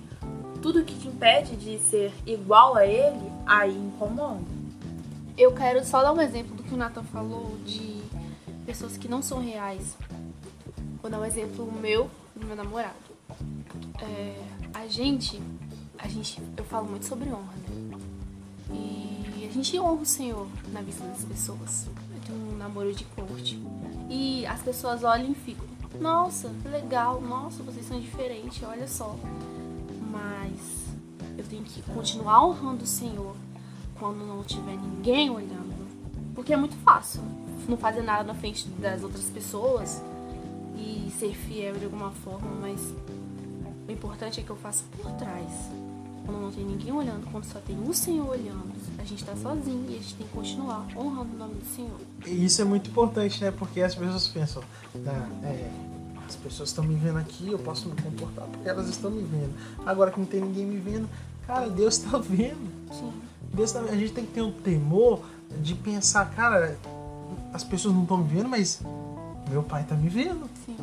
tudo 0.62 0.84
que 0.84 0.94
te 0.94 1.08
impede 1.08 1.56
de 1.56 1.76
ser 1.80 2.12
igual 2.24 2.76
a 2.76 2.86
ele, 2.86 3.32
aí 3.44 3.76
incomoda. 3.76 4.53
Eu 5.36 5.52
quero 5.52 5.84
só 5.84 6.00
dar 6.00 6.12
um 6.12 6.20
exemplo 6.20 6.54
do 6.54 6.62
que 6.62 6.72
o 6.72 6.76
Nathan 6.76 7.02
falou 7.02 7.56
de 7.66 8.00
pessoas 8.64 8.96
que 8.96 9.08
não 9.08 9.20
são 9.20 9.42
reais. 9.42 9.96
Vou 11.02 11.10
dar 11.10 11.18
um 11.18 11.24
exemplo 11.24 11.70
meu 11.72 12.08
do 12.36 12.46
meu 12.46 12.54
namorado. 12.54 12.94
É, 14.00 14.40
a 14.72 14.86
gente, 14.86 15.42
a 15.98 16.06
gente, 16.06 16.40
eu 16.56 16.64
falo 16.64 16.88
muito 16.88 17.04
sobre 17.04 17.28
honra, 17.30 17.52
né? 17.68 17.98
E 18.70 19.44
a 19.48 19.52
gente 19.52 19.78
honra 19.78 20.02
o 20.02 20.06
Senhor 20.06 20.46
na 20.72 20.80
vista 20.82 21.04
das 21.04 21.24
pessoas. 21.24 21.86
Eu 21.86 22.20
tenho 22.24 22.52
um 22.52 22.56
namoro 22.56 22.94
de 22.94 23.04
corte. 23.04 23.60
E 24.08 24.46
as 24.46 24.62
pessoas 24.62 25.02
olham 25.02 25.32
e 25.32 25.34
ficam, 25.34 25.66
nossa, 26.00 26.48
legal, 26.64 27.20
nossa, 27.20 27.60
vocês 27.64 27.86
são 27.86 28.00
diferentes, 28.00 28.62
olha 28.62 28.86
só. 28.86 29.16
Mas 30.12 30.86
eu 31.36 31.44
tenho 31.44 31.64
que 31.64 31.82
continuar 31.82 32.46
honrando 32.46 32.84
o 32.84 32.86
Senhor 32.86 33.34
quando 33.98 34.26
não 34.26 34.42
tiver 34.42 34.76
ninguém 34.76 35.30
olhando. 35.30 35.74
Porque 36.34 36.52
é 36.52 36.56
muito 36.56 36.76
fácil 36.76 37.22
não 37.68 37.76
fazer 37.76 38.02
nada 38.02 38.24
na 38.24 38.34
frente 38.34 38.68
das 38.68 39.02
outras 39.02 39.24
pessoas 39.30 40.02
e 40.76 41.10
ser 41.18 41.34
fiel 41.34 41.74
de 41.74 41.84
alguma 41.84 42.10
forma, 42.10 42.50
mas 42.60 42.92
o 43.86 43.90
importante 43.90 44.40
é 44.40 44.42
que 44.42 44.50
eu 44.50 44.56
faça 44.56 44.84
por 44.96 45.10
trás. 45.12 45.50
Quando 46.26 46.40
não 46.40 46.50
tem 46.50 46.64
ninguém 46.64 46.90
olhando, 46.90 47.30
quando 47.30 47.44
só 47.44 47.58
tem 47.60 47.78
o 47.86 47.92
Senhor 47.92 48.26
olhando, 48.26 48.72
a 48.98 49.04
gente 49.04 49.22
tá 49.24 49.36
sozinho 49.36 49.84
e 49.90 49.94
a 49.94 49.98
gente 49.98 50.14
tem 50.14 50.26
que 50.26 50.32
continuar 50.32 50.86
honrando 50.96 51.34
o 51.34 51.38
nome 51.38 51.54
do 51.54 51.66
Senhor. 51.66 52.00
E 52.26 52.44
isso 52.44 52.62
é 52.62 52.64
muito 52.64 52.88
importante, 52.88 53.42
né? 53.44 53.50
Porque 53.50 53.82
as 53.82 53.94
pessoas 53.94 54.28
pensam, 54.28 54.62
né? 54.94 55.28
é, 55.42 55.70
as 56.26 56.34
pessoas 56.36 56.70
estão 56.70 56.82
me 56.82 56.94
vendo 56.94 57.18
aqui, 57.18 57.48
eu 57.48 57.58
posso 57.58 57.88
me 57.88 58.00
comportar 58.00 58.46
porque 58.46 58.66
elas 58.66 58.88
estão 58.88 59.10
me 59.10 59.22
vendo. 59.22 59.52
Agora 59.84 60.10
que 60.10 60.18
não 60.18 60.26
tem 60.26 60.40
ninguém 60.40 60.64
me 60.64 60.78
vendo, 60.78 61.08
cara, 61.46 61.68
Deus 61.68 61.98
está 61.98 62.16
vendo. 62.16 62.72
Sim. 62.90 63.12
Deus 63.54 63.72
tá, 63.72 63.80
a 63.80 63.96
gente 63.96 64.12
tem 64.12 64.26
que 64.26 64.32
ter 64.32 64.42
um 64.42 64.52
temor 64.52 65.20
de 65.60 65.74
pensar, 65.74 66.28
cara, 66.30 66.76
as 67.52 67.62
pessoas 67.62 67.94
não 67.94 68.02
estão 68.02 68.18
me 68.18 68.28
vendo, 68.28 68.48
mas 68.48 68.82
meu 69.48 69.62
pai 69.62 69.82
está 69.82 69.94
me 69.94 70.08
vendo. 70.08 70.48
Sim. 70.66 70.76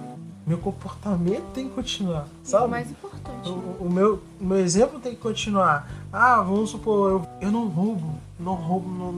Meu 0.48 0.58
comportamento 0.58 1.44
tem 1.54 1.70
que 1.70 1.76
continuar, 1.76 2.22
É 2.44 2.48
o 2.48 2.50
sabe? 2.50 2.68
mais 2.70 2.90
importante. 2.90 3.48
O, 3.50 3.86
o 3.86 3.90
meu, 3.92 4.22
o 4.40 4.44
meu 4.46 4.58
exemplo 4.58 5.00
tem 5.00 5.14
que 5.14 5.22
continuar. 5.22 5.90
Ah, 6.12 6.42
vamos 6.42 6.72
supor, 6.72 7.12
eu, 7.12 7.28
eu 7.48 7.52
não 7.52 7.68
roubo, 7.68 8.16
não 8.40 8.56
roubo, 8.56 8.90
não, 8.90 9.12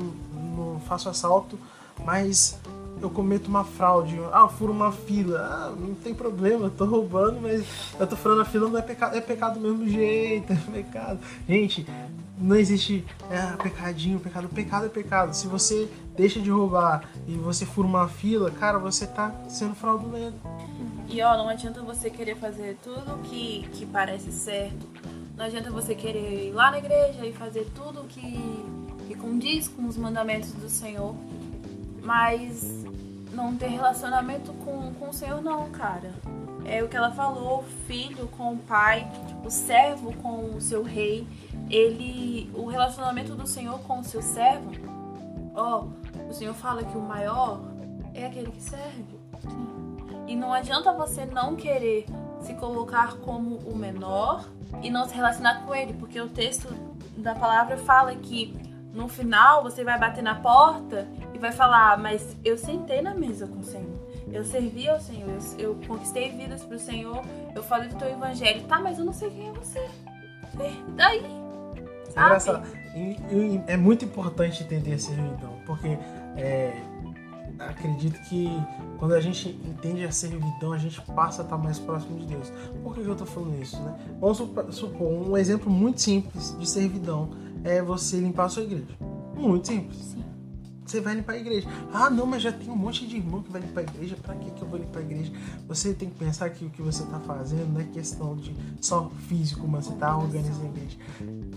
não 0.73 0.79
faço 0.81 1.07
assalto, 1.07 1.57
mas 2.03 2.59
eu 3.01 3.09
cometo 3.09 3.47
uma 3.47 3.63
fraude. 3.63 4.19
Ah, 4.33 4.41
eu 4.41 4.49
furo 4.49 4.73
uma 4.73 4.91
fila. 4.91 5.39
Ah, 5.39 5.73
não 5.79 5.93
tem 5.95 6.13
problema, 6.13 6.65
eu 6.65 6.69
tô 6.71 6.85
roubando, 6.85 7.39
mas 7.41 7.63
eu 7.99 8.05
tô 8.05 8.15
furando 8.17 8.41
a 8.41 8.45
fila, 8.45 8.67
não 8.67 8.77
é 8.77 8.81
pecado, 8.81 9.15
é 9.15 9.21
pecado 9.21 9.59
do 9.59 9.61
mesmo 9.61 9.87
jeito, 9.87 10.51
é 10.53 10.55
pecado. 10.71 11.19
Gente, 11.47 11.87
não 12.43 12.58
existe 12.58 13.06
é, 13.32 13.56
pecadinho, 13.63 14.19
pecado. 14.19 14.49
Pecado 14.49 14.86
é 14.86 14.89
pecado. 14.89 15.34
Se 15.34 15.47
você 15.47 15.89
deixa 16.15 16.41
de 16.41 16.51
roubar 16.51 17.10
e 17.25 17.36
você 17.36 17.65
fura 17.65 17.88
uma 17.88 18.08
fila, 18.08 18.51
cara, 18.51 18.77
você 18.77 19.08
tá 19.08 19.34
sendo 19.47 19.73
fraudulento. 19.73 20.36
E 21.08 21.21
ó, 21.21 21.38
não 21.38 21.47
adianta 21.47 21.82
você 21.82 22.10
querer 22.10 22.36
fazer 22.36 22.77
tudo 22.84 23.21
que, 23.23 23.67
que 23.71 23.86
parece 23.86 24.32
certo. 24.32 24.86
Não 25.38 25.45
adianta 25.45 25.71
você 25.71 25.95
querer 25.95 26.49
ir 26.49 26.51
lá 26.51 26.69
na 26.69 26.79
igreja 26.79 27.25
e 27.25 27.32
fazer 27.32 27.65
tudo 27.73 28.03
que, 28.03 28.65
que 29.08 29.15
condiz 29.15 29.69
com 29.69 29.88
os 29.88 29.95
mandamentos 29.95 30.51
do 30.51 30.69
Senhor. 30.69 31.15
Mas 32.03 32.84
não 33.32 33.56
ter 33.56 33.67
relacionamento 33.67 34.51
com, 34.65 34.93
com 34.95 35.10
o 35.10 35.13
Senhor 35.13 35.41
não, 35.41 35.69
cara. 35.71 36.12
É 36.65 36.84
o 36.84 36.88
que 36.88 36.95
ela 36.95 37.12
falou, 37.12 37.60
o 37.60 37.88
filho 37.88 38.27
com 38.38 38.53
o 38.53 38.58
pai, 38.58 39.10
o 39.45 39.49
servo 39.49 40.13
com 40.15 40.56
o 40.56 40.62
seu 40.62 40.84
rei. 40.84 41.25
Ele. 41.69 42.49
O 42.54 42.65
relacionamento 42.67 43.36
do 43.36 43.47
Senhor 43.47 43.80
com 43.80 43.99
o 43.99 44.04
seu 44.04 44.21
servo, 44.21 44.71
ó, 45.56 45.86
o 46.30 46.34
Senhor 46.34 46.54
fala 46.54 46.84
que 46.84 46.97
o 46.97 47.02
maior 47.02 47.62
é 48.13 48.26
aquele 48.26 48.52
que 48.52 48.62
serve. 48.62 49.06
E 50.28 50.36
não 50.36 50.54
adianta 50.54 50.93
você 50.93 51.26
não 51.26 51.56
querer 51.56 52.06
se 52.41 52.54
colocar 52.56 53.17
como 53.17 53.58
o 53.58 53.76
menor 53.76 54.47
e 54.82 54.89
não 54.89 55.08
se 55.08 55.13
relacionar 55.15 55.65
com 55.65 55.73
ele, 55.76 55.93
porque 55.93 56.19
o 56.19 56.30
texto 56.30 56.67
da 57.17 57.36
palavra 57.36 57.78
fala 57.78 58.15
que 58.15 58.56
no 58.93 59.08
final 59.08 59.63
você 59.63 59.84
vai 59.84 59.99
bater 59.99 60.23
na 60.23 60.36
porta 60.36 61.08
e 61.34 61.38
vai 61.39 61.52
falar: 61.52 61.93
"Ah, 61.93 61.97
Mas 61.97 62.36
eu 62.43 62.58
sentei 62.58 63.02
na 63.02 63.13
mesa 63.13 63.47
com 63.47 63.60
o 63.60 63.63
Senhor, 63.63 63.99
eu 64.32 64.43
servi 64.43 64.88
ao 64.89 64.99
Senhor, 64.99 65.30
eu, 65.30 65.69
eu 65.69 65.80
conquistei 65.88 66.30
vidas 66.32 66.63
pro 66.63 66.80
Senhor, 66.80 67.21
eu 67.56 67.63
falei 67.63 67.89
do 67.89 67.95
teu 67.95 68.10
evangelho. 68.10 68.63
Tá, 68.63 68.80
mas 68.80 68.97
eu 68.99 69.06
não 69.06 69.13
sei 69.13 69.30
quem 69.30 69.49
é 69.49 69.52
você. 69.52 69.89
E 70.60 70.91
daí? 70.91 71.42
É 72.15 72.26
engraçado. 72.26 72.67
E- 72.95 73.17
e 73.36 73.62
é 73.67 73.76
muito 73.78 74.06
importante 74.06 74.63
entender 74.63 74.91
esse 74.93 75.08
servidão, 75.08 75.54
porque 75.65 75.97
é, 76.38 76.73
acredito 77.60 78.19
que 78.30 78.49
quando 78.97 79.13
a 79.13 79.21
gente 79.21 79.49
entende 79.65 80.04
a 80.06 80.12
servidão, 80.12 80.73
a 80.73 80.78
gente 80.78 81.02
passa 81.13 81.41
a 81.41 81.45
estar 81.45 81.58
mais 81.58 81.80
próximo 81.80 82.19
de 82.19 82.26
Deus. 82.28 82.52
Por 82.84 82.93
que, 82.93 83.02
eu 83.02 83.15
tô 83.15 83.26
falando 83.26 83.62
isso, 83.62 83.82
né? 83.82 83.95
Vamos 84.19 84.38
supo- 84.38 84.71
supor, 84.71 85.08
um 85.30 85.38
exemplo 85.38 85.71
muito 85.71 86.02
simples 86.02 86.56
de 86.58 86.69
servidão 86.69 87.30
é 87.63 87.82
você 87.82 88.17
limpar 88.19 88.45
a 88.45 88.49
sua 88.49 88.63
igreja. 88.63 88.88
Muito 89.36 89.67
simples. 89.67 89.97
Sim. 89.97 90.22
Você 90.85 90.99
vai 90.99 91.15
limpar 91.15 91.33
a 91.33 91.37
igreja. 91.37 91.67
Ah, 91.93 92.09
não, 92.09 92.25
mas 92.25 92.41
já 92.41 92.51
tem 92.51 92.69
um 92.69 92.75
monte 92.75 93.07
de 93.07 93.17
irmão 93.17 93.41
que 93.41 93.51
vai 93.51 93.61
limpar 93.61 93.81
a 93.81 93.83
igreja. 93.83 94.17
Pra 94.21 94.35
que, 94.35 94.51
que 94.51 94.61
eu 94.61 94.67
vou 94.67 94.79
limpar 94.79 94.99
a 94.99 95.03
igreja? 95.03 95.31
Você 95.67 95.93
tem 95.93 96.09
que 96.09 96.15
pensar 96.15 96.49
que 96.49 96.65
o 96.65 96.69
que 96.69 96.81
você 96.81 97.03
tá 97.05 97.19
fazendo 97.19 97.71
não 97.71 97.81
é 97.81 97.85
questão 97.85 98.35
de 98.35 98.55
só 98.81 99.09
físico, 99.27 99.67
mas 99.67 99.85
você 99.85 99.95
tá 99.95 100.17
organizando 100.17 100.65
a 100.65 100.69
igreja. 100.69 100.97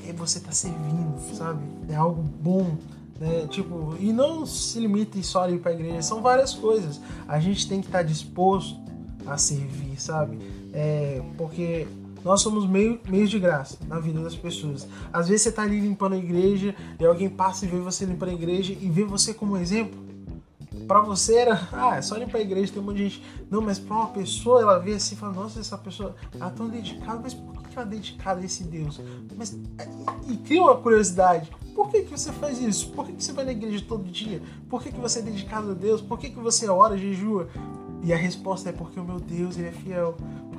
É 0.08 0.12
você 0.12 0.40
tá 0.40 0.52
servindo, 0.52 1.18
sabe? 1.34 1.62
É 1.88 1.96
algo 1.96 2.22
bom. 2.22 2.76
Né? 3.18 3.46
Tipo, 3.48 3.96
e 3.98 4.12
não 4.12 4.46
se 4.46 4.78
limite 4.78 5.22
só 5.22 5.44
a 5.44 5.46
limpar 5.46 5.70
a 5.70 5.72
igreja, 5.72 6.02
são 6.02 6.20
várias 6.20 6.54
coisas. 6.54 7.00
A 7.27 7.40
gente 7.40 7.68
tem 7.68 7.81
que 7.81 7.87
estar 7.87 8.02
disposto 8.02 8.79
a 9.27 9.37
servir, 9.37 10.00
sabe? 10.00 10.38
É, 10.72 11.22
porque 11.37 11.87
nós 12.27 12.40
somos 12.40 12.68
meio, 12.68 12.98
meios 13.08 13.31
de 13.31 13.38
graça 13.38 13.79
na 13.87 14.00
vida 14.00 14.20
das 14.20 14.35
pessoas. 14.35 14.85
Às 15.12 15.29
vezes 15.29 15.42
você 15.42 15.52
tá 15.52 15.62
ali 15.62 15.79
limpando 15.79 16.14
a 16.14 16.18
igreja 16.18 16.74
e 16.98 17.06
alguém 17.06 17.29
passa 17.29 17.64
e 17.64 17.68
vê 17.68 17.79
você 17.79 18.04
limpando 18.04 18.31
a 18.31 18.35
igreja 18.35 18.72
e 18.72 18.90
vê 18.90 19.04
você 19.04 19.33
como 19.33 19.56
exemplo. 19.56 19.96
Pra 20.88 21.00
você 21.00 21.37
era, 21.37 21.54
ah, 21.72 21.94
é 21.94 22.02
só 22.02 22.16
limpar 22.16 22.38
a 22.38 22.40
igreja, 22.40 22.72
tem 22.72 22.83
um 22.83 22.87
monte 22.87 22.96
de 22.96 23.02
gente. 23.04 23.22
Não, 23.48 23.60
mas 23.62 23.79
pra 23.79 23.94
uma 23.94 24.08
pessoa, 24.08 24.60
ela 24.60 24.77
vê 24.77 24.94
assim 24.94 25.14
e 25.14 25.18
fala, 25.18 25.35
nossa, 25.35 25.60
essa 25.60 25.79
pessoa 25.79 26.16
é 26.35 26.50
tão 26.50 26.68
dedicada, 26.68 27.20
mas 27.22 27.33
por 27.33 27.62
que 27.62 27.79
ela 27.79 27.87
é 27.87 27.90
dedicada 27.90 28.40
a 28.40 28.44
esse 28.44 28.64
Deus? 28.64 29.00
Mas, 29.37 29.52
e, 29.52 30.33
e 30.33 30.37
cria 30.38 30.62
uma 30.62 30.77
curiosidade. 30.77 31.48
Por 31.77 31.88
que, 31.90 32.02
que 32.02 32.10
você 32.10 32.33
faz 32.33 32.58
isso? 32.58 32.90
Por 32.90 33.06
que, 33.06 33.12
que 33.12 33.22
você 33.22 33.33
vai 33.33 33.44
na 33.44 33.52
igreja 33.52 33.85
todo 33.87 34.02
dia? 34.02 34.42
Por 34.68 34.83
que, 34.83 34.90
que 34.90 34.98
você 34.98 35.20
é 35.20 35.22
dedicado 35.22 35.70
a 35.70 35.74
Deus? 35.74 36.00
Por 36.00 36.18
que, 36.18 36.31
que 36.31 36.40
você 36.40 36.68
ora, 36.68 36.98
jejua? 36.98 37.48
E 38.02 38.12
a 38.12 38.16
resposta 38.16 38.68
é 38.70 38.72
porque 38.72 38.98
o 38.98 39.04
meu 39.04 39.20
Deus 39.20 39.56
ele 39.56 39.68
é 39.68 39.72
fiel. 39.72 40.16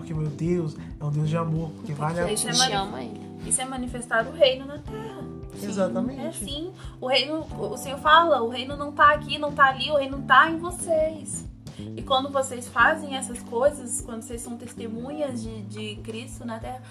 Porque 0.08 0.14
meu 0.14 0.30
Deus 0.30 0.78
é 1.02 1.04
um 1.04 1.12
Deus 1.12 1.28
de 1.28 1.36
amor, 1.36 1.70
porque 1.72 1.92
vale 1.92 2.22
a 2.22 2.32
Isso 2.32 2.48
é 2.48 2.74
ama 2.74 3.04
ele. 3.04 3.20
Isso 3.46 3.62
é 3.62 3.66
manifestar 3.66 4.26
o 4.26 4.32
reino 4.32 4.66
na 4.66 4.78
terra. 4.78 5.20
Exatamente. 5.62 6.22
É 6.22 6.28
assim. 6.30 6.72
O 7.02 7.08
reino, 7.08 7.46
o 7.60 7.76
Senhor 7.76 8.00
fala, 8.00 8.42
o 8.42 8.48
reino 8.48 8.78
não 8.78 8.94
tá 8.94 9.12
aqui, 9.12 9.38
não 9.38 9.52
tá 9.52 9.66
ali, 9.66 9.92
o 9.92 9.98
reino 9.98 10.22
tá 10.22 10.50
em 10.50 10.60
vocês. 10.60 11.46
E 11.78 12.02
quando 12.02 12.32
vocês 12.32 12.70
fazem 12.70 13.18
essas 13.18 13.42
coisas, 13.44 14.00
quando 14.00 14.22
vocês 14.22 14.40
são 14.40 14.56
testemunhas 14.56 15.44
de, 15.44 15.64
de 15.64 15.96
Cristo 15.98 16.46
na 16.46 16.58
terra, 16.58 16.82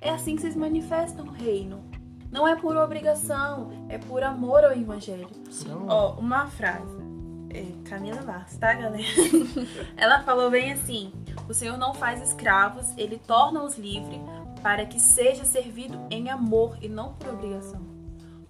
é 0.00 0.08
assim 0.08 0.34
que 0.34 0.40
vocês 0.40 0.56
manifestam 0.56 1.26
o 1.26 1.30
reino. 1.30 1.84
Não 2.30 2.48
é 2.48 2.56
por 2.56 2.74
obrigação, 2.74 3.70
é 3.90 3.98
por 3.98 4.22
amor 4.22 4.64
ao 4.64 4.72
evangelho. 4.72 5.28
Ó, 5.86 6.14
uma 6.14 6.46
frase. 6.46 7.02
É, 7.50 7.66
Camila 7.84 8.22
Barros, 8.22 8.56
tá, 8.56 8.72
galera? 8.72 9.04
Ela 9.94 10.22
falou 10.22 10.50
bem 10.50 10.72
assim: 10.72 11.12
O 11.48 11.54
Senhor 11.54 11.76
não 11.76 11.94
faz 11.94 12.22
escravos, 12.22 12.86
ele 12.96 13.18
torna-os 13.18 13.76
livres 13.76 14.20
para 14.62 14.86
que 14.86 15.00
seja 15.00 15.44
servido 15.44 15.98
em 16.10 16.30
amor 16.30 16.76
e 16.80 16.88
não 16.88 17.14
por 17.14 17.30
obrigação. 17.30 17.80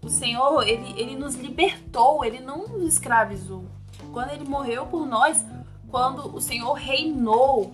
O 0.03 0.09
Senhor, 0.09 0.67
ele, 0.67 1.01
ele 1.01 1.17
nos 1.17 1.35
libertou, 1.37 2.25
ele 2.25 2.41
não 2.41 2.67
nos 2.67 2.83
escravizou. 2.83 3.65
Quando 4.13 4.31
ele 4.31 4.45
morreu 4.45 4.87
por 4.87 5.07
nós, 5.07 5.45
quando 5.91 6.35
o 6.35 6.41
Senhor 6.41 6.73
reinou 6.75 7.73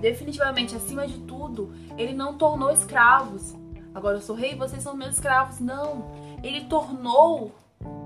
definitivamente 0.00 0.76
acima 0.76 1.06
de 1.06 1.18
tudo, 1.20 1.74
ele 1.96 2.12
não 2.12 2.34
tornou 2.34 2.70
escravos. 2.70 3.54
Agora 3.94 4.18
eu 4.18 4.22
sou 4.22 4.36
rei, 4.36 4.54
vocês 4.54 4.82
são 4.82 4.96
meus 4.96 5.14
escravos. 5.14 5.58
Não. 5.58 6.10
Ele 6.42 6.64
tornou 6.64 7.52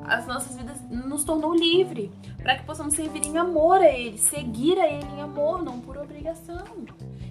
as 0.09 0.26
nossas 0.26 0.57
vidas, 0.57 0.80
nos 0.88 1.24
tornou 1.24 1.54
livre 1.54 2.12
para 2.38 2.57
que 2.57 2.64
possamos 2.64 2.94
servir 2.94 3.24
em 3.26 3.36
amor 3.36 3.80
a 3.80 3.90
ele, 3.90 4.16
seguir 4.18 4.78
a 4.78 4.86
ele 4.86 5.07
em 5.16 5.20
amor, 5.20 5.62
não 5.62 5.80
por 5.80 5.96
obrigação. 5.96 6.64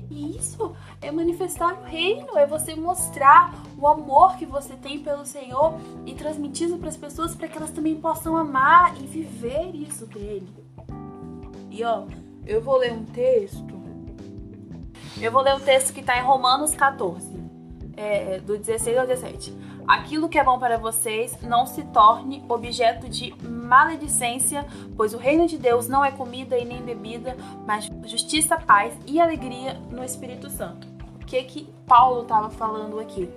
E 0.10 0.38
isso 0.38 0.76
é 1.02 1.12
manifestar 1.12 1.74
o 1.80 1.84
reino, 1.84 2.38
é 2.38 2.46
você 2.46 2.76
mostrar 2.76 3.54
o 3.78 3.88
amor 3.88 4.38
que 4.38 4.46
você 4.46 4.74
tem 4.76 5.00
pelo 5.00 5.26
Senhor 5.26 5.74
e 6.06 6.14
transmitir 6.14 6.68
isso 6.68 6.78
para 6.78 6.90
as 6.90 6.98
pessoas 6.98 7.34
para 7.34 7.48
que 7.48 7.58
elas 7.58 7.72
também 7.72 7.96
possam 7.96 8.38
amar 8.38 8.96
e 9.02 9.08
viver 9.08 9.74
isso 9.74 10.06
dele. 10.06 10.48
E 11.72 11.84
ó, 11.84 12.06
eu 12.46 12.62
vou 12.62 12.78
ler 12.78 12.94
um 12.94 13.04
texto. 13.06 13.76
Eu 15.20 15.32
vou 15.32 15.42
ler 15.42 15.56
o 15.56 15.60
texto 15.60 15.94
que 15.94 16.02
está 16.02 16.18
em 16.18 16.24
Romanos 16.24 16.76
14, 16.76 17.32
é, 17.96 18.40
do 18.40 18.58
16 18.58 18.98
ao 18.98 19.08
17. 19.08 19.65
Aquilo 19.88 20.28
que 20.28 20.40
é 20.40 20.44
bom 20.44 20.58
para 20.58 20.78
vocês 20.78 21.40
não 21.42 21.66
se 21.66 21.84
torne 21.86 22.44
objeto 22.50 23.08
de 23.08 23.36
maledicência, 23.44 24.66
pois 24.98 25.14
o 25.14 25.18
reino 25.18 25.48
de 25.48 25.58
Deus 25.58 25.88
não 25.88 26.04
é 26.04 26.12
comida 26.12 26.58
e 26.58 26.66
nem 26.66 26.82
bebida, 26.82 27.38
mas 27.68 27.90
justiça, 28.06 28.58
paz 28.58 28.94
e 29.06 29.20
alegria 29.20 29.74
no 29.92 30.04
Espírito 30.04 30.50
Santo. 30.50 30.88
O 31.22 31.26
que 31.26 31.44
que 31.44 31.70
Paulo 31.86 32.24
estava 32.24 32.50
falando 32.50 33.00
aqui? 33.00 33.30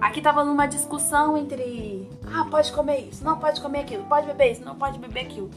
Aqui 0.00 0.18
estava 0.18 0.44
numa 0.44 0.66
discussão 0.66 1.36
entre, 1.36 2.08
ah, 2.32 2.44
pode 2.50 2.72
comer 2.72 3.08
isso, 3.08 3.24
não 3.24 3.38
pode 3.38 3.60
comer 3.60 3.80
aquilo, 3.80 4.04
pode 4.04 4.26
beber 4.26 4.52
isso, 4.52 4.64
não 4.64 4.76
pode 4.76 4.98
beber 4.98 5.20
aquilo. 5.20 5.50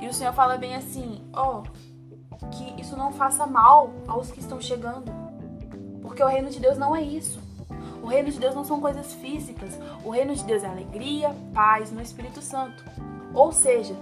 E 0.00 0.08
o 0.08 0.14
Senhor 0.14 0.32
fala 0.32 0.56
bem 0.56 0.74
assim, 0.74 1.20
ó, 1.32 1.62
que 2.50 2.80
isso 2.80 2.96
não 2.96 3.12
faça 3.12 3.46
mal 3.46 3.90
aos 4.06 4.30
que 4.30 4.40
estão 4.40 4.60
chegando. 4.60 5.12
Porque 6.02 6.22
o 6.22 6.26
reino 6.26 6.50
de 6.50 6.60
Deus 6.60 6.76
não 6.76 6.94
é 6.94 7.02
isso. 7.02 7.40
O 8.04 8.06
reino 8.06 8.30
de 8.30 8.38
Deus 8.38 8.54
não 8.54 8.64
são 8.64 8.82
coisas 8.82 9.14
físicas. 9.14 9.80
O 10.04 10.10
reino 10.10 10.34
de 10.36 10.44
Deus 10.44 10.62
é 10.62 10.66
alegria, 10.66 11.34
paz 11.54 11.90
no 11.90 12.02
Espírito 12.02 12.42
Santo. 12.42 12.84
Ou 13.32 13.50
seja, 13.50 13.96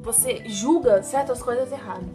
você 0.00 0.48
julga 0.48 1.02
certas 1.02 1.42
coisas 1.42 1.72
errado. 1.72 2.06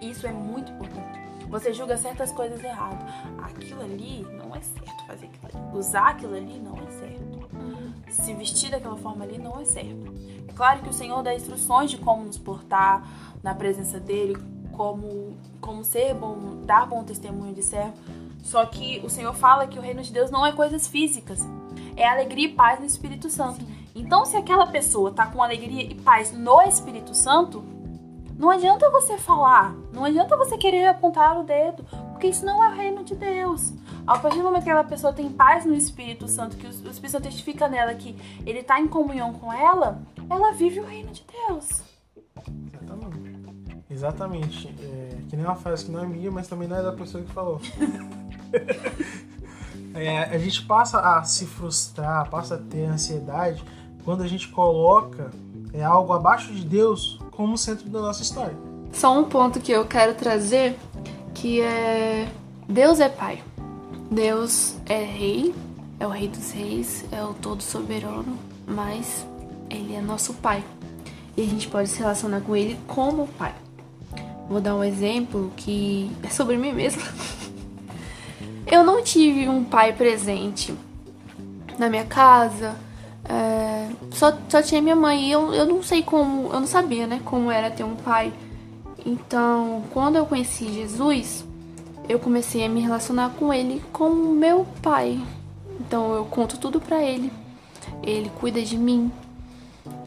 Isso 0.00 0.24
é 0.24 0.30
muito 0.30 0.70
importante. 0.70 1.18
Você 1.48 1.74
julga 1.74 1.96
certas 1.96 2.30
coisas 2.30 2.62
errado. 2.62 3.04
Aquilo 3.42 3.82
ali 3.82 4.24
não 4.30 4.54
é 4.54 4.60
certo 4.60 5.06
fazer 5.08 5.26
aquilo 5.26 5.66
ali. 5.66 5.76
Usar 5.76 6.10
aquilo 6.10 6.36
ali 6.36 6.60
não 6.60 6.76
é 6.76 6.90
certo. 6.92 7.26
Se 8.08 8.32
vestir 8.32 8.70
daquela 8.70 8.96
forma 8.96 9.24
ali 9.24 9.38
não 9.38 9.58
é 9.58 9.64
certo. 9.64 10.14
É 10.46 10.52
claro 10.52 10.82
que 10.82 10.88
o 10.88 10.92
Senhor 10.92 11.20
dá 11.24 11.34
instruções 11.34 11.90
de 11.90 11.98
como 11.98 12.22
nos 12.22 12.38
portar 12.38 13.04
na 13.42 13.56
presença 13.56 13.98
dele, 13.98 14.36
como, 14.70 15.36
como 15.60 15.82
ser 15.82 16.14
bom, 16.14 16.62
dar 16.64 16.86
bom 16.86 17.02
testemunho 17.02 17.52
de 17.52 17.62
servo. 17.64 17.94
Só 18.46 18.64
que 18.64 19.00
o 19.04 19.10
Senhor 19.10 19.34
fala 19.34 19.66
que 19.66 19.76
o 19.76 19.82
reino 19.82 20.00
de 20.00 20.12
Deus 20.12 20.30
não 20.30 20.46
é 20.46 20.52
coisas 20.52 20.86
físicas, 20.86 21.44
é 21.96 22.06
alegria 22.06 22.46
e 22.46 22.52
paz 22.52 22.78
no 22.78 22.86
Espírito 22.86 23.28
Santo. 23.28 23.66
Então, 23.92 24.24
se 24.24 24.36
aquela 24.36 24.68
pessoa 24.68 25.10
tá 25.10 25.26
com 25.26 25.42
alegria 25.42 25.82
e 25.82 25.96
paz 25.96 26.30
no 26.30 26.62
Espírito 26.62 27.12
Santo, 27.12 27.64
não 28.38 28.48
adianta 28.48 28.88
você 28.88 29.18
falar, 29.18 29.74
não 29.92 30.04
adianta 30.04 30.36
você 30.36 30.56
querer 30.56 30.86
apontar 30.86 31.36
o 31.36 31.42
dedo, 31.42 31.84
porque 32.12 32.28
isso 32.28 32.46
não 32.46 32.62
é 32.62 32.68
o 32.68 32.76
reino 32.76 33.02
de 33.02 33.16
Deus. 33.16 33.72
A 34.06 34.16
partir 34.16 34.38
do 34.38 34.44
momento 34.44 34.62
que 34.62 34.70
aquela 34.70 34.84
pessoa 34.84 35.12
tem 35.12 35.28
paz 35.28 35.64
no 35.64 35.74
Espírito 35.74 36.28
Santo, 36.28 36.56
que 36.56 36.68
o 36.68 36.70
Espírito 36.70 37.10
Santo 37.10 37.24
testifica 37.24 37.66
nela 37.66 37.94
que 37.94 38.16
ele 38.46 38.62
tá 38.62 38.78
em 38.78 38.86
comunhão 38.86 39.32
com 39.32 39.52
ela, 39.52 40.00
ela 40.30 40.52
vive 40.52 40.78
o 40.78 40.86
reino 40.86 41.10
de 41.10 41.24
Deus. 41.48 41.82
Exatamente. 42.72 43.36
Exatamente. 43.90 44.68
É, 44.80 45.16
que 45.28 45.36
nem 45.36 45.44
uma 45.44 45.56
frase 45.56 45.86
que 45.86 45.90
não 45.90 46.04
é 46.04 46.06
minha, 46.06 46.30
mas 46.30 46.46
também 46.46 46.68
não 46.68 46.76
é 46.76 46.82
da 46.82 46.92
pessoa 46.92 47.24
que 47.24 47.32
falou. 47.32 47.60
É, 49.96 50.24
a 50.24 50.36
gente 50.36 50.62
passa 50.62 51.00
a 51.00 51.24
se 51.24 51.46
frustrar, 51.46 52.28
passa 52.28 52.56
a 52.56 52.58
ter 52.58 52.84
ansiedade 52.84 53.64
quando 54.04 54.22
a 54.22 54.28
gente 54.28 54.46
coloca 54.48 55.30
é, 55.72 55.82
algo 55.82 56.12
abaixo 56.12 56.52
de 56.52 56.66
Deus 56.66 57.18
como 57.30 57.56
centro 57.56 57.88
da 57.88 58.02
nossa 58.02 58.22
história. 58.22 58.54
Só 58.92 59.18
um 59.18 59.24
ponto 59.24 59.58
que 59.58 59.72
eu 59.72 59.86
quero 59.86 60.14
trazer, 60.14 60.78
que 61.32 61.62
é 61.62 62.28
Deus 62.68 63.00
é 63.00 63.08
pai. 63.08 63.42
Deus 64.10 64.76
é 64.84 65.02
rei, 65.02 65.54
é 65.98 66.06
o 66.06 66.10
rei 66.10 66.28
dos 66.28 66.50
reis, 66.50 67.04
é 67.10 67.24
o 67.24 67.32
todo 67.32 67.62
soberano, 67.62 68.38
mas 68.66 69.26
ele 69.70 69.94
é 69.94 70.00
nosso 70.02 70.34
pai. 70.34 70.62
E 71.36 71.42
a 71.42 71.46
gente 71.46 71.68
pode 71.68 71.88
se 71.88 71.98
relacionar 71.98 72.42
com 72.42 72.54
ele 72.54 72.78
como 72.86 73.26
pai. 73.28 73.54
Vou 74.48 74.60
dar 74.60 74.74
um 74.74 74.84
exemplo 74.84 75.50
que 75.56 76.10
é 76.22 76.28
sobre 76.28 76.56
mim 76.58 76.72
mesma. 76.72 77.02
Eu 78.66 78.82
não 78.82 79.02
tive 79.02 79.48
um 79.48 79.62
pai 79.62 79.92
presente 79.92 80.74
na 81.78 81.88
minha 81.88 82.04
casa. 82.04 82.76
é, 83.28 83.88
só, 84.10 84.36
só 84.48 84.60
tinha 84.62 84.82
minha 84.82 84.96
mãe. 84.96 85.28
E 85.28 85.32
eu, 85.32 85.54
eu 85.54 85.66
não 85.66 85.82
sei 85.82 86.02
como. 86.02 86.48
Eu 86.52 86.60
não 86.60 86.66
sabia, 86.66 87.06
né? 87.06 87.20
Como 87.24 87.50
era 87.50 87.70
ter 87.70 87.84
um 87.84 87.94
pai. 87.94 88.32
Então, 89.04 89.84
quando 89.92 90.16
eu 90.16 90.26
conheci 90.26 90.72
Jesus, 90.72 91.44
eu 92.08 92.18
comecei 92.18 92.64
a 92.64 92.68
me 92.68 92.80
relacionar 92.80 93.30
com 93.38 93.54
ele 93.54 93.82
como 93.92 94.34
meu 94.34 94.66
pai. 94.82 95.20
Então, 95.80 96.14
eu 96.14 96.24
conto 96.24 96.58
tudo 96.58 96.80
pra 96.80 97.02
ele. 97.02 97.32
Ele 98.02 98.30
cuida 98.40 98.60
de 98.62 98.76
mim. 98.76 99.12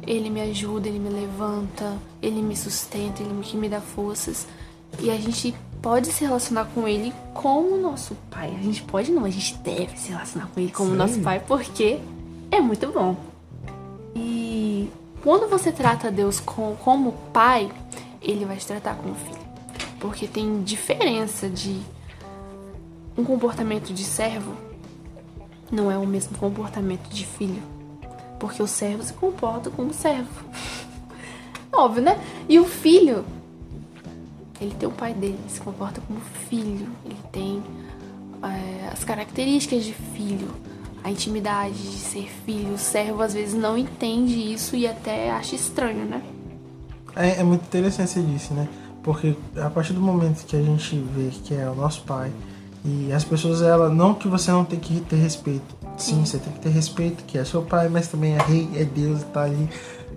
Ele 0.06 0.30
me 0.30 0.42
ajuda, 0.42 0.90
ele 0.90 1.00
me 1.00 1.10
levanta, 1.10 1.98
ele 2.22 2.42
me 2.42 2.58
sustenta, 2.58 3.22
ele 3.22 3.32
me, 3.32 3.46
me 3.54 3.70
dá 3.70 3.80
forças. 3.80 4.48
E 5.00 5.10
a 5.10 5.16
gente 5.16 5.54
pode 5.82 6.12
se 6.12 6.24
relacionar 6.24 6.66
com 6.74 6.88
ele 6.88 7.14
como 7.34 7.78
nosso 7.78 8.16
pai. 8.30 8.54
A 8.58 8.64
gente 8.64 8.84
pode 8.84 9.12
não, 9.12 9.26
a 9.26 9.30
gente 9.30 9.56
deve 9.58 9.98
se 9.98 10.10
relacionar 10.10 10.48
com 10.48 10.60
ele 10.60 10.72
como 10.72 10.92
Sim. 10.92 10.96
nosso 10.98 11.20
pai 11.20 11.40
porque 11.40 12.00
é 12.52 12.60
muito 12.60 12.88
bom. 12.92 13.16
E 14.16 14.90
quando 15.22 15.50
você 15.50 15.72
trata 15.72 16.12
Deus 16.12 16.40
com, 16.40 16.76
como 16.78 17.14
pai, 17.34 17.72
ele 18.22 18.46
vai 18.46 18.58
te 18.58 18.66
tratar 18.66 18.96
como 18.96 19.16
filho. 19.16 19.50
Porque 20.00 20.28
tem 20.28 20.62
diferença 20.64 21.50
de 21.50 21.80
um 23.18 23.24
comportamento 23.24 23.94
de 23.94 24.04
servo 24.04 24.70
não 25.72 25.92
é 25.92 25.98
o 25.98 26.06
mesmo 26.06 26.38
comportamento 26.38 27.08
de 27.10 27.26
filho. 27.26 27.62
Porque 28.40 28.62
o 28.62 28.68
servo 28.68 29.04
se 29.04 29.14
comporta 29.14 29.70
como 29.70 29.94
servo. 29.94 30.30
Óbvio, 31.72 32.02
né? 32.02 32.20
E 32.48 32.60
o 32.60 32.66
filho, 32.66 33.26
ele 34.62 34.76
tem 34.78 34.88
o 34.88 34.92
pai 34.92 35.14
dele, 35.14 35.38
ele 35.40 35.50
se 35.50 35.62
comporta 35.62 36.02
como 36.02 36.20
filho. 36.50 36.88
Ele 37.06 37.18
tem 37.32 37.64
é, 38.44 38.90
as 38.92 39.04
características 39.04 39.84
de 39.84 39.94
filho, 39.94 40.50
a 41.04 41.12
intimidade 41.12 41.76
de 41.76 41.98
ser 41.98 42.30
filho. 42.46 42.74
O 42.74 42.78
servo 42.78 43.22
às 43.22 43.34
vezes 43.34 43.54
não 43.54 43.78
entende 43.78 44.54
isso 44.54 44.76
e 44.76 44.88
até 44.88 45.32
acha 45.32 45.56
estranho, 45.56 46.06
né? 46.06 46.22
É, 47.16 47.40
é 47.40 47.44
muito 47.44 47.64
interessante 47.64 48.12
você 48.12 48.22
disse, 48.22 48.54
né? 48.54 48.68
Porque 49.04 49.36
a 49.58 49.70
partir 49.70 49.94
do 49.94 50.02
momento 50.02 50.46
que 50.46 50.56
a 50.56 50.62
gente 50.62 50.98
vê 51.16 51.30
que 51.44 51.54
é 51.56 51.70
o 51.70 51.76
nosso 51.76 52.04
pai 52.04 52.32
e 52.84 53.12
as 53.12 53.24
pessoas, 53.24 53.62
ela 53.62 53.90
não 53.90 54.14
que 54.14 54.28
você 54.28 54.52
não 54.52 54.64
tem 54.64 54.80
que 54.80 55.02
ter 55.02 55.18
respeito. 55.18 55.76
Sim, 55.98 56.26
você 56.26 56.38
tem 56.38 56.54
que 56.54 56.60
ter 56.60 56.70
respeito, 56.70 57.24
que 57.26 57.38
é 57.38 57.44
seu 57.44 57.62
pai, 57.62 57.90
mas 57.90 58.08
também 58.08 58.36
é 58.36 58.42
rei, 58.42 58.70
é 58.76 58.86
Deus, 58.86 59.24
tá 59.34 59.44
ali 59.44 59.70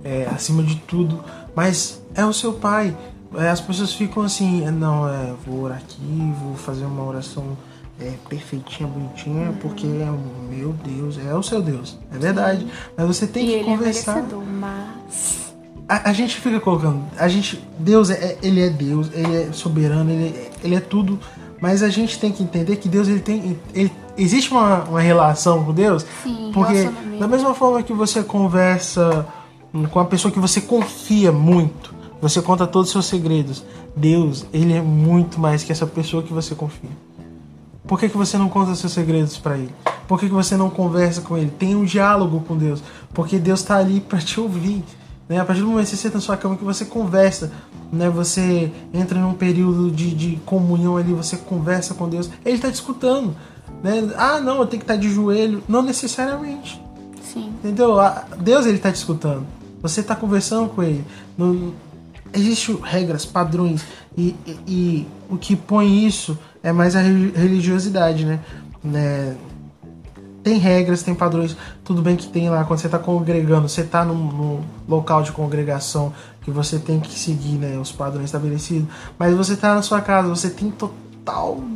é, 0.05 0.26
acima 0.26 0.62
de 0.62 0.76
tudo. 0.76 1.22
Mas 1.57 2.01
é 2.14 2.24
o 2.24 2.32
seu 2.32 2.53
pai. 2.53 2.97
É, 3.37 3.49
as 3.49 3.61
pessoas 3.61 3.93
ficam 3.93 4.22
assim, 4.22 4.66
é, 4.66 4.70
não, 4.70 5.09
é, 5.09 5.33
vou 5.47 5.62
orar 5.62 5.78
aqui, 5.78 6.33
vou 6.43 6.55
fazer 6.55 6.85
uma 6.85 7.03
oração 7.05 7.57
é, 8.01 8.12
perfeitinha, 8.28 8.89
bonitinha, 8.89 9.55
porque 9.61 9.87
é 9.87 10.11
o 10.11 10.51
meu 10.51 10.72
Deus, 10.72 11.18
é 11.18 11.35
o 11.35 11.43
seu 11.43 11.62
Deus. 11.62 11.99
É 12.14 12.18
verdade. 12.18 12.66
Mas 12.97 13.07
você 13.07 13.26
tem 13.26 13.45
e 13.45 13.47
que 13.47 13.53
ele 13.55 13.64
conversar. 13.64 14.12
é 14.12 14.14
merecedor, 14.16 14.45
mas 14.45 15.53
A, 15.89 16.11
a 16.11 16.12
gente 16.12 16.41
fica 16.41 16.61
colocando, 16.61 17.03
a 17.18 17.28
gente, 17.28 17.62
Deus 17.78 18.09
é, 18.11 18.14
é- 18.14 18.39
ele 18.43 18.61
é 18.61 18.70
Deus, 18.70 19.09
ele 19.12 19.37
é 19.45 19.53
soberano, 19.53 20.11
ele, 20.11 20.28
é- 20.37 20.51
ele 20.64 20.74
é 20.74 20.80
tudo, 20.80 21.18
Mas 21.61 21.80
a 21.85 21.89
gente 21.89 22.18
tem 22.18 22.33
que 22.33 22.43
entender 22.43 22.74
que 22.74 22.89
Deus 22.89 23.07
ele 23.07 23.20
tem. 23.20 23.57
Ele, 23.72 23.93
existe 24.18 24.51
uma, 24.51 24.83
uma 24.83 25.01
relação 25.01 25.62
com 25.64 25.72
Deus. 25.72 26.05
Sim, 26.24 26.51
Porque 26.53 26.91
da 27.20 27.28
mesma 27.28 27.55
forma 27.55 27.80
que 27.85 27.93
você 27.93 28.20
conversa 28.20 29.24
hum, 29.72 29.85
com 29.85 30.01
a 30.01 30.05
pessoa 30.05 30.33
que 30.33 30.41
você 30.41 30.61
confia 30.61 31.30
muito, 31.30 31.91
você 32.23 32.41
conta 32.41 32.66
todos 32.68 32.89
os 32.89 32.93
seus 32.93 33.07
segredos. 33.07 33.64
Deus, 33.97 34.47
ele 34.53 34.73
é 34.73 34.81
muito 34.81 35.41
mais 35.41 35.64
que 35.64 35.73
essa 35.73 35.87
pessoa 35.87 36.23
que 36.23 36.33
você 36.33 36.55
confia. 36.55 36.89
Por 37.85 37.99
que, 37.99 38.09
que 38.09 38.16
você 38.16 38.39
não 38.39 38.49
conta 38.49 38.75
seus 38.77 38.93
segredos 38.93 39.37
para 39.37 39.59
ele? 39.59 39.75
Por 40.07 40.18
que, 40.18 40.29
que 40.29 40.33
você 40.33 40.57
não 40.57 40.70
conversa 40.70 41.20
com 41.20 41.37
ele? 41.37 41.51
Tem 41.51 41.75
um 41.75 41.85
diálogo 41.85 42.41
com 42.47 42.57
Deus. 42.57 42.81
Porque 43.12 43.39
Deus 43.41 43.59
está 43.61 43.77
ali 43.77 44.01
para 44.01 44.20
te 44.20 44.39
ouvir. 44.39 44.85
Né? 45.29 45.41
A 45.41 45.45
partir 45.45 45.62
do 45.62 45.66
momento 45.68 45.87
que 45.87 45.91
você 45.91 45.97
senta 45.97 46.14
na 46.18 46.20
sua 46.20 46.37
cama 46.37 46.57
que 46.57 46.62
você 46.64 46.85
conversa, 46.85 47.51
né? 47.93 48.09
você 48.09 48.70
entra 48.95 49.18
num 49.18 49.35
período 49.35 49.91
de, 49.91 50.14
de 50.14 50.37
comunhão 50.47 50.97
ali, 50.97 51.12
você 51.12 51.37
conversa 51.37 51.93
com 51.95 52.09
Deus, 52.09 52.31
ele 52.45 52.55
está 52.55 52.70
te 52.70 52.75
escutando. 52.75 53.35
Né? 53.83 54.12
Ah, 54.16 54.41
não, 54.41 54.59
eu 54.61 54.66
tenho 54.66 54.81
que 54.81 54.85
estar 54.85 54.97
de 54.97 55.11
joelho. 55.12 55.61
Não 55.68 55.83
necessariamente. 55.83 56.81
Sim. 57.33 57.49
Entendeu? 57.59 57.99
A- 57.99 58.25
Deus 58.39 58.64
ele 58.64 58.79
tá 58.79 58.93
te 58.93 58.97
escutando. 58.97 59.45
Você 59.83 60.01
está 60.01 60.14
conversando 60.14 60.68
com 60.68 60.85
ele. 60.85 61.05
Não, 61.37 61.73
Existem 62.33 62.78
regras, 62.83 63.24
padrões. 63.24 63.85
E, 64.16 64.35
e- 64.47 64.59
e 64.66 65.07
o 65.28 65.37
que 65.37 65.55
põe 65.57 66.07
isso 66.07 66.39
é 66.62 66.72
mais 66.72 66.97
a 66.97 67.01
re- 67.01 67.33
religiosidade, 67.35 68.24
né? 68.24 68.41
né? 68.83 69.37
Tem 70.43 70.59
regras, 70.59 71.03
tem 71.03 71.14
padrões. 71.14 71.57
Tudo 71.85 72.03
bem 72.03 72.16
que 72.16 72.26
tem 72.28 72.51
lá, 72.51 72.64
quando 72.64 72.80
você 72.80 72.87
está 72.87 72.99
congregando, 72.99 73.68
você 73.68 73.83
está 73.83 74.05
num 74.05 74.61
local 74.89 75.22
de 75.22 75.30
congregação 75.30 76.12
que 76.43 76.51
você 76.51 76.78
tem 76.78 76.99
que 76.99 77.16
seguir 77.16 77.59
né, 77.59 77.78
os 77.78 77.93
padrões 77.93 78.24
estabelecidos. 78.24 78.89
Mas 79.18 79.35
você 79.37 79.53
está 79.53 79.74
na 79.74 79.83
sua 79.83 80.01
casa, 80.01 80.28
você 80.28 80.51
tem 80.51 80.70
total 80.70 80.97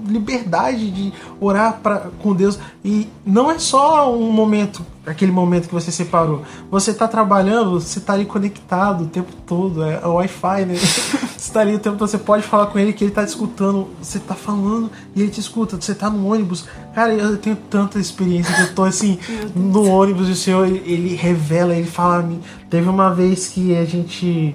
liberdade 0.08 0.90
de 0.90 1.12
orar 1.40 1.80
pra, 1.82 2.08
com 2.22 2.34
Deus. 2.34 2.58
E 2.84 3.08
não 3.24 3.50
é 3.50 3.58
só 3.58 4.14
um 4.14 4.30
momento, 4.30 4.84
aquele 5.04 5.32
momento 5.32 5.68
que 5.68 5.74
você 5.74 5.90
separou. 5.92 6.42
Você 6.70 6.90
está 6.90 7.06
trabalhando, 7.06 7.80
você 7.80 7.98
está 7.98 8.12
ali 8.12 8.24
conectado 8.24 9.04
o 9.04 9.06
tempo 9.06 9.32
todo. 9.46 9.84
É, 9.84 10.00
é 10.02 10.06
o 10.06 10.14
Wi-Fi, 10.14 10.64
né? 10.66 10.74
você 11.36 11.36
está 11.36 11.60
ali 11.60 11.74
o 11.74 11.78
tempo 11.78 11.96
todo, 11.96 12.08
você 12.08 12.18
pode 12.18 12.42
falar 12.42 12.66
com 12.66 12.78
ele 12.78 12.92
que 12.92 13.04
ele 13.04 13.10
está 13.10 13.24
te 13.24 13.28
escutando. 13.28 13.88
Você 14.00 14.18
está 14.18 14.34
falando 14.34 14.90
e 15.14 15.22
ele 15.22 15.30
te 15.30 15.40
escuta. 15.40 15.80
Você 15.80 15.92
está 15.92 16.10
no 16.10 16.32
ônibus. 16.32 16.66
Cara, 16.94 17.12
eu 17.14 17.36
tenho 17.36 17.56
tanta 17.70 17.98
experiência 17.98 18.54
que 18.54 18.62
eu 18.62 18.74
tô 18.74 18.84
assim, 18.84 19.18
no 19.54 19.88
ônibus 19.88 20.28
e 20.28 20.32
o 20.32 20.36
Senhor, 20.36 20.66
ele, 20.66 20.82
ele 20.84 21.14
revela, 21.14 21.74
ele 21.74 21.88
fala 21.88 22.18
a 22.18 22.22
mim. 22.22 22.40
Teve 22.68 22.88
uma 22.88 23.14
vez 23.14 23.48
que 23.48 23.76
a 23.76 23.84
gente 23.84 24.54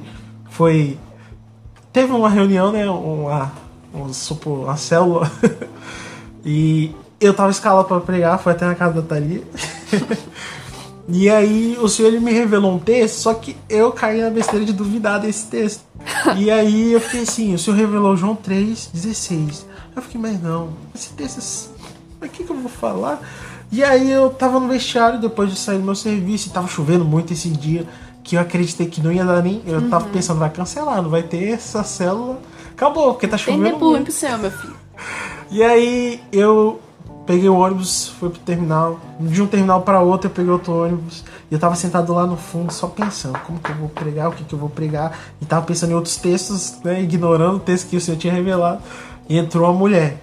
foi. 0.50 0.98
Teve 1.94 2.14
uma 2.14 2.30
reunião, 2.30 2.72
né? 2.72 2.90
Uma, 2.90 3.52
um, 3.94 4.12
supor, 4.14 4.66
uma 4.66 4.78
célula. 4.78 5.32
e 6.46 6.92
eu 7.20 7.34
tava 7.34 7.52
escalado 7.52 7.88
pra 7.88 8.00
pregar, 8.00 8.40
foi 8.40 8.54
até 8.54 8.66
na 8.66 8.76
casa 8.76 9.02
da 9.02 9.02
Thalia. 9.02 9.44
e 11.08 11.30
aí 11.30 11.78
o 11.80 11.88
Senhor 11.88 12.10
ele 12.10 12.20
me 12.20 12.32
revelou 12.32 12.74
um 12.76 12.80
texto, 12.80 13.16
só 13.16 13.34
que 13.34 13.56
eu 13.70 13.92
caí 13.92 14.22
na 14.22 14.30
besteira 14.30 14.66
de 14.66 14.74
duvidar 14.74 15.20
desse 15.20 15.48
texto. 15.48 15.84
E 16.38 16.50
aí 16.50 16.94
eu 16.94 17.00
fiquei 17.00 17.22
assim, 17.22 17.54
o 17.54 17.60
Senhor 17.60 17.78
revelou 17.78 18.18
João 18.18 18.36
3,16. 18.36 19.66
Eu 19.96 20.02
fiquei, 20.02 20.20
mas 20.20 20.42
não, 20.42 20.70
esse 20.96 21.10
texto. 21.14 21.72
O 22.22 22.28
que, 22.28 22.44
que 22.44 22.52
eu 22.52 22.58
vou 22.58 22.70
falar? 22.70 23.22
E 23.72 23.84
aí 23.84 24.12
eu 24.12 24.30
tava 24.30 24.60
no 24.60 24.68
vestiário 24.68 25.20
depois 25.20 25.50
de 25.50 25.58
sair 25.58 25.78
do 25.78 25.84
meu 25.84 25.96
serviço, 25.96 26.50
e 26.50 26.52
tava 26.52 26.68
chovendo 26.68 27.06
muito 27.06 27.32
esse 27.32 27.50
dia, 27.50 27.88
que 28.24 28.36
eu 28.36 28.42
acreditei 28.42 28.88
que 28.88 29.02
não 29.02 29.12
ia 29.12 29.24
dar 29.24 29.42
nem. 29.42 29.62
Eu 29.66 29.90
tava 29.90 30.10
pensando, 30.10 30.40
vai 30.40 30.50
cancelar, 30.50 31.02
não 31.02 31.10
vai 31.10 31.24
ter 31.24 31.50
essa 31.50 31.84
célula. 31.84 32.40
Acabou, 32.82 33.14
porque 33.14 33.28
tá 33.28 33.38
Tem 33.38 33.46
chovendo. 33.46 33.64
tempo 33.76 33.90
ruim 33.92 34.04
pro 34.04 34.12
céu, 34.12 34.40
meu 34.40 34.50
filho. 34.50 34.76
E 35.52 35.62
aí 35.62 36.20
eu 36.32 36.82
peguei 37.28 37.48
o 37.48 37.54
ônibus, 37.56 38.08
fui 38.20 38.30
pro 38.32 38.40
terminal. 38.40 39.00
De 39.20 39.40
um 39.40 39.46
terminal 39.46 39.84
para 39.84 40.00
outro 40.02 40.30
eu 40.30 40.34
peguei 40.34 40.52
outro 40.52 40.74
ônibus. 40.84 41.24
E 41.52 41.54
eu 41.54 41.60
tava 41.60 41.76
sentado 41.76 42.12
lá 42.12 42.26
no 42.26 42.36
fundo 42.36 42.74
só 42.74 42.88
pensando 42.88 43.38
como 43.46 43.60
que 43.60 43.70
eu 43.70 43.76
vou 43.76 43.88
pregar, 43.90 44.30
o 44.30 44.32
que 44.32 44.44
que 44.44 44.54
eu 44.54 44.58
vou 44.58 44.68
pregar. 44.68 45.16
E 45.40 45.46
tava 45.46 45.64
pensando 45.64 45.92
em 45.92 45.94
outros 45.94 46.16
textos, 46.16 46.80
né, 46.84 47.04
ignorando 47.04 47.58
o 47.58 47.60
texto 47.60 47.88
que 47.88 47.96
o 47.98 48.02
Senhor 48.02 48.18
tinha 48.18 48.34
revelado. 48.34 48.82
E 49.30 49.38
entrou 49.38 49.68
a 49.68 49.74
mulher. 49.74 50.18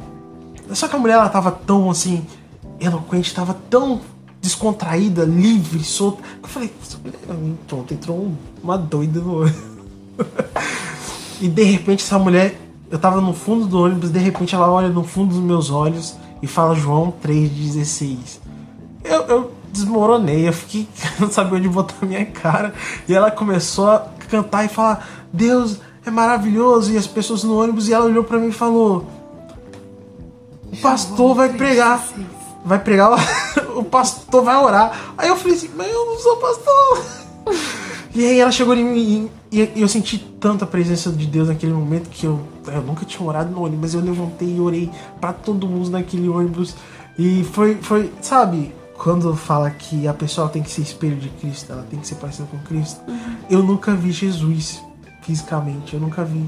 Só 0.73 0.89
que 0.89 0.97
a 0.97 0.99
mulher 0.99 1.15
ela 1.15 1.29
tava 1.29 1.53
tão 1.53 1.89
assim, 1.89 2.27
eloquente, 2.81 3.33
tava 3.33 3.55
tão 3.71 4.01
descontraída, 4.43 5.23
livre, 5.25 5.85
solta. 5.85 6.21
que 6.23 6.45
Eu 6.45 6.49
falei, 6.49 6.75
pronto, 7.69 7.95
entrou 7.95 8.17
um- 8.17 8.37
uma 8.65 8.77
doida 8.77 9.21
no. 9.21 9.45
E 11.41 11.49
de 11.49 11.62
repente 11.62 12.03
essa 12.03 12.18
mulher, 12.18 12.61
eu 12.91 12.99
tava 12.99 13.20
no 13.20 13.32
fundo 13.32 13.66
do 13.66 13.82
ônibus, 13.82 14.11
de 14.11 14.18
repente 14.18 14.55
ela 14.55 14.70
olha 14.70 14.89
no 14.89 15.05
fundo 15.05 15.34
dos 15.34 15.43
meus 15.43 15.70
olhos 15.70 16.16
e 16.43 16.47
fala 16.47 16.74
João 16.74 17.12
3,16. 17.24 18.41
Eu, 19.05 19.22
eu 19.22 19.53
desmoronei, 19.72 20.49
eu 20.49 20.53
fiquei, 20.53 20.89
não 21.18 21.30
sabia 21.30 21.59
onde 21.59 21.68
botar 21.68 21.95
a 22.03 22.07
minha 22.07 22.26
cara. 22.26 22.74
E 23.09 23.14
ela 23.14 23.30
começou 23.30 23.89
a 23.89 24.07
cantar 24.28 24.64
e 24.64 24.68
falar: 24.68 25.09
Deus 25.32 25.80
é 26.05 26.11
maravilhoso. 26.11 26.93
E 26.93 26.97
as 26.97 27.07
pessoas 27.07 27.45
no 27.45 27.61
ônibus, 27.61 27.89
e 27.89 27.93
ela 27.93 28.07
olhou 28.07 28.24
pra 28.24 28.39
mim 28.39 28.49
e 28.49 28.53
falou: 28.53 29.07
O 30.72 30.76
pastor 30.78 31.34
vai 31.34 31.53
pregar. 31.53 32.03
Vai 32.64 32.78
pregar, 32.80 33.18
o 33.76 33.84
pastor 33.84 34.43
vai 34.43 34.57
orar. 34.57 35.14
Aí 35.16 35.28
eu 35.28 35.36
falei 35.36 35.57
assim: 35.57 35.70
Mas 35.76 35.89
eu 35.89 36.07
não 36.07 36.18
sou 36.18 36.36
pastor. 36.36 37.05
E 38.19 38.27
aí 38.27 38.41
ela 38.41 38.51
chegou 38.51 38.75
em 38.75 38.85
mim 38.85 39.31
e 39.53 39.61
e 39.62 39.81
eu 39.81 39.87
senti 39.87 40.19
tanta 40.19 40.66
presença 40.66 41.12
de 41.12 41.25
Deus 41.25 41.47
naquele 41.47 41.73
momento 41.73 42.11
que 42.11 42.27
eu, 42.27 42.41
eu 42.66 42.83
nunca 42.83 43.05
tinha 43.05 43.27
orado 43.27 43.49
no 43.49 43.62
ônibus, 43.62 43.81
mas 43.81 43.95
eu 43.95 44.01
levantei 44.01 44.57
e 44.57 44.61
orei 44.61 44.91
pra 45.21 45.33
todo 45.33 45.69
mundo 45.69 45.89
naquele 45.89 46.29
ônibus. 46.29 46.75
E 47.16 47.45
foi, 47.45 47.77
foi, 47.77 48.12
sabe, 48.21 48.75
quando 48.97 49.33
fala 49.37 49.71
que 49.71 50.09
a 50.09 50.12
pessoa 50.12 50.49
tem 50.49 50.64
que 50.64 50.71
ser 50.71 50.83
espelho 50.83 51.14
de 51.14 51.29
Cristo, 51.29 51.73
ela 51.73 51.87
tem 51.89 52.01
que 52.01 52.09
ser 52.09 52.16
parecida 52.16 52.49
com 52.51 52.59
Cristo. 52.59 53.01
Eu 53.49 53.62
nunca 53.62 53.95
vi 53.95 54.11
Jesus 54.11 54.83
fisicamente, 55.23 55.95
eu 55.95 56.01
nunca 56.01 56.25
vi. 56.25 56.45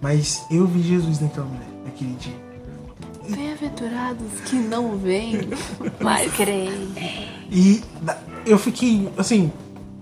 Mas 0.00 0.46
eu 0.52 0.68
vi 0.68 0.82
Jesus 0.82 1.18
naquela 1.20 1.46
mulher, 1.46 1.68
naquele 1.84 2.14
dia. 2.14 2.36
Bem-aventurados 3.28 4.40
que 4.46 4.54
não 4.54 4.96
vêm, 4.96 5.48
mas 6.00 6.32
creem. 6.32 6.88
E 7.50 7.82
eu 8.46 8.56
fiquei, 8.56 9.08
assim, 9.18 9.50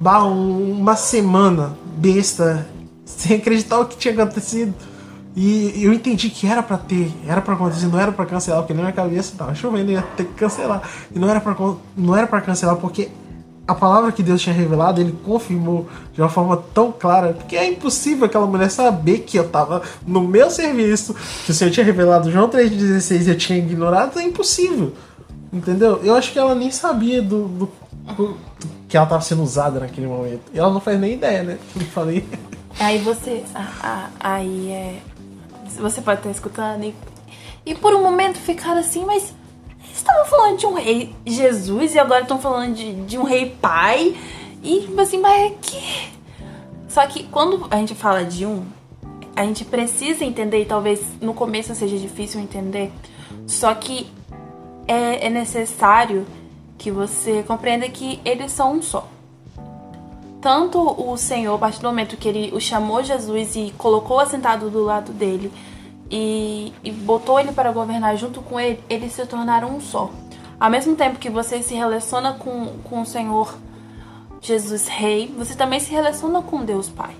bah, 0.01 0.24
um- 0.24 0.72
uma 0.80 0.97
semana 0.97 1.76
besta, 1.97 2.66
sem 3.05 3.36
acreditar 3.36 3.78
o 3.80 3.86
que 3.86 3.97
tinha 3.97 4.14
acontecido. 4.14 4.74
E 5.34 5.84
eu 5.84 5.92
entendi 5.92 6.30
que 6.30 6.47
era 6.47 6.62
pra 6.62 6.78
ter, 6.78 7.12
era 7.26 7.42
pra 7.42 7.55
acontecer, 7.55 7.86
não 7.88 8.01
era 8.01 8.11
pra 8.11 8.24
cancelar, 8.24 8.62
porque 8.62 8.72
na 8.72 8.80
minha 8.80 8.92
cabeça 8.92 9.34
tava 9.36 9.55
chovendo, 9.55 9.90
ia 9.90 10.03
ter 10.16 10.24
que 10.24 10.32
cancelar. 10.34 10.82
E 11.14 11.18
não 11.18 11.28
era 11.28 11.40
con- 11.40 11.76
não 11.97 12.16
era 12.16 12.26
pra 12.26 12.40
cancelar, 12.40 12.76
porque 12.76 13.11
a 13.68 13.74
palavra 13.74 14.12
que 14.12 14.22
Deus 14.22 14.40
tinha 14.40 14.55
revelado, 14.55 14.99
ele 15.01 15.12
confirmou 15.24 15.86
de 16.14 16.22
uma 16.22 16.30
forma 16.30 16.57
tão 16.72 16.90
clara, 16.90 17.34
porque 17.34 17.55
é 17.55 17.68
impossível 17.68 18.24
aquela 18.24 18.47
mulher 18.47 18.70
saber 18.70 19.18
que 19.26 19.36
eu 19.36 19.47
tava 19.49 19.82
no 20.07 20.22
meu 20.22 20.51
serviço, 20.51 21.14
que 21.44 21.51
o 21.51 21.55
Senhor 21.55 21.70
tinha 21.70 21.84
revelado 21.84 22.30
João 22.32 22.49
3,16 22.49 23.26
e 23.26 23.30
eu 23.30 23.36
tinha 23.36 23.59
ignorado, 23.59 24.18
é 24.18 24.22
impossível. 24.22 24.94
Entendeu? 25.53 26.01
Eu 26.03 26.14
acho 26.14 26.32
que 26.32 26.38
ela 26.38 26.55
nem 26.55 26.70
sabia 26.70 27.20
do- 27.20 27.47
do- 27.49 27.68
que 28.89 28.97
ela 28.97 29.07
tava 29.07 29.21
sendo 29.23 29.43
usada 29.43 29.81
naquele 29.81 30.07
momento. 30.07 30.43
E 30.53 30.59
ela 30.59 30.71
não 30.71 30.81
faz 30.81 30.99
nem 30.99 31.15
ideia, 31.15 31.43
né? 31.43 31.59
Eu 31.75 31.87
falei. 31.87 32.27
Aí 32.79 32.99
você. 32.99 33.45
aí 34.21 34.71
é. 34.71 35.01
Você 35.79 36.01
pode 36.01 36.21
estar 36.21 36.31
escutando 36.31 36.85
e, 36.85 36.95
e 37.65 37.75
por 37.75 37.95
um 37.95 38.03
momento 38.03 38.39
ficar 38.39 38.77
assim, 38.79 39.05
mas 39.05 39.35
eles 39.85 39.97
estavam 39.97 40.25
falando 40.25 40.59
de 40.59 40.67
um 40.67 40.75
rei 40.75 41.15
Jesus 41.27 41.95
e 41.95 41.99
agora 41.99 42.23
estão 42.23 42.39
falando 42.39 42.75
de, 42.75 42.95
de 43.05 43.19
um 43.19 43.25
rei 43.25 43.57
pai. 43.61 44.17
E 44.63 44.81
tipo 44.81 45.01
assim, 45.01 45.19
mas 45.19 45.53
é 45.53 45.55
que. 45.61 46.17
Só 46.89 47.07
que 47.07 47.25
quando 47.25 47.67
a 47.71 47.77
gente 47.77 47.95
fala 47.95 48.25
de 48.25 48.47
um, 48.47 48.65
a 49.35 49.45
gente 49.45 49.65
precisa 49.65 50.25
entender, 50.25 50.63
e 50.63 50.65
talvez 50.65 51.03
no 51.21 51.35
começo 51.35 51.75
seja 51.75 51.99
difícil 51.99 52.41
entender, 52.41 52.91
só 53.47 53.75
que 53.75 54.11
é, 54.89 55.27
é 55.27 55.31
necessário 55.31 56.27
que 56.79 56.91
você 56.91 57.43
compreenda 57.43 57.89
que 57.89 58.20
eles 58.24 58.53
são 58.53 58.74
um 58.74 58.83
só 58.83 59.09
tanto 60.47 60.79
o 60.81 61.16
Senhor, 61.16 61.57
a 61.57 61.59
partir 61.59 61.81
do 61.81 61.89
momento 61.89 62.16
que 62.16 62.29
ele 62.29 62.55
o 62.55 62.61
chamou 62.61 63.03
Jesus 63.03 63.57
e 63.57 63.74
colocou 63.77 64.20
assentado 64.20 64.70
do 64.70 64.85
lado 64.85 65.12
dele 65.12 65.53
e, 66.09 66.72
e 66.85 66.93
botou 66.93 67.41
ele 67.41 67.51
para 67.51 67.72
governar 67.72 68.16
junto 68.16 68.41
com 68.41 68.61
ele, 68.61 68.81
eles 68.89 69.11
se 69.11 69.27
tornaram 69.27 69.74
um 69.74 69.81
só. 69.81 70.09
Ao 70.61 70.70
mesmo 70.70 70.95
tempo 70.95 71.18
que 71.18 71.29
você 71.29 71.61
se 71.64 71.74
relaciona 71.74 72.35
com, 72.35 72.79
com 72.85 73.01
o 73.01 73.05
Senhor 73.05 73.59
Jesus 74.41 74.87
Rei, 74.87 75.35
você 75.37 75.57
também 75.57 75.81
se 75.81 75.91
relaciona 75.91 76.41
com 76.41 76.64
Deus 76.64 76.89
Pai. 76.89 77.16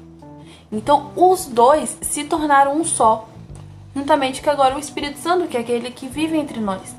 Então, 0.71 1.11
os 1.17 1.47
dois 1.47 1.99
se 2.01 2.23
tornaram 2.23 2.77
um 2.77 2.85
só. 2.85 3.29
Juntamente 3.93 4.41
que 4.41 4.49
agora 4.49 4.77
o 4.77 4.79
Espírito 4.79 5.19
Santo, 5.19 5.49
que 5.49 5.57
é 5.57 5.61
aquele 5.61 5.91
que 5.91 6.07
vive 6.07 6.37
entre 6.37 6.61
nós. 6.61 6.95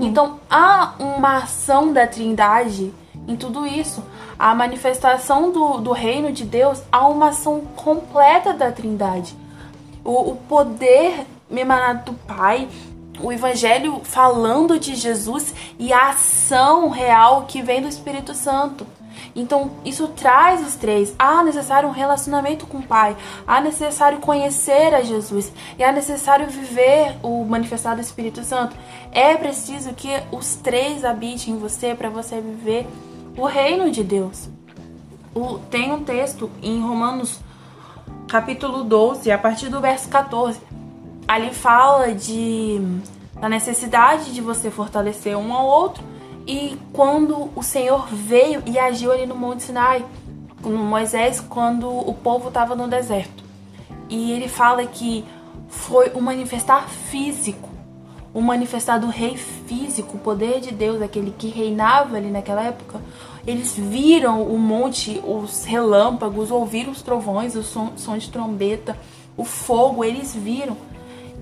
Então, 0.00 0.40
há 0.50 0.94
uma 0.98 1.38
ação 1.38 1.92
da 1.92 2.06
Trindade 2.06 2.92
em 3.28 3.36
tudo 3.36 3.66
isso. 3.66 4.02
A 4.38 4.54
manifestação 4.54 5.50
do, 5.50 5.78
do 5.78 5.92
reino 5.92 6.32
de 6.32 6.44
Deus, 6.44 6.82
há 6.90 7.06
uma 7.06 7.28
ação 7.28 7.60
completa 7.76 8.52
da 8.52 8.70
Trindade. 8.70 9.34
O, 10.04 10.32
o 10.32 10.36
poder 10.36 11.26
emanado 11.50 12.12
do 12.12 12.18
Pai, 12.18 12.68
o 13.20 13.32
evangelho 13.32 14.00
falando 14.02 14.78
de 14.78 14.94
Jesus 14.94 15.54
e 15.78 15.92
a 15.92 16.10
ação 16.10 16.90
real 16.90 17.44
que 17.46 17.62
vem 17.62 17.80
do 17.80 17.88
Espírito 17.88 18.34
Santo. 18.34 18.86
Então, 19.34 19.70
isso 19.84 20.08
traz 20.08 20.66
os 20.66 20.74
três. 20.76 21.14
Há 21.18 21.42
necessário 21.42 21.88
um 21.88 21.92
relacionamento 21.92 22.66
com 22.66 22.78
o 22.78 22.82
Pai, 22.82 23.16
há 23.46 23.60
necessário 23.60 24.18
conhecer 24.18 24.94
a 24.94 25.02
Jesus 25.02 25.52
e 25.78 25.84
há 25.84 25.92
necessário 25.92 26.46
viver 26.48 27.16
o 27.22 27.44
manifestado 27.44 27.96
do 27.96 28.02
Espírito 28.02 28.42
Santo. 28.44 28.76
É 29.12 29.34
preciso 29.36 29.92
que 29.94 30.10
os 30.30 30.56
três 30.56 31.04
habitem 31.04 31.54
em 31.54 31.58
você 31.58 31.94
para 31.94 32.08
você 32.08 32.40
viver 32.40 32.86
o 33.36 33.44
reino 33.44 33.90
de 33.90 34.02
Deus. 34.02 34.48
O, 35.34 35.58
tem 35.58 35.92
um 35.92 36.02
texto 36.02 36.50
em 36.62 36.80
Romanos 36.80 37.40
capítulo 38.28 38.82
12, 38.84 39.30
a 39.30 39.38
partir 39.38 39.68
do 39.68 39.80
verso 39.80 40.08
14. 40.08 40.60
Ali 41.28 41.52
fala 41.52 42.14
de 42.14 42.80
da 43.40 43.48
necessidade 43.48 44.32
de 44.32 44.40
você 44.40 44.70
fortalecer 44.70 45.36
um 45.36 45.52
ao 45.52 45.66
outro 45.66 46.02
e 46.46 46.78
quando 46.92 47.50
o 47.56 47.62
Senhor 47.62 48.06
veio 48.08 48.62
e 48.66 48.78
agiu 48.78 49.10
ali 49.10 49.26
no 49.26 49.34
Monte 49.34 49.64
Sinai, 49.64 50.04
com 50.62 50.70
Moisés, 50.70 51.40
quando 51.40 51.88
o 51.88 52.14
povo 52.14 52.48
estava 52.48 52.76
no 52.76 52.86
deserto. 52.86 53.44
E 54.08 54.30
ele 54.30 54.48
fala 54.48 54.86
que 54.86 55.24
foi 55.68 56.12
um 56.14 56.20
manifestar 56.20 56.88
físico, 56.88 57.68
um 58.32 58.40
manifestar 58.40 58.98
do 58.98 59.08
rei 59.08 59.36
físico, 59.36 60.16
o 60.16 60.20
poder 60.20 60.60
de 60.60 60.70
Deus, 60.70 61.02
aquele 61.02 61.34
que 61.36 61.48
reinava 61.48 62.16
ali 62.16 62.30
naquela 62.30 62.62
época. 62.62 63.00
Eles 63.44 63.74
viram 63.74 64.42
o 64.42 64.58
monte, 64.58 65.20
os 65.24 65.64
relâmpagos, 65.64 66.50
ouviram 66.50 66.92
os 66.92 67.02
trovões, 67.02 67.56
o 67.56 67.62
som, 67.62 67.92
som 67.96 68.16
de 68.16 68.30
trombeta, 68.30 68.96
o 69.36 69.44
fogo, 69.44 70.04
eles 70.04 70.34
viram. 70.34 70.76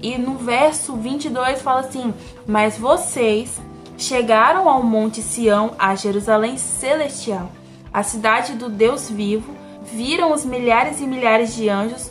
E 0.00 0.16
no 0.16 0.36
verso 0.36 0.94
22 0.96 1.60
fala 1.60 1.80
assim: 1.80 2.12
Mas 2.46 2.78
vocês 2.78 3.60
chegaram 3.96 4.68
ao 4.68 4.82
Monte 4.82 5.22
Sião, 5.22 5.74
a 5.78 5.94
Jerusalém 5.94 6.56
celestial, 6.56 7.50
a 7.92 8.02
cidade 8.02 8.54
do 8.54 8.68
Deus 8.68 9.08
vivo, 9.08 9.54
viram 9.84 10.32
os 10.32 10.44
milhares 10.44 11.00
e 11.00 11.06
milhares 11.06 11.54
de 11.54 11.68
anjos 11.68 12.10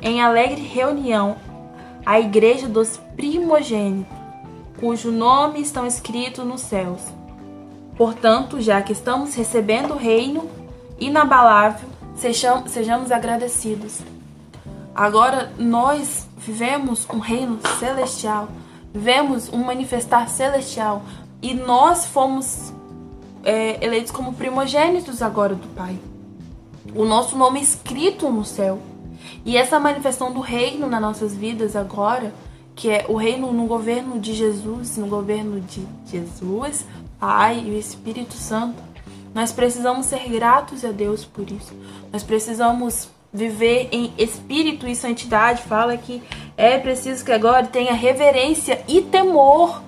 em 0.00 0.22
alegre 0.22 0.62
reunião, 0.62 1.36
a 2.06 2.18
igreja 2.18 2.68
dos 2.68 2.96
primogênitos, 3.16 4.16
cujo 4.78 5.10
nome 5.10 5.60
estão 5.60 5.86
escritos 5.86 6.44
nos 6.44 6.60
céus. 6.60 7.02
Portanto, 7.96 8.60
já 8.60 8.80
que 8.80 8.92
estamos 8.92 9.34
recebendo 9.34 9.94
o 9.94 9.98
reino 9.98 10.48
inabalável, 11.00 11.88
sejamos 12.14 13.10
agradecidos. 13.10 13.98
Agora 14.94 15.52
nós 15.58 16.26
vivemos 16.36 17.06
um 17.12 17.18
reino 17.18 17.58
celestial, 17.78 18.48
vemos 18.92 19.52
um 19.52 19.64
manifestar 19.64 20.28
celestial 20.28 21.02
e 21.40 21.54
nós 21.54 22.06
fomos 22.06 22.72
é, 23.44 23.84
eleitos 23.84 24.10
como 24.10 24.32
primogênitos 24.32 25.22
agora 25.22 25.54
do 25.54 25.66
Pai. 25.68 25.98
O 26.94 27.04
nosso 27.04 27.36
nome 27.36 27.60
é 27.60 27.62
escrito 27.62 28.28
no 28.30 28.44
céu. 28.44 28.80
E 29.44 29.56
essa 29.56 29.78
manifestação 29.78 30.32
do 30.32 30.40
reino 30.40 30.86
nas 30.88 31.00
nossas 31.00 31.34
vidas 31.34 31.76
agora, 31.76 32.32
que 32.74 32.90
é 32.90 33.06
o 33.08 33.16
reino 33.16 33.52
no 33.52 33.66
governo 33.66 34.18
de 34.18 34.34
Jesus, 34.34 34.96
no 34.96 35.06
governo 35.06 35.60
de 35.60 35.86
Jesus, 36.06 36.86
Pai 37.18 37.62
e 37.64 37.70
o 37.70 37.78
Espírito 37.78 38.34
Santo, 38.34 38.82
nós 39.34 39.52
precisamos 39.52 40.06
ser 40.06 40.28
gratos 40.28 40.84
a 40.84 40.90
Deus 40.90 41.24
por 41.24 41.50
isso. 41.50 41.72
Nós 42.12 42.22
precisamos 42.22 43.08
viver 43.32 43.88
em 43.92 44.12
espírito 44.18 44.86
e 44.86 44.94
santidade. 44.94 45.62
Fala 45.62 45.96
que 45.96 46.22
é 46.56 46.78
preciso 46.78 47.24
que 47.24 47.32
agora 47.32 47.66
tenha 47.66 47.92
reverência 47.92 48.82
e 48.88 49.00
temor. 49.00 49.82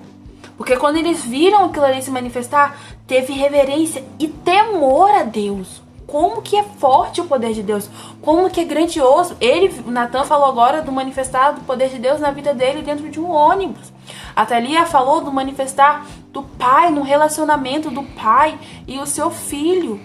Porque 0.57 0.77
quando 0.77 0.97
eles 0.97 1.23
viram 1.23 1.65
aquilo 1.65 1.85
ali 1.85 2.01
se 2.01 2.11
manifestar, 2.11 2.79
teve 3.07 3.33
reverência 3.33 4.03
e 4.19 4.27
temor 4.27 5.09
a 5.09 5.23
Deus. 5.23 5.81
Como 6.05 6.41
que 6.41 6.57
é 6.57 6.63
forte 6.63 7.21
o 7.21 7.25
poder 7.25 7.53
de 7.53 7.63
Deus, 7.63 7.89
como 8.21 8.49
que 8.49 8.59
é 8.59 8.65
grandioso. 8.65 9.35
Ele, 9.39 9.73
Natan 9.85 10.25
falou 10.25 10.47
agora 10.47 10.81
do 10.81 10.91
manifestar 10.91 11.53
do 11.53 11.61
poder 11.61 11.89
de 11.89 11.97
Deus 11.97 12.19
na 12.19 12.31
vida 12.31 12.53
dele 12.53 12.81
dentro 12.81 13.09
de 13.09 13.19
um 13.19 13.31
ônibus. 13.31 13.91
A 14.35 14.45
Thalia 14.45 14.85
falou 14.85 15.21
do 15.21 15.31
manifestar 15.31 16.05
do 16.31 16.43
pai, 16.43 16.91
no 16.91 17.01
relacionamento 17.01 17.89
do 17.89 18.03
pai 18.03 18.59
e 18.85 18.99
o 18.99 19.05
seu 19.05 19.31
filho. 19.31 19.99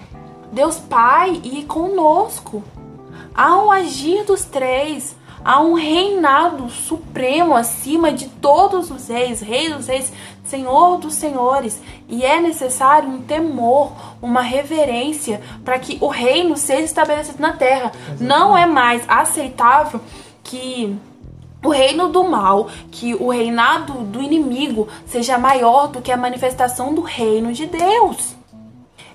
Deus 0.53 0.79
Pai 0.79 1.41
e 1.43 1.65
conosco. 1.65 2.63
Há 3.37 3.55
um 3.59 3.71
agir 3.71 4.25
dos 4.25 4.47
três, 4.47 5.15
há 5.45 5.61
um 5.61 5.75
reinado 5.75 6.71
supremo 6.71 7.55
acima 7.55 8.11
de 8.11 8.29
todos 8.29 8.91
os 8.91 9.09
reis, 9.09 9.43
rei 9.43 9.69
dos 9.69 9.89
reis, 9.89 10.11
senhor 10.43 10.97
dos 10.97 11.13
senhores, 11.13 11.83
e 12.09 12.25
é 12.25 12.41
necessário 12.41 13.11
um 13.11 13.21
temor, 13.21 13.93
uma 14.23 14.41
reverência 14.41 15.43
para 15.63 15.79
que 15.79 15.99
o 16.01 16.09
reino 16.09 16.57
seja 16.57 16.83
estabelecido 16.83 17.43
na 17.43 17.53
terra. 17.53 17.93
Não 18.19 18.57
é 18.57 18.65
mais 18.65 19.05
aceitável 19.07 20.01
que 20.43 20.97
o 21.63 21.69
reino 21.69 22.09
do 22.09 22.25
mal, 22.25 22.69
que 22.91 23.15
o 23.15 23.29
reinado 23.29 23.93
do 24.05 24.23
inimigo 24.23 24.89
seja 25.05 25.37
maior 25.37 25.89
do 25.89 26.01
que 26.01 26.13
a 26.13 26.17
manifestação 26.17 26.95
do 26.95 27.03
reino 27.03 27.53
de 27.53 27.67
Deus. 27.67 28.36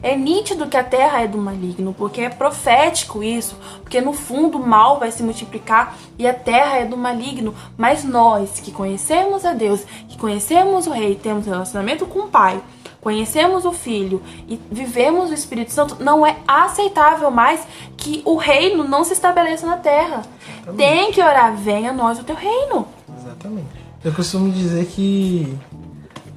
É 0.03 0.15
nítido 0.15 0.67
que 0.67 0.77
a 0.77 0.83
terra 0.83 1.21
é 1.21 1.27
do 1.27 1.37
maligno, 1.37 1.93
porque 1.93 2.21
é 2.21 2.29
profético 2.29 3.21
isso, 3.21 3.55
porque 3.81 4.01
no 4.01 4.13
fundo 4.13 4.57
o 4.57 4.67
mal 4.67 4.99
vai 4.99 5.11
se 5.11 5.21
multiplicar 5.21 5.95
e 6.17 6.27
a 6.27 6.33
terra 6.33 6.77
é 6.77 6.85
do 6.85 6.97
maligno. 6.97 7.53
Mas 7.77 8.03
nós 8.03 8.59
que 8.59 8.71
conhecemos 8.71 9.45
a 9.45 9.53
Deus, 9.53 9.83
que 10.09 10.17
conhecemos 10.17 10.87
o 10.87 10.91
Rei, 10.91 11.15
temos 11.15 11.45
relacionamento 11.45 12.07
com 12.07 12.21
o 12.21 12.27
Pai, 12.27 12.59
conhecemos 12.99 13.63
o 13.63 13.71
Filho 13.71 14.23
e 14.47 14.59
vivemos 14.71 15.29
o 15.29 15.33
Espírito 15.33 15.71
Santo, 15.71 15.97
não 16.03 16.25
é 16.25 16.37
aceitável 16.47 17.29
mais 17.29 17.61
que 17.95 18.23
o 18.25 18.35
reino 18.37 18.83
não 18.83 19.03
se 19.03 19.13
estabeleça 19.13 19.67
na 19.67 19.77
terra. 19.77 20.23
Exatamente. 20.63 20.77
Tem 20.77 21.11
que 21.11 21.21
orar, 21.21 21.55
venha 21.55 21.91
a 21.91 21.93
nós 21.93 22.19
o 22.19 22.23
teu 22.23 22.35
reino. 22.35 22.87
Exatamente. 23.19 23.69
Eu 24.03 24.11
costumo 24.13 24.51
dizer 24.51 24.85
que 24.87 25.55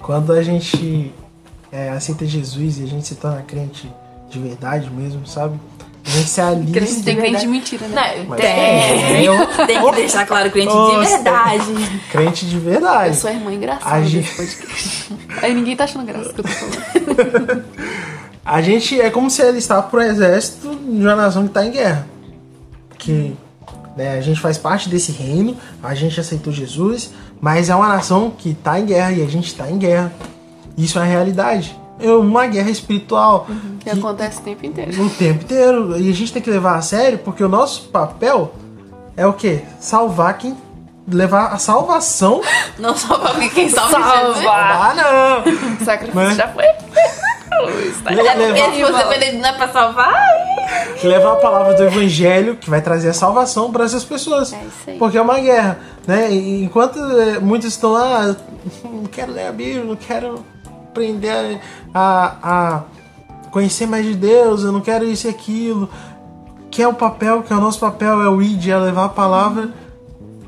quando 0.02 0.32
a 0.34 0.42
gente 0.42 1.14
é, 1.75 1.91
aceita 1.91 2.25
Jesus 2.25 2.79
e 2.79 2.85
a 2.85 2.87
gente 2.87 3.05
se 3.05 3.16
torna 3.16 3.43
crente 3.43 3.93
de 4.31 4.39
verdade 4.39 4.89
mesmo, 4.91 5.27
sabe? 5.27 5.59
A 6.07 6.11
gente 6.11 6.29
se 6.29 6.41
alista. 6.41 6.72
Crente 6.72 7.03
tem 7.03 7.16
crente 7.16 7.41
de 7.41 7.47
mentira, 7.49 7.89
né? 7.89 8.25
Não, 8.29 8.37
tem. 8.37 9.25
Eu, 9.25 9.47
tem 9.66 9.83
que 9.83 9.97
deixar 9.97 10.25
claro, 10.25 10.51
crente 10.53 10.72
Nossa, 10.72 11.01
de 11.01 11.09
verdade. 11.09 12.03
Crente 12.12 12.47
de 12.47 12.59
verdade. 12.61 13.09
Eu 13.09 13.14
sou 13.14 13.29
a 13.31 13.33
irmã 13.33 13.53
engraçada 13.53 13.97
a 13.97 14.03
gente... 14.03 14.31
Aí 15.43 15.53
ninguém 15.53 15.75
tá 15.75 15.83
achando 15.85 16.07
graça 16.07 16.33
que 16.33 16.41
eu 16.41 16.45
tô 16.45 16.51
falando. 16.51 17.64
a 18.45 18.62
gente 18.62 19.01
é 19.01 19.11
como 19.11 19.29
se 19.29 19.43
ele 19.43 19.59
estava 19.59 19.83
pro 19.83 20.01
exército 20.01 20.77
de 20.77 21.03
uma 21.03 21.16
nação 21.16 21.49
que 21.49 21.55
tá 21.55 21.66
em 21.66 21.72
guerra. 21.72 22.07
Que 22.99 23.35
né, 23.97 24.16
a 24.16 24.20
gente 24.20 24.39
faz 24.39 24.59
parte 24.59 24.89
desse 24.89 25.11
reino, 25.11 25.57
a 25.83 25.93
gente 25.95 26.20
aceitou 26.20 26.53
Jesus, 26.53 27.11
mas 27.41 27.68
é 27.68 27.75
uma 27.75 27.89
nação 27.89 28.31
que 28.31 28.55
tá 28.55 28.79
em 28.79 28.87
guerra 28.87 29.12
e 29.12 29.22
a 29.22 29.27
gente 29.27 29.53
tá 29.55 29.68
em 29.68 29.79
guerra. 29.79 30.12
Isso 30.77 30.99
é 30.99 31.03
a 31.03 31.05
realidade. 31.05 31.79
É 32.01 32.11
uma 32.11 32.47
guerra 32.47 32.70
espiritual. 32.70 33.47
Uhum, 33.49 33.79
que, 33.79 33.91
que, 33.91 33.91
acontece 33.91 34.41
o 34.41 34.43
tempo 34.43 34.66
inteiro. 34.66 35.03
O 35.03 35.11
tempo 35.11 35.45
inteiro. 35.45 35.99
E 35.99 36.11
a 36.11 36.14
gente 36.14 36.33
tem 36.33 36.43
que 36.43 36.51
levar 36.51 36.77
a 36.77 36.83
sério, 36.83 37.18
porque 37.18 37.43
o 37.43 37.49
nosso 37.49 37.89
papel 37.89 38.53
é 39.16 39.27
o 39.27 39.33
quê? 39.33 39.62
Salvar 39.79 40.37
quem. 40.39 40.57
Levar 41.07 41.53
a 41.53 41.59
salvação. 41.59 42.41
Não 42.79 42.97
salvar 42.97 43.39
quem 43.51 43.68
salva. 43.68 43.93
Salvar, 43.93 44.97
não! 44.97 45.41
O 45.41 45.85
sacrifício 45.85 46.14
Mas... 46.14 46.37
já 46.37 46.49
foi. 46.49 46.64
levar... 48.14 48.41
Ele 49.12 49.39
não 49.39 49.49
é 49.49 49.53
pra 49.53 49.68
salvar? 49.68 50.12
Levar 51.03 51.33
a 51.35 51.37
palavra 51.37 51.75
do 51.75 51.85
evangelho 51.85 52.57
que 52.57 52.68
vai 52.68 52.81
trazer 52.81 53.11
a 53.11 53.12
salvação 53.12 53.70
para 53.70 53.85
essas 53.85 54.05
pessoas. 54.05 54.53
É 54.53 54.57
isso 54.57 54.91
aí. 54.91 54.99
Porque 54.99 55.18
é 55.18 55.22
uma 55.22 55.39
guerra, 55.39 55.79
né? 56.07 56.33
E 56.33 56.64
enquanto 56.64 56.99
eh, 56.99 57.39
muitos 57.39 57.68
estão 57.68 57.93
lá, 57.93 58.35
não 58.83 59.05
quero 59.05 59.33
ler 59.33 59.47
a 59.49 59.53
Bíblia, 59.53 59.85
não 59.85 59.97
quero 59.97 60.45
aprender 60.95 61.61
a, 61.92 62.36
a 62.42 62.82
conhecer 63.51 63.86
mais 63.86 64.07
de 64.07 64.14
Deus, 64.14 64.62
eu 64.62 64.70
não 64.70 64.80
quero 64.80 65.05
isso 65.05 65.26
e 65.26 65.30
aquilo. 65.30 65.90
Que 66.70 66.82
é 66.82 66.88
o 66.88 66.95
papel, 66.95 67.42
que 67.42 67.53
é 67.53 67.57
o 67.57 67.61
nosso 67.61 67.80
papel, 67.80 68.22
é 68.22 68.28
o 68.28 68.40
ID, 68.40 68.68
é 68.68 68.78
levar 68.78 69.07
a 69.07 69.09
palavra. 69.09 69.72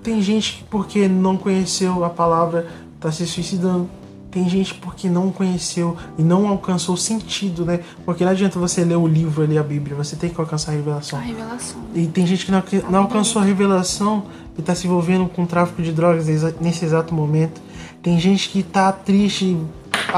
Tem 0.03 0.23
gente 0.23 0.59
que 0.59 0.65
porque 0.65 1.09
não 1.09 1.37
conheceu 1.37 2.05
a 2.05 2.11
palavra 2.11 2.67
está 2.95 3.11
se 3.13 3.27
suicidando. 3.27 3.89
Tem 4.31 4.49
gente 4.49 4.75
porque 4.75 5.09
não 5.09 5.31
conheceu 5.31 5.97
e 6.19 6.23
não 6.23 6.47
alcançou 6.47 6.95
o 6.95 6.99
sentido, 6.99 7.65
né? 7.65 7.81
Porque 8.05 8.25
não 8.25 8.33
adianta 8.33 8.59
você 8.59 8.85
ler 8.85 8.97
o 8.97 9.07
livro, 9.07 9.47
ler 9.47 9.59
a 9.59 9.63
Bíblia, 9.63 9.97
você 9.97 10.15
tem 10.15 10.29
que 10.29 10.39
alcançar 10.39 10.73
a 10.73 10.75
revelação. 10.75 11.19
A 11.19 11.23
revelação. 11.23 11.81
E 11.95 12.07
tem 12.07 12.27
gente 12.27 12.45
que 12.45 12.53
não, 12.53 12.63
não 12.91 12.99
alcançou 13.01 13.41
a 13.41 13.45
revelação 13.45 14.25
e 14.57 14.61
está 14.61 14.75
se 14.75 14.87
envolvendo 14.87 15.27
com 15.29 15.47
tráfico 15.47 15.81
de 15.81 15.91
drogas 15.93 16.27
nesse 16.61 16.85
exato 16.85 17.15
momento. 17.15 17.63
Tem 18.03 18.21
gente 18.21 18.51
que 18.51 18.61
está 18.61 18.93
triste 18.93 19.57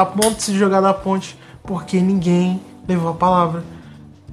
a 0.01 0.07
ponto 0.07 0.37
de 0.37 0.43
se 0.43 0.57
jogar 0.57 0.81
da 0.81 0.95
ponte 0.95 1.39
porque 1.63 2.01
ninguém 2.01 2.61
levou 2.87 3.11
a 3.11 3.15
palavra. 3.15 3.63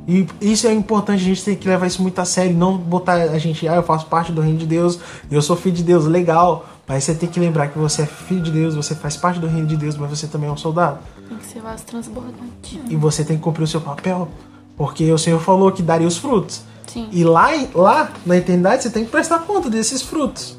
E 0.08 0.28
isso 0.40 0.68
é 0.68 0.74
importante, 0.74 1.22
a 1.22 1.26
gente 1.26 1.44
tem 1.44 1.56
que 1.56 1.68
levar 1.68 1.88
isso 1.88 2.02
muito 2.02 2.20
a 2.20 2.26
sério, 2.26 2.56
não 2.56 2.78
botar 2.78 3.14
a 3.14 3.40
gente, 3.40 3.68
ah, 3.68 3.76
eu 3.76 3.84
faço 3.84 4.06
parte 4.06 4.32
do 4.32 4.40
reino 4.40 4.60
de 4.60 4.68
Deus, 4.68 5.00
eu 5.32 5.42
sou 5.42 5.56
filho 5.56 5.76
de 5.76 5.84
Deus, 5.84 6.06
legal, 6.06 6.66
Mas 6.88 7.04
você 7.04 7.16
tem 7.16 7.28
que 7.28 7.40
lembrar 7.40 7.70
que 7.70 7.80
você 7.80 8.04
é 8.04 8.06
filho 8.06 8.42
de 8.42 8.52
Deus, 8.52 8.76
você 8.76 8.94
faz 8.94 9.18
parte 9.18 9.40
do 9.40 9.48
reino 9.48 9.68
de 9.68 9.76
Deus, 9.76 9.98
mas 9.98 10.12
você 10.12 10.28
também 10.28 10.48
é 10.48 10.52
um 10.52 10.58
soldado. 10.58 11.00
Tem 11.28 11.38
que 11.38 11.46
ser 11.46 11.60
vaso 11.60 11.84
transbordante. 11.84 12.80
E 12.88 12.96
você 12.96 13.26
tem 13.26 13.36
que 13.36 13.42
cumprir 13.42 13.64
o 13.64 13.68
seu 13.68 13.82
papel. 13.82 14.28
Porque 14.78 15.12
o 15.12 15.18
Senhor 15.18 15.40
falou 15.40 15.72
que 15.72 15.82
daria 15.82 16.08
os 16.08 16.18
frutos. 16.18 16.62
Sim. 16.86 17.08
E 17.12 17.24
lá, 17.24 17.50
lá 17.74 18.12
na 18.26 18.38
eternidade 18.38 18.84
você 18.84 18.92
tem 18.92 19.04
que 19.04 19.10
prestar 19.10 19.40
conta 19.40 19.70
desses 19.70 20.04
frutos. 20.04 20.58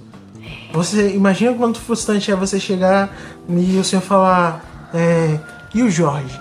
Você 0.72 1.14
imagina 1.14 1.54
quanto 1.54 1.78
frustrante 1.80 2.30
é 2.30 2.34
você 2.34 2.58
chegar 2.58 3.16
e 3.48 3.78
o 3.78 3.84
Senhor 3.84 4.02
falar: 4.02 4.64
é, 4.96 5.40
E 5.74 5.82
o 5.82 5.90
Jorge? 5.90 6.40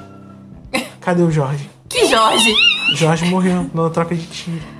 Cadê 1.01 1.21
o 1.21 1.31
Jorge? 1.31 1.69
Que 1.87 2.05
Jorge? 2.07 2.53
Jorge 2.95 3.25
morreu 3.25 3.69
na 3.73 3.89
troca 3.89 4.15
de 4.15 4.25
tiro. 4.25 4.75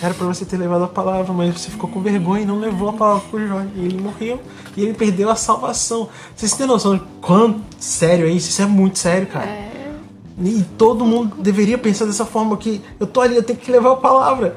Era 0.00 0.12
pra 0.12 0.26
você 0.26 0.44
ter 0.44 0.58
levado 0.58 0.84
a 0.84 0.88
palavra, 0.88 1.32
mas 1.32 1.58
você 1.58 1.70
ficou 1.70 1.88
com 1.88 2.02
vergonha 2.02 2.42
e 2.42 2.46
não 2.46 2.58
levou 2.58 2.90
a 2.90 2.92
palavra 2.92 3.22
pro 3.30 3.46
Jorge. 3.46 3.70
E 3.76 3.84
ele 3.84 4.00
morreu 4.00 4.40
e 4.76 4.82
ele 4.82 4.92
perdeu 4.92 5.30
a 5.30 5.36
salvação. 5.36 6.08
Vocês 6.34 6.52
têm 6.52 6.66
noção 6.66 6.96
de 6.96 7.02
quanto 7.20 7.60
sério 7.78 8.26
é 8.26 8.30
isso? 8.30 8.50
Isso 8.50 8.60
é 8.60 8.66
muito 8.66 8.98
sério, 8.98 9.26
cara. 9.26 9.46
É. 9.46 9.92
E 10.38 10.62
todo 10.76 11.04
mundo 11.04 11.36
deveria 11.38 11.78
pensar 11.78 12.04
dessa 12.04 12.26
forma 12.26 12.56
que 12.58 12.82
eu 13.00 13.06
tô 13.06 13.22
ali, 13.22 13.36
eu 13.36 13.42
tenho 13.42 13.58
que 13.58 13.70
levar 13.70 13.92
a 13.92 13.96
palavra. 13.96 14.56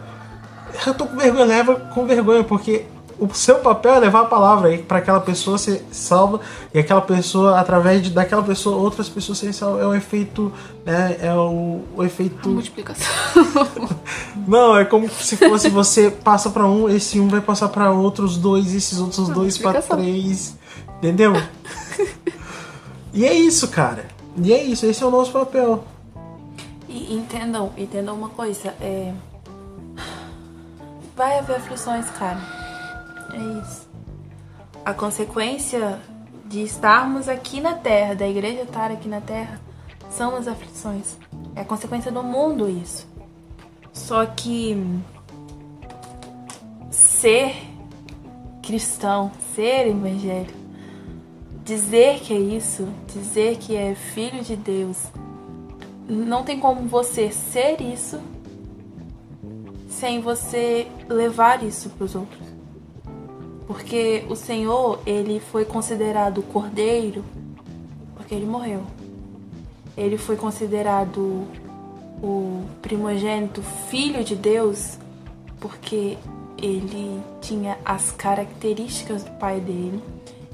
Eu 0.85 0.93
tô 0.93 1.05
com 1.05 1.15
vergonha, 1.15 1.45
leva 1.45 1.75
com 1.75 2.05
vergonha, 2.05 2.43
porque 2.43 2.85
o 3.19 3.33
seu 3.33 3.59
papel 3.59 3.95
é 3.95 3.99
levar 3.99 4.21
a 4.21 4.25
palavra 4.25 4.77
para 4.79 4.99
aquela 4.99 5.19
pessoa 5.19 5.57
ser 5.57 5.85
salva 5.91 6.39
e 6.73 6.79
aquela 6.79 7.01
pessoa, 7.01 7.59
através 7.59 8.01
de, 8.01 8.11
daquela 8.11 8.41
pessoa, 8.41 8.77
outras 8.77 9.09
pessoas 9.09 9.37
serem 9.37 9.51
salvas. 9.51 9.81
É 9.81 9.85
o 9.85 9.93
efeito. 9.93 10.51
né, 10.85 11.17
é 11.21 11.33
o, 11.33 11.81
o 11.95 12.03
efeito. 12.03 12.49
Multiplicação. 12.49 13.05
Não, 14.47 14.77
é 14.77 14.85
como 14.85 15.09
se 15.09 15.35
fosse 15.35 15.69
você 15.69 16.09
passa 16.09 16.49
pra 16.49 16.65
um, 16.65 16.89
esse 16.89 17.19
um 17.19 17.27
vai 17.27 17.41
passar 17.41 17.67
pra 17.69 17.91
outros 17.91 18.37
dois, 18.37 18.73
esses 18.73 18.99
outros 18.99 19.27
dois 19.29 19.57
pra 19.57 19.71
explicação. 19.71 19.97
três. 19.97 20.57
Entendeu? 20.97 21.33
e 23.13 23.25
é 23.25 23.33
isso, 23.33 23.67
cara. 23.67 24.05
E 24.37 24.53
é 24.53 24.63
isso, 24.63 24.85
esse 24.85 25.03
é 25.03 25.05
o 25.05 25.11
nosso 25.11 25.31
papel. 25.31 25.83
E 26.87 27.13
entendam, 27.13 27.71
entendam 27.77 28.15
uma 28.15 28.29
coisa, 28.29 28.73
é. 28.81 29.13
Vai 31.15 31.37
haver 31.37 31.57
aflições, 31.57 32.09
cara. 32.11 32.58
É 33.33 33.61
isso. 33.61 33.89
A 34.83 34.93
consequência 34.93 35.99
de 36.45 36.63
estarmos 36.63 37.29
aqui 37.29 37.61
na 37.61 37.75
Terra, 37.75 38.15
da 38.15 38.27
igreja 38.27 38.63
estar 38.63 38.91
aqui 38.91 39.07
na 39.07 39.21
Terra, 39.21 39.59
são 40.09 40.35
as 40.35 40.47
aflições. 40.47 41.17
É 41.55 41.61
a 41.61 41.65
consequência 41.65 42.11
do 42.11 42.23
mundo 42.23 42.69
isso. 42.69 43.07
Só 43.93 44.25
que 44.25 44.75
ser 46.89 47.55
cristão, 48.63 49.31
ser 49.55 49.87
evangélico, 49.87 50.57
dizer 51.63 52.19
que 52.19 52.33
é 52.33 52.39
isso, 52.39 52.87
dizer 53.07 53.57
que 53.57 53.75
é 53.75 53.93
filho 53.93 54.43
de 54.43 54.55
Deus, 54.55 54.97
não 56.07 56.43
tem 56.43 56.59
como 56.59 56.87
você 56.87 57.31
ser 57.31 57.81
isso 57.81 58.19
sem 59.87 60.21
você 60.21 60.87
levar 61.07 61.63
isso 61.63 61.89
para 61.89 62.05
os 62.05 62.15
outros. 62.15 62.48
Porque 63.69 64.25
o 64.27 64.35
Senhor, 64.35 64.99
ele 65.05 65.39
foi 65.39 65.63
considerado 65.63 66.41
cordeiro 66.41 67.23
porque 68.15 68.33
ele 68.33 68.47
morreu. 68.47 68.81
Ele 69.95 70.17
foi 70.17 70.35
considerado 70.35 71.45
o 72.19 72.63
primogênito 72.81 73.61
filho 73.61 74.23
de 74.23 74.35
Deus 74.35 74.97
porque 75.59 76.17
ele 76.57 77.21
tinha 77.41 77.77
as 77.85 78.09
características 78.09 79.23
do 79.23 79.31
pai 79.37 79.59
dele. 79.59 80.01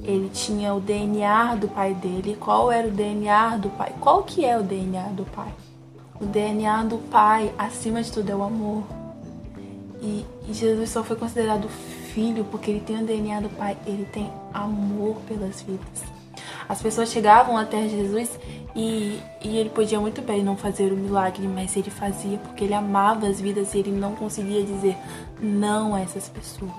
Ele 0.03 0.29
tinha 0.33 0.73
o 0.73 0.81
DNA 0.81 1.55
do 1.55 1.69
pai 1.69 1.93
dele. 1.93 2.35
Qual 2.37 2.69
era 2.69 2.89
o 2.89 2.91
DNA 2.91 3.55
do 3.55 3.69
pai? 3.69 3.95
Qual 4.01 4.23
que 4.23 4.43
é 4.43 4.59
o 4.59 4.61
DNA 4.61 5.03
do 5.13 5.23
pai? 5.23 5.53
O 6.19 6.25
DNA 6.25 6.83
do 6.83 6.97
pai, 6.97 7.53
acima 7.57 8.03
de 8.03 8.11
tudo, 8.11 8.29
é 8.29 8.35
o 8.35 8.43
amor. 8.43 8.83
E, 10.01 10.25
e 10.49 10.53
Jesus 10.53 10.89
só 10.89 11.01
foi 11.01 11.15
considerado 11.15 11.69
filho 12.15 12.45
porque 12.45 12.71
ele 12.71 12.79
tem 12.79 13.03
o 13.03 13.05
DNA 13.05 13.41
do 13.41 13.49
pai. 13.49 13.77
Ele 13.85 14.05
tem 14.05 14.31
amor 14.53 15.17
pelas 15.27 15.61
vidas. 15.61 16.03
As 16.67 16.81
pessoas 16.81 17.09
chegavam 17.09 17.57
até 17.57 17.87
Jesus 17.87 18.39
e, 18.75 19.19
e 19.43 19.57
ele 19.57 19.69
podia 19.69 19.99
muito 19.99 20.21
bem 20.21 20.43
não 20.43 20.57
fazer 20.57 20.91
o 20.91 20.97
milagre, 20.97 21.47
mas 21.47 21.75
ele 21.75 21.91
fazia 21.91 22.37
porque 22.37 22.63
ele 22.63 22.73
amava 22.73 23.27
as 23.27 23.39
vidas 23.39 23.73
e 23.73 23.79
ele 23.79 23.91
não 23.91 24.15
conseguia 24.15 24.63
dizer 24.63 24.95
não 25.39 25.93
a 25.93 25.99
essas 25.99 26.29
pessoas. 26.29 26.71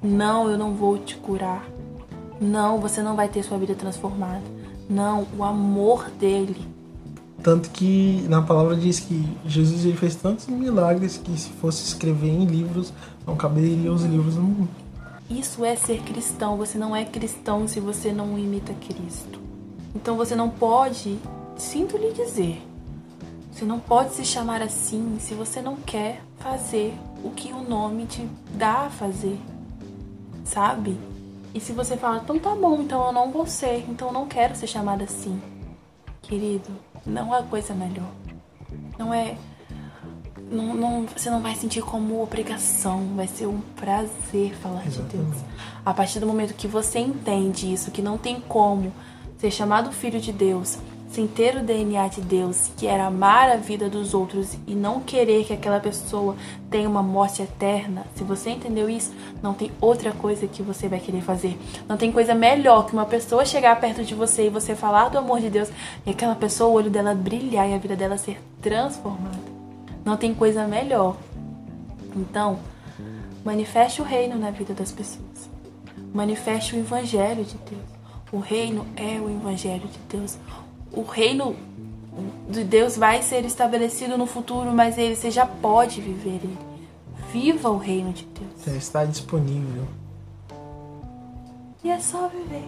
Não, 0.00 0.50
eu 0.50 0.58
não 0.58 0.74
vou 0.74 0.98
te 0.98 1.16
curar. 1.16 1.66
Não, 2.40 2.78
você 2.78 3.02
não 3.02 3.16
vai 3.16 3.28
ter 3.28 3.42
sua 3.42 3.58
vida 3.58 3.74
transformada. 3.74 4.42
Não, 4.88 5.26
o 5.36 5.42
amor 5.42 6.10
dele. 6.10 6.68
Tanto 7.42 7.70
que 7.70 8.24
na 8.28 8.42
palavra 8.42 8.76
diz 8.76 9.00
que 9.00 9.26
Jesus 9.44 9.84
ele 9.84 9.96
fez 9.96 10.14
tantos 10.14 10.46
milagres 10.46 11.16
que 11.16 11.36
se 11.36 11.50
fosse 11.50 11.84
escrever 11.84 12.28
em 12.28 12.44
livros, 12.44 12.92
não 13.26 13.34
caberiam 13.34 13.94
os 13.94 14.04
livros 14.04 14.36
no 14.36 14.42
mundo. 14.42 14.81
Isso 15.38 15.64
é 15.64 15.74
ser 15.74 16.02
cristão. 16.02 16.58
Você 16.58 16.76
não 16.76 16.94
é 16.94 17.04
cristão 17.04 17.66
se 17.66 17.80
você 17.80 18.12
não 18.12 18.38
imita 18.38 18.74
Cristo. 18.74 19.40
Então 19.94 20.16
você 20.16 20.36
não 20.36 20.50
pode, 20.50 21.18
sinto 21.56 21.96
lhe 21.96 22.12
dizer, 22.12 22.62
você 23.50 23.64
não 23.64 23.80
pode 23.80 24.14
se 24.14 24.24
chamar 24.24 24.60
assim 24.60 25.16
se 25.20 25.34
você 25.34 25.62
não 25.62 25.76
quer 25.76 26.22
fazer 26.38 26.94
o 27.22 27.30
que 27.30 27.52
o 27.52 27.62
nome 27.62 28.06
te 28.06 28.28
dá 28.54 28.86
a 28.86 28.90
fazer. 28.90 29.38
Sabe? 30.44 30.98
E 31.54 31.60
se 31.60 31.72
você 31.72 31.96
fala, 31.96 32.20
então 32.22 32.38
tá 32.38 32.54
bom, 32.54 32.80
então 32.80 33.06
eu 33.06 33.12
não 33.12 33.30
vou 33.30 33.46
ser, 33.46 33.84
então 33.88 34.08
eu 34.08 34.14
não 34.14 34.26
quero 34.26 34.54
ser 34.54 34.66
chamada 34.66 35.04
assim. 35.04 35.40
Querido, 36.22 36.70
não 37.06 37.32
há 37.32 37.42
coisa 37.42 37.74
melhor. 37.74 38.10
Não 38.98 39.12
é. 39.12 39.36
Não, 40.52 40.74
não- 40.74 41.06
você 41.06 41.30
não 41.30 41.40
vai 41.40 41.54
sentir 41.54 41.82
como 41.82 42.22
obrigação, 42.22 43.00
vai 43.16 43.26
ser 43.26 43.46
um 43.46 43.60
prazer 43.74 44.54
falar 44.56 44.82
de 44.88 45.00
Deus. 45.02 45.36
A 45.84 45.94
partir 45.94 46.20
do 46.20 46.26
momento 46.26 46.54
que 46.54 46.68
você 46.68 46.98
entende 46.98 47.72
isso, 47.72 47.90
que 47.90 48.02
não 48.02 48.18
tem 48.18 48.38
como 48.40 48.92
ser 49.38 49.50
chamado 49.50 49.90
filho 49.90 50.20
de 50.20 50.30
Deus 50.30 50.78
sem 51.10 51.26
ter 51.26 51.56
o 51.56 51.62
DNA 51.62 52.08
de 52.08 52.22
Deus, 52.22 52.70
que 52.74 52.86
era 52.86 53.04
amar 53.06 53.50
a 53.50 53.56
vida 53.56 53.86
dos 53.90 54.14
outros 54.14 54.56
e 54.66 54.74
não 54.74 55.00
querer 55.00 55.44
que 55.44 55.52
aquela 55.52 55.78
pessoa 55.78 56.34
tenha 56.70 56.88
uma 56.88 57.02
morte 57.02 57.42
eterna, 57.42 58.06
se 58.16 58.24
você 58.24 58.48
entendeu 58.48 58.88
isso, 58.88 59.12
não 59.42 59.52
tem 59.52 59.70
outra 59.78 60.12
coisa 60.12 60.46
que 60.46 60.62
você 60.62 60.88
vai 60.88 60.98
querer 61.00 61.20
fazer. 61.20 61.58
Não 61.86 61.98
tem 61.98 62.10
coisa 62.10 62.34
melhor 62.34 62.86
que 62.86 62.94
uma 62.94 63.04
pessoa 63.04 63.44
chegar 63.44 63.78
perto 63.78 64.02
de 64.02 64.14
você 64.14 64.46
e 64.46 64.50
você 64.50 64.74
falar 64.74 65.10
do 65.10 65.18
amor 65.18 65.38
de 65.40 65.50
Deus 65.50 65.68
e 66.06 66.10
aquela 66.10 66.34
pessoa, 66.34 66.70
o 66.70 66.72
olho 66.74 66.88
dela 66.90 67.14
brilhar 67.14 67.68
e 67.68 67.74
a 67.74 67.78
vida 67.78 67.94
dela 67.94 68.16
ser 68.16 68.40
transformada. 68.62 69.41
Não 70.04 70.16
tem 70.16 70.34
coisa 70.34 70.66
melhor. 70.66 71.16
Então, 72.16 72.58
manifeste 73.44 74.00
o 74.00 74.04
reino 74.04 74.36
na 74.38 74.50
vida 74.50 74.74
das 74.74 74.92
pessoas. 74.92 75.50
Manifeste 76.12 76.76
o 76.76 76.78
evangelho 76.78 77.44
de 77.44 77.56
Deus. 77.58 77.82
O 78.32 78.38
reino 78.38 78.86
é 78.96 79.20
o 79.20 79.30
evangelho 79.30 79.88
de 79.88 79.98
Deus. 80.16 80.38
O 80.92 81.02
reino 81.02 81.56
de 82.48 82.64
Deus 82.64 82.96
vai 82.96 83.22
ser 83.22 83.44
estabelecido 83.44 84.18
no 84.18 84.26
futuro, 84.26 84.72
mas 84.72 84.98
ele 84.98 85.16
você 85.16 85.30
já 85.30 85.46
pode 85.46 86.00
viver 86.00 86.40
ele. 86.42 86.58
Viva 87.32 87.70
o 87.70 87.78
reino 87.78 88.12
de 88.12 88.26
Deus. 88.26 88.64
Já 88.66 88.72
está 88.72 89.04
disponível. 89.04 89.86
E 91.84 91.90
é 91.90 92.00
só 92.00 92.28
viver. 92.28 92.64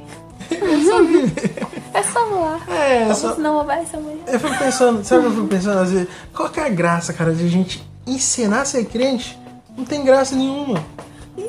É 1.92 2.02
só 2.02 2.26
voar. 2.28 2.60
É, 2.68 3.02
Vamos 3.04 3.18
só, 3.18 3.36
não 3.36 3.64
vai 3.64 3.82
essa 3.82 3.98
manhã. 3.98 4.18
eu 4.26 4.40
fico 4.40 4.58
pensando, 4.58 5.04
sabe 5.04 5.20
o 5.20 5.22
que 5.24 5.28
eu 5.28 5.36
fico 5.36 5.48
pensando 5.48 5.78
às 5.80 5.90
vezes? 5.90 6.08
Qual 6.34 6.48
que 6.50 6.60
é 6.60 6.66
a 6.66 6.68
graça, 6.68 7.12
cara, 7.12 7.32
de 7.32 7.44
a 7.44 7.48
gente 7.48 7.82
ensinar 8.06 8.62
a 8.62 8.64
ser 8.64 8.84
crente? 8.86 9.38
Não 9.76 9.84
tem 9.84 10.04
graça 10.04 10.34
nenhuma. 10.34 10.84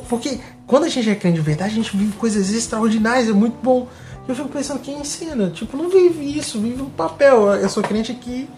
Porque 0.10 0.40
quando 0.68 0.86
a 0.86 0.90
gente 0.90 1.10
é 1.10 1.16
crente 1.16 1.36
de 1.36 1.42
verdade, 1.42 1.72
a 1.72 1.76
gente 1.76 1.96
vive 1.96 2.14
coisas 2.14 2.52
extraordinárias, 2.52 3.30
é 3.30 3.34
muito 3.34 3.58
bom. 3.62 3.88
E 4.28 4.30
eu 4.30 4.36
fico 4.36 4.50
pensando, 4.50 4.80
quem 4.80 5.00
ensina? 5.00 5.50
Tipo, 5.50 5.78
não 5.78 5.90
vive 5.90 6.38
isso, 6.38 6.60
vive 6.60 6.82
um 6.82 6.90
papel. 6.90 7.54
Eu 7.56 7.70
sou 7.70 7.84
crente 7.84 8.12
aqui. 8.12 8.50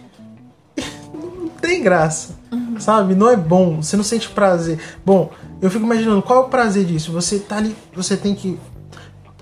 Não 1.13 1.49
tem 1.49 1.81
graça. 1.81 2.35
Sabe? 2.79 3.15
Não 3.15 3.29
é 3.29 3.35
bom. 3.35 3.81
Você 3.81 3.97
não 3.97 4.03
sente 4.03 4.29
prazer. 4.29 4.79
Bom, 5.05 5.31
eu 5.61 5.69
fico 5.69 5.83
imaginando 5.83 6.21
qual 6.21 6.43
é 6.43 6.45
o 6.45 6.49
prazer 6.49 6.85
disso. 6.85 7.11
Você 7.11 7.39
tá 7.39 7.57
ali, 7.57 7.75
você 7.93 8.15
tem 8.15 8.35
que. 8.35 8.57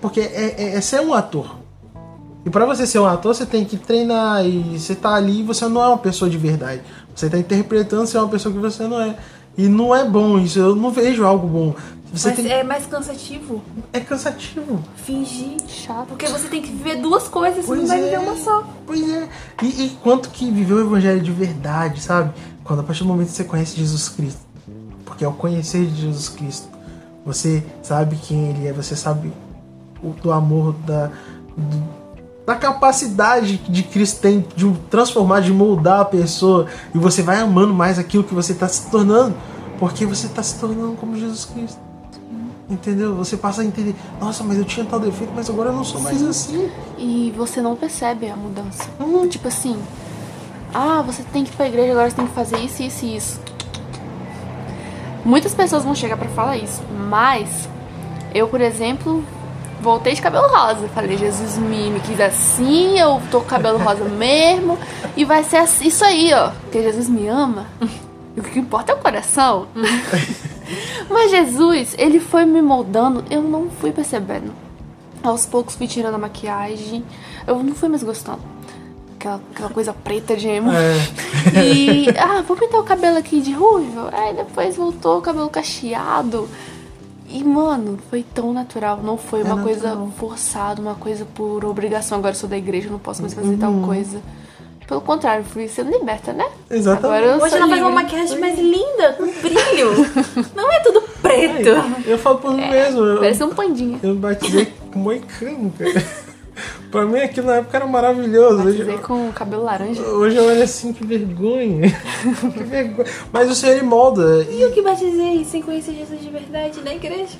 Porque 0.00 0.20
é, 0.20 0.54
é, 0.58 0.74
é 0.76 0.80
ser 0.80 1.00
um 1.00 1.14
ator. 1.14 1.56
E 2.44 2.50
pra 2.50 2.64
você 2.64 2.86
ser 2.86 3.00
um 3.00 3.06
ator, 3.06 3.34
você 3.34 3.44
tem 3.44 3.64
que 3.64 3.76
treinar. 3.76 4.44
E 4.46 4.78
você 4.78 4.94
tá 4.94 5.14
ali 5.14 5.40
e 5.40 5.42
você 5.42 5.66
não 5.66 5.82
é 5.82 5.88
uma 5.88 5.98
pessoa 5.98 6.30
de 6.30 6.38
verdade. 6.38 6.82
Você 7.14 7.28
tá 7.28 7.38
interpretando 7.38 8.06
ser 8.06 8.18
uma 8.18 8.28
pessoa 8.28 8.54
que 8.54 8.60
você 8.60 8.86
não 8.86 9.00
é. 9.00 9.16
E 9.58 9.68
não 9.68 9.94
é 9.94 10.04
bom 10.08 10.38
isso. 10.38 10.58
Eu 10.58 10.76
não 10.76 10.90
vejo 10.90 11.24
algo 11.24 11.46
bom. 11.46 11.74
Você 12.12 12.28
Mas 12.28 12.36
tem... 12.36 12.50
é 12.50 12.62
mais 12.62 12.86
cansativo 12.86 13.62
é 13.92 14.00
cansativo. 14.00 14.82
fingir. 14.96 15.56
Chato. 15.66 16.06
Porque 16.06 16.26
você 16.26 16.48
tem 16.48 16.62
que 16.62 16.70
viver 16.70 16.96
duas 16.96 17.26
coisas, 17.28 17.64
você 17.64 17.66
Pois 17.66 17.80
não 17.80 17.88
vai 17.88 18.00
é. 18.00 18.04
viver 18.04 18.18
uma 18.20 18.36
só. 18.36 18.64
Pois 18.86 19.08
é. 19.08 19.28
E, 19.62 19.66
e 19.66 19.98
quanto 20.02 20.30
que 20.30 20.50
viveu 20.50 20.76
o 20.76 20.80
evangelho 20.80 21.20
de 21.20 21.32
verdade, 21.32 22.00
sabe? 22.00 22.32
Quando 22.62 22.80
a 22.80 22.82
partir 22.82 23.02
do 23.02 23.08
momento 23.08 23.28
que 23.28 23.34
você 23.34 23.44
conhece 23.44 23.76
Jesus 23.76 24.08
Cristo. 24.08 24.40
Porque 25.04 25.24
é 25.24 25.28
o 25.28 25.32
conhecer 25.32 25.84
Jesus 25.88 26.28
Cristo. 26.28 26.68
Você 27.24 27.62
sabe 27.82 28.16
quem 28.16 28.50
ele 28.50 28.68
é, 28.68 28.72
você 28.72 28.94
sabe 28.94 29.32
do 30.10 30.32
amor, 30.32 30.74
da, 30.86 31.10
da 32.44 32.54
capacidade 32.54 33.56
de 33.56 33.82
Cristo 33.82 34.20
tem 34.20 34.44
de 34.54 34.72
transformar, 34.90 35.40
de 35.40 35.52
moldar 35.52 36.00
a 36.00 36.04
pessoa. 36.04 36.66
E 36.94 36.98
você 36.98 37.22
vai 37.22 37.38
amando 37.40 37.74
mais 37.74 37.98
aquilo 37.98 38.24
que 38.24 38.34
você 38.34 38.52
está 38.52 38.68
se 38.68 38.90
tornando. 38.90 39.34
Porque 39.78 40.06
você 40.06 40.26
está 40.26 40.42
se 40.42 40.58
tornando 40.58 40.96
como 40.96 41.16
Jesus 41.16 41.44
Cristo. 41.44 41.78
Entendeu? 42.68 43.14
Você 43.14 43.36
passa 43.36 43.62
a 43.62 43.64
entender, 43.64 43.94
nossa, 44.20 44.42
mas 44.42 44.58
eu 44.58 44.64
tinha 44.64 44.84
tal 44.84 44.98
defeito, 44.98 45.32
mas 45.36 45.48
agora 45.48 45.68
eu 45.68 45.72
não 45.72 45.84
sou 45.84 46.00
mais 46.00 46.20
assim. 46.22 46.68
E 46.98 47.32
você 47.36 47.60
não 47.60 47.76
percebe 47.76 48.28
a 48.28 48.34
mudança. 48.34 48.88
Tipo 49.30 49.46
assim, 49.46 49.76
ah, 50.74 51.00
você 51.02 51.22
tem 51.22 51.44
que 51.44 51.50
ir 51.50 51.56
pra 51.56 51.68
igreja, 51.68 51.92
agora 51.92 52.10
você 52.10 52.16
tem 52.16 52.26
que 52.26 52.34
fazer 52.34 52.58
isso, 52.58 52.82
isso 52.82 53.04
e 53.04 53.16
isso. 53.16 53.40
Muitas 55.24 55.54
pessoas 55.54 55.84
vão 55.84 55.94
chegar 55.94 56.16
pra 56.16 56.28
falar 56.28 56.56
isso, 56.56 56.82
mas 57.08 57.68
eu, 58.34 58.48
por 58.48 58.60
exemplo, 58.60 59.24
voltei 59.86 60.14
de 60.14 60.20
cabelo 60.20 60.48
rosa. 60.48 60.88
Falei, 60.88 61.16
Jesus 61.16 61.56
me, 61.56 61.90
me 61.90 62.00
quis 62.00 62.20
assim, 62.20 62.98
eu 62.98 63.22
tô 63.30 63.40
com 63.40 63.46
cabelo 63.46 63.78
rosa 63.78 64.02
mesmo, 64.10 64.76
e 65.16 65.24
vai 65.24 65.44
ser 65.44 65.58
assim- 65.58 65.86
isso 65.86 66.04
aí, 66.04 66.32
ó. 66.34 66.50
Porque 66.62 66.82
Jesus 66.82 67.08
me 67.08 67.28
ama. 67.28 67.66
E 68.36 68.40
o 68.40 68.42
que 68.42 68.58
importa 68.58 68.90
é 68.92 68.94
o 68.94 68.98
coração. 68.98 69.68
Mas 71.08 71.30
Jesus, 71.30 71.94
ele 71.96 72.18
foi 72.18 72.44
me 72.44 72.60
moldando, 72.60 73.24
eu 73.30 73.40
não 73.42 73.70
fui 73.70 73.92
percebendo. 73.92 74.52
Aos 75.22 75.46
poucos 75.46 75.76
fui 75.76 75.86
tirando 75.86 76.14
a 76.16 76.18
maquiagem, 76.18 77.04
eu 77.46 77.62
não 77.62 77.74
fui 77.74 77.88
mais 77.88 78.02
gostando. 78.02 78.40
Aquela, 79.18 79.40
aquela 79.54 79.70
coisa 79.70 79.92
preta 79.92 80.36
de 80.36 80.48
emo. 80.48 80.70
É. 80.72 81.62
E, 81.64 82.06
ah, 82.18 82.42
vou 82.46 82.56
pintar 82.56 82.80
o 82.80 82.84
cabelo 82.84 83.16
aqui 83.16 83.40
de 83.40 83.52
ruivo. 83.52 84.08
Aí 84.12 84.34
depois 84.34 84.76
voltou 84.76 85.18
o 85.18 85.22
cabelo 85.22 85.48
cacheado. 85.48 86.48
E, 87.28 87.42
mano, 87.44 87.98
foi 88.10 88.24
tão 88.34 88.52
natural. 88.52 89.00
Não 89.02 89.16
foi 89.16 89.40
É 89.40 89.44
uma 89.44 89.56
natural. 89.56 89.96
coisa 89.96 90.12
forçada, 90.18 90.80
uma 90.80 90.94
coisa 90.94 91.24
por 91.34 91.64
obrigação. 91.64 92.18
Agora 92.18 92.34
eu 92.34 92.38
sou 92.38 92.48
da 92.48 92.56
igreja, 92.56 92.88
eu 92.88 92.92
não 92.92 92.98
posso 92.98 93.20
mais 93.22 93.34
fazer 93.34 93.48
Uhum. 93.48 93.58
tal 93.58 93.72
coisa. 93.80 94.20
Pelo 94.86 95.00
contrário, 95.00 95.44
fui 95.44 95.66
sendo 95.66 95.90
liberta, 95.90 96.32
né? 96.32 96.46
Exatamente. 96.70 97.04
Agora 97.06 97.26
eu 97.26 97.36
Hoje 97.42 97.50
sou 97.50 97.58
ela 97.58 97.68
faz 97.68 97.80
uma 97.80 97.90
maquiagem 97.90 98.38
mais 98.38 98.56
linda, 98.56 99.14
com 99.14 99.24
brilho. 99.42 100.46
Não 100.54 100.70
é 100.70 100.78
tudo 100.78 101.00
preto. 101.20 101.70
Eu 102.06 102.16
falo 102.16 102.38
por 102.38 102.52
mim 102.54 102.68
mesmo. 102.70 103.00
Eu, 103.04 103.18
Parece 103.18 103.42
um 103.42 103.50
pandinha. 103.50 103.98
eu 104.00 104.14
batizei 104.14 104.72
com 104.92 105.00
moicano, 105.00 105.72
cara. 105.76 106.25
Pra 106.96 107.04
mim 107.04 107.18
aquilo 107.20 107.48
na 107.48 107.56
época 107.56 107.76
era 107.76 107.86
maravilhoso. 107.86 108.62
Hoje, 108.62 108.78
Batizei 108.78 108.98
com 108.98 109.30
cabelo 109.32 109.64
laranja. 109.64 110.00
hoje 110.02 110.36
eu 110.36 110.44
olho 110.46 110.62
assim, 110.62 110.94
que 110.94 111.06
vergonha. 111.06 111.90
que 112.54 112.62
vergonha. 112.64 113.08
Mas 113.30 113.50
o 113.50 113.54
Senhor 113.54 113.74
ele 113.74 113.82
molda. 113.82 114.46
E 114.50 114.62
eu 114.62 114.72
que 114.72 114.80
batizei 114.80 115.44
sem 115.44 115.60
conhecer 115.60 115.92
Jesus 115.92 116.22
de 116.22 116.30
verdade 116.30 116.80
na 116.82 116.94
igreja. 116.94 117.36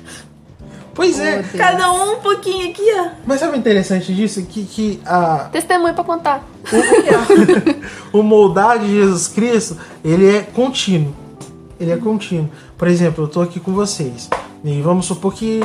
Pois 0.93 1.19
é. 1.19 1.39
Oh, 1.39 1.41
Deus. 1.41 1.51
Cada 1.53 1.91
um 1.91 2.13
um 2.13 2.19
pouquinho 2.21 2.69
aqui, 2.69 2.83
ó. 2.99 3.09
Mas 3.25 3.39
sabe 3.39 3.57
o 3.57 3.59
interessante 3.59 4.13
disso? 4.13 4.43
Que, 4.43 4.63
que 4.63 4.99
a, 5.05 5.49
Testemunho 5.51 5.95
pra 5.95 6.03
contar. 6.03 6.47
o 8.13 8.21
moldar 8.21 8.77
de 8.77 8.87
Jesus 8.87 9.27
Cristo, 9.27 9.77
ele 10.05 10.29
é 10.29 10.41
contínuo. 10.41 11.15
Ele 11.79 11.91
é 11.91 11.97
contínuo. 11.97 12.49
Por 12.77 12.87
exemplo, 12.87 13.23
eu 13.23 13.27
tô 13.27 13.41
aqui 13.41 13.59
com 13.59 13.73
vocês. 13.73 14.29
E 14.63 14.81
vamos 14.81 15.07
supor 15.07 15.33
que 15.33 15.61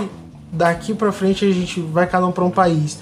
daqui 0.53 0.93
pra 0.95 1.11
frente 1.11 1.47
a 1.47 1.51
gente 1.51 1.80
vai 1.80 2.07
cada 2.07 2.26
um 2.26 2.32
pra 2.32 2.45
um 2.45 2.51
país. 2.51 2.99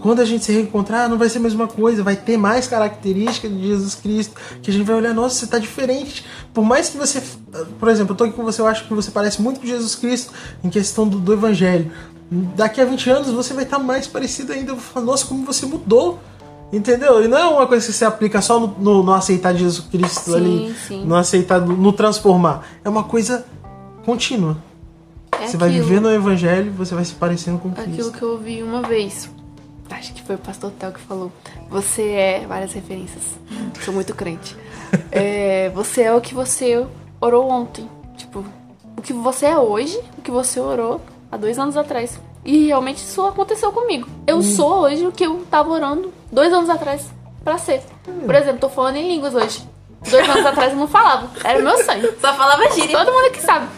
Quando 0.00 0.20
a 0.20 0.24
gente 0.24 0.44
se 0.44 0.52
reencontrar, 0.52 1.08
não 1.08 1.18
vai 1.18 1.28
ser 1.28 1.38
a 1.38 1.42
mesma 1.42 1.66
coisa, 1.66 2.02
vai 2.02 2.16
ter 2.16 2.36
mais 2.36 2.66
características 2.66 3.50
de 3.50 3.66
Jesus 3.66 3.94
Cristo, 3.94 4.34
que 4.62 4.70
a 4.70 4.72
gente 4.72 4.86
vai 4.86 4.96
olhar, 4.96 5.14
nossa, 5.14 5.34
você 5.34 5.46
tá 5.46 5.58
diferente. 5.58 6.24
Por 6.54 6.64
mais 6.64 6.88
que 6.88 6.96
você, 6.96 7.22
por 7.78 7.88
exemplo, 7.88 8.12
eu 8.12 8.16
tô 8.16 8.24
aqui 8.24 8.32
com 8.32 8.44
você, 8.44 8.60
eu 8.60 8.66
acho 8.66 8.86
que 8.86 8.94
você 8.94 9.10
parece 9.10 9.40
muito 9.42 9.60
com 9.60 9.66
Jesus 9.66 9.94
Cristo 9.94 10.32
em 10.64 10.70
questão 10.70 11.06
do, 11.06 11.18
do 11.18 11.32
evangelho. 11.32 11.90
Daqui 12.30 12.80
a 12.80 12.84
20 12.84 13.10
anos 13.10 13.30
você 13.30 13.52
vai 13.52 13.64
estar 13.64 13.78
mais 13.78 14.06
parecido 14.06 14.52
ainda. 14.52 14.70
Eu 14.70 14.76
vou 14.76 14.84
falar, 14.84 15.04
nossa, 15.04 15.26
como 15.26 15.44
você 15.44 15.66
mudou. 15.66 16.18
Entendeu? 16.72 17.24
E 17.24 17.26
não 17.26 17.36
é 17.36 17.44
uma 17.44 17.66
coisa 17.66 17.84
que 17.84 17.92
você 17.92 18.04
aplica 18.04 18.40
só 18.40 18.60
no, 18.60 18.68
no, 18.78 19.02
no 19.02 19.12
aceitar 19.12 19.52
Jesus 19.52 19.88
Cristo 19.88 20.30
Sim, 20.30 20.36
ali, 20.36 20.74
sim. 20.86 21.04
no 21.04 21.16
aceitar, 21.16 21.60
no, 21.60 21.92
transformar. 21.92 22.64
É 22.84 22.88
uma 22.88 23.02
coisa 23.02 23.44
contínua. 24.04 24.56
É 25.32 25.48
você 25.48 25.56
vai 25.56 25.70
aquilo. 25.70 25.84
viver 25.84 26.00
no 26.00 26.12
evangelho, 26.12 26.70
você 26.72 26.94
vai 26.94 27.04
se 27.04 27.14
parecendo 27.14 27.58
com 27.58 27.72
Cristo. 27.72 27.90
Aquilo 27.90 28.12
que 28.12 28.22
eu 28.22 28.30
ouvi 28.30 28.62
uma 28.62 28.82
vez. 28.82 29.28
Acho 29.90 30.12
que 30.14 30.22
foi 30.22 30.36
o 30.36 30.38
pastor 30.38 30.70
Tel 30.78 30.92
que 30.92 31.00
falou. 31.00 31.30
Você 31.68 32.02
é. 32.10 32.46
Várias 32.46 32.72
referências. 32.72 33.22
Sou 33.84 33.92
muito 33.94 34.14
crente. 34.14 34.56
É, 35.12 35.70
você 35.72 36.02
é 36.02 36.12
o 36.12 36.20
que 36.20 36.34
você 36.34 36.84
orou 37.20 37.48
ontem. 37.48 37.88
Tipo, 38.16 38.44
o 38.96 39.00
que 39.02 39.12
você 39.12 39.46
é 39.46 39.56
hoje, 39.56 39.96
o 40.18 40.20
que 40.22 40.32
você 40.32 40.58
orou 40.58 41.00
há 41.30 41.36
dois 41.36 41.60
anos 41.60 41.76
atrás. 41.76 42.18
E 42.44 42.66
realmente 42.66 42.98
isso 42.98 43.22
aconteceu 43.24 43.70
comigo. 43.70 44.08
Eu 44.26 44.38
Hum. 44.38 44.42
sou 44.42 44.80
hoje 44.80 45.06
o 45.06 45.12
que 45.12 45.24
eu 45.24 45.46
tava 45.48 45.70
orando 45.70 46.12
dois 46.32 46.52
anos 46.52 46.68
atrás 46.68 47.06
pra 47.44 47.56
ser. 47.56 47.82
Hum. 48.08 48.22
Por 48.26 48.34
exemplo, 48.34 48.58
tô 48.60 48.68
falando 48.68 48.96
em 48.96 49.06
línguas 49.08 49.32
hoje. 49.32 49.62
Dois 50.10 50.28
anos 50.28 50.44
atrás 50.46 50.72
eu 50.72 50.78
não 50.78 50.88
falava. 50.88 51.30
Era 51.44 51.60
o 51.60 51.62
meu 51.62 51.84
sonho. 51.84 52.12
Só 52.20 52.34
falava 52.34 52.68
gíria. 52.72 52.98
Todo 52.98 53.12
mundo 53.12 53.26
aqui 53.26 53.40
sabe. 53.42 53.68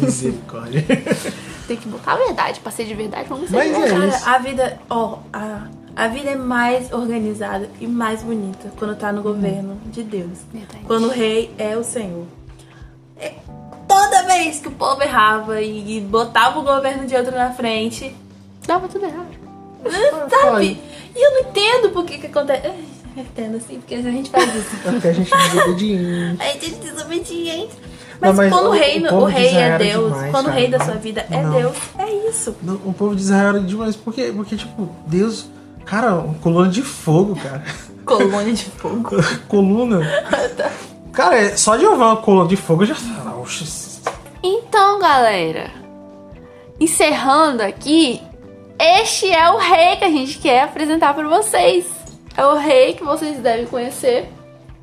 Misericórdia. 0.00 0.84
Tem 1.72 1.80
que 1.82 1.88
botar 1.88 2.12
a 2.12 2.16
verdade. 2.16 2.60
Pra 2.60 2.70
ser 2.70 2.84
de 2.84 2.94
verdade, 2.94 3.28
vamos 3.28 3.48
ser 3.48 3.56
Mas 3.56 3.68
de 3.74 3.74
é 3.74 3.86
verdade. 3.86 4.08
isso. 4.14 4.24
Cara, 4.24 4.36
a 4.36 4.38
vida, 4.38 4.80
ó, 4.90 5.18
a, 5.32 5.62
a 5.96 6.08
vida 6.08 6.30
é 6.30 6.36
mais 6.36 6.92
organizada 6.92 7.68
e 7.80 7.86
mais 7.86 8.22
bonita 8.22 8.70
quando 8.78 8.94
tá 8.96 9.10
no 9.12 9.22
governo 9.22 9.80
de 9.86 10.02
Deus. 10.02 10.38
Verdade. 10.52 10.84
Quando 10.86 11.06
o 11.06 11.10
rei 11.10 11.50
é 11.56 11.76
o 11.76 11.82
Senhor. 11.82 12.26
É, 13.18 13.32
toda 13.88 14.22
vez 14.24 14.60
que 14.60 14.68
o 14.68 14.72
povo 14.72 15.02
errava 15.02 15.62
e, 15.62 15.98
e 15.98 16.00
botava 16.02 16.58
o 16.58 16.62
governo 16.62 17.06
de 17.06 17.14
outro 17.16 17.34
na 17.34 17.50
frente, 17.52 18.14
Dava 18.66 18.86
tudo 18.86 19.04
errado. 19.06 19.26
sabe? 20.30 20.78
E 21.14 21.20
eu 21.26 21.30
não 21.32 21.50
entendo 21.50 21.90
por 21.90 22.04
que 22.04 22.18
que 22.18 22.26
acontece. 22.26 22.66
Eu 22.66 23.22
entendo 23.22 23.56
assim, 23.56 23.78
porque 23.78 23.94
a 23.96 24.02
gente 24.02 24.30
faz 24.30 24.54
isso. 24.54 24.76
É 24.86 24.90
porque 24.92 25.08
a 25.08 25.12
gente 25.12 25.30
desobediente. 25.30 26.42
A 26.42 26.46
gente 26.52 26.66
é 26.66 26.90
desobediente. 26.90 27.72
Não, 28.22 28.28
Mas, 28.28 28.36
mas 28.36 28.52
quando 28.52 28.66
o- 28.66 28.68
o, 28.68 28.72
rei, 28.72 29.04
o 29.06 29.14
o, 29.14 29.24
rei 29.24 29.56
é 29.56 29.78
Deus, 29.78 30.04
demais, 30.12 30.30
quando 30.30 30.44
o 30.46 30.48
cara. 30.48 30.60
rei 30.60 30.68
da 30.70 30.78
sua 30.84 30.94
vida 30.94 31.26
é 31.28 31.42
Não. 31.42 31.50
Deus, 31.50 31.76
é 31.98 32.28
isso. 32.28 32.56
Não, 32.62 32.74
O 32.84 32.94
povo 32.94 33.16
de 33.16 33.22
Israel 33.22 33.48
era 33.48 33.60
demais. 33.60 33.96
Porque, 33.96 34.32
porque, 34.34 34.56
tipo, 34.56 34.88
Deus. 35.06 35.46
Cara, 35.84 36.14
uma 36.14 36.34
coluna 36.34 36.70
de 36.70 36.82
fogo, 36.82 37.34
cara. 37.36 37.64
Colônia 38.06 38.52
de 38.54 38.64
fogo. 38.64 39.10
coluna. 39.48 40.00
Cara, 41.12 41.36
é- 41.36 41.56
só 41.56 41.76
de 41.76 41.82
eu 41.84 41.96
ver 41.96 42.04
uma 42.04 42.16
coluna 42.16 42.48
de 42.48 42.56
fogo 42.56 42.82
eu 42.84 42.86
já 42.86 42.94
falo, 42.94 43.42
oxe. 43.42 44.00
Então, 44.42 44.98
galera, 45.00 45.70
encerrando 46.80 47.62
aqui, 47.62 48.20
este 48.78 49.30
é 49.32 49.50
o 49.50 49.58
rei 49.58 49.96
que 49.96 50.04
a 50.04 50.10
gente 50.10 50.38
quer 50.38 50.62
apresentar 50.64 51.14
para 51.14 51.28
vocês. 51.28 51.86
É 52.36 52.44
o 52.46 52.56
rei 52.56 52.94
que 52.94 53.04
vocês 53.04 53.38
devem 53.38 53.66
conhecer. 53.66 54.32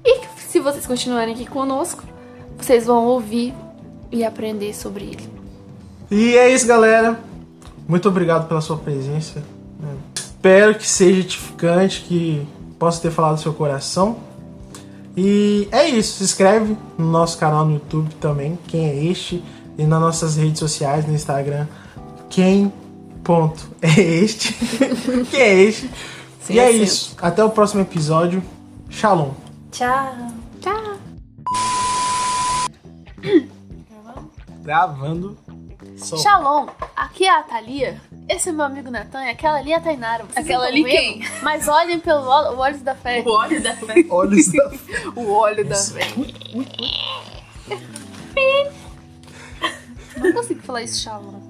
E 0.05 0.21
se 0.37 0.59
vocês 0.59 0.85
continuarem 0.85 1.33
aqui 1.33 1.45
conosco, 1.45 2.03
vocês 2.65 2.85
vão 2.85 3.05
ouvir 3.05 3.53
e 4.11 4.23
aprender 4.23 4.73
sobre 4.73 5.05
ele. 5.05 5.29
E 6.11 6.37
é 6.37 6.53
isso, 6.53 6.65
galera. 6.67 7.19
Muito 7.87 8.07
obrigado 8.09 8.47
pela 8.47 8.61
sua 8.61 8.77
presença. 8.77 9.43
Espero 10.15 10.75
que 10.75 10.87
seja 10.87 11.19
edificante, 11.19 12.01
que 12.07 12.47
possa 12.77 13.01
ter 13.01 13.11
falado 13.11 13.35
do 13.35 13.41
seu 13.41 13.53
coração. 13.53 14.17
E 15.17 15.67
é 15.71 15.87
isso. 15.89 16.17
Se 16.17 16.23
inscreve 16.23 16.77
no 16.97 17.11
nosso 17.11 17.37
canal 17.37 17.65
no 17.65 17.73
YouTube 17.73 18.13
também, 18.15 18.57
quem 18.67 18.85
é 18.85 19.03
este, 19.03 19.43
e 19.77 19.83
nas 19.83 19.99
nossas 19.99 20.37
redes 20.37 20.59
sociais, 20.59 21.05
no 21.05 21.13
Instagram, 21.13 21.67
quem 22.29 22.71
ponto 23.23 23.69
é 23.81 23.99
este, 23.99 24.53
quem 25.29 25.41
é 25.41 25.61
este. 25.63 25.89
Sim, 26.41 26.53
e 26.53 26.59
é 26.59 26.71
sim. 26.71 26.81
isso. 26.81 27.15
Até 27.21 27.43
o 27.43 27.49
próximo 27.49 27.81
episódio. 27.81 28.41
Shalom. 28.89 29.31
Tchau. 29.71 30.15
Tchau! 30.61 30.98
Gravando. 34.61 35.37
Som. 35.97 36.17
Shalom! 36.17 36.67
Aqui 36.95 37.25
é 37.25 37.29
a 37.31 37.43
Thalia. 37.43 37.99
Esse 38.27 38.49
é 38.49 38.51
meu 38.51 38.65
amigo 38.65 38.91
Natan 38.91 39.23
e 39.25 39.29
aquela 39.29 39.57
ali 39.57 39.71
é 39.71 39.75
a 39.75 39.81
Tainara. 39.81 40.23
Vocês 40.25 40.45
Aquela 40.45 40.63
não 40.63 40.69
ali 40.69 40.83
vendo, 40.83 41.25
Mas 41.41 41.67
olhem 41.67 41.99
pelo 41.99 42.27
ó- 42.27 42.55
olhos 42.55 42.81
da 42.81 42.93
fé. 42.95 43.23
O 43.25 43.29
óleo 43.31 43.61
da 43.63 43.75
fé. 43.75 43.93
Olhos 44.09 44.51
da 44.51 44.71
O 45.15 45.31
óleo 45.31 45.67
da 45.67 45.75
fé. 45.75 46.01
Não 50.17 50.33
consigo 50.33 50.61
falar 50.61 50.81
isso, 50.83 51.01
Shalom. 51.01 51.48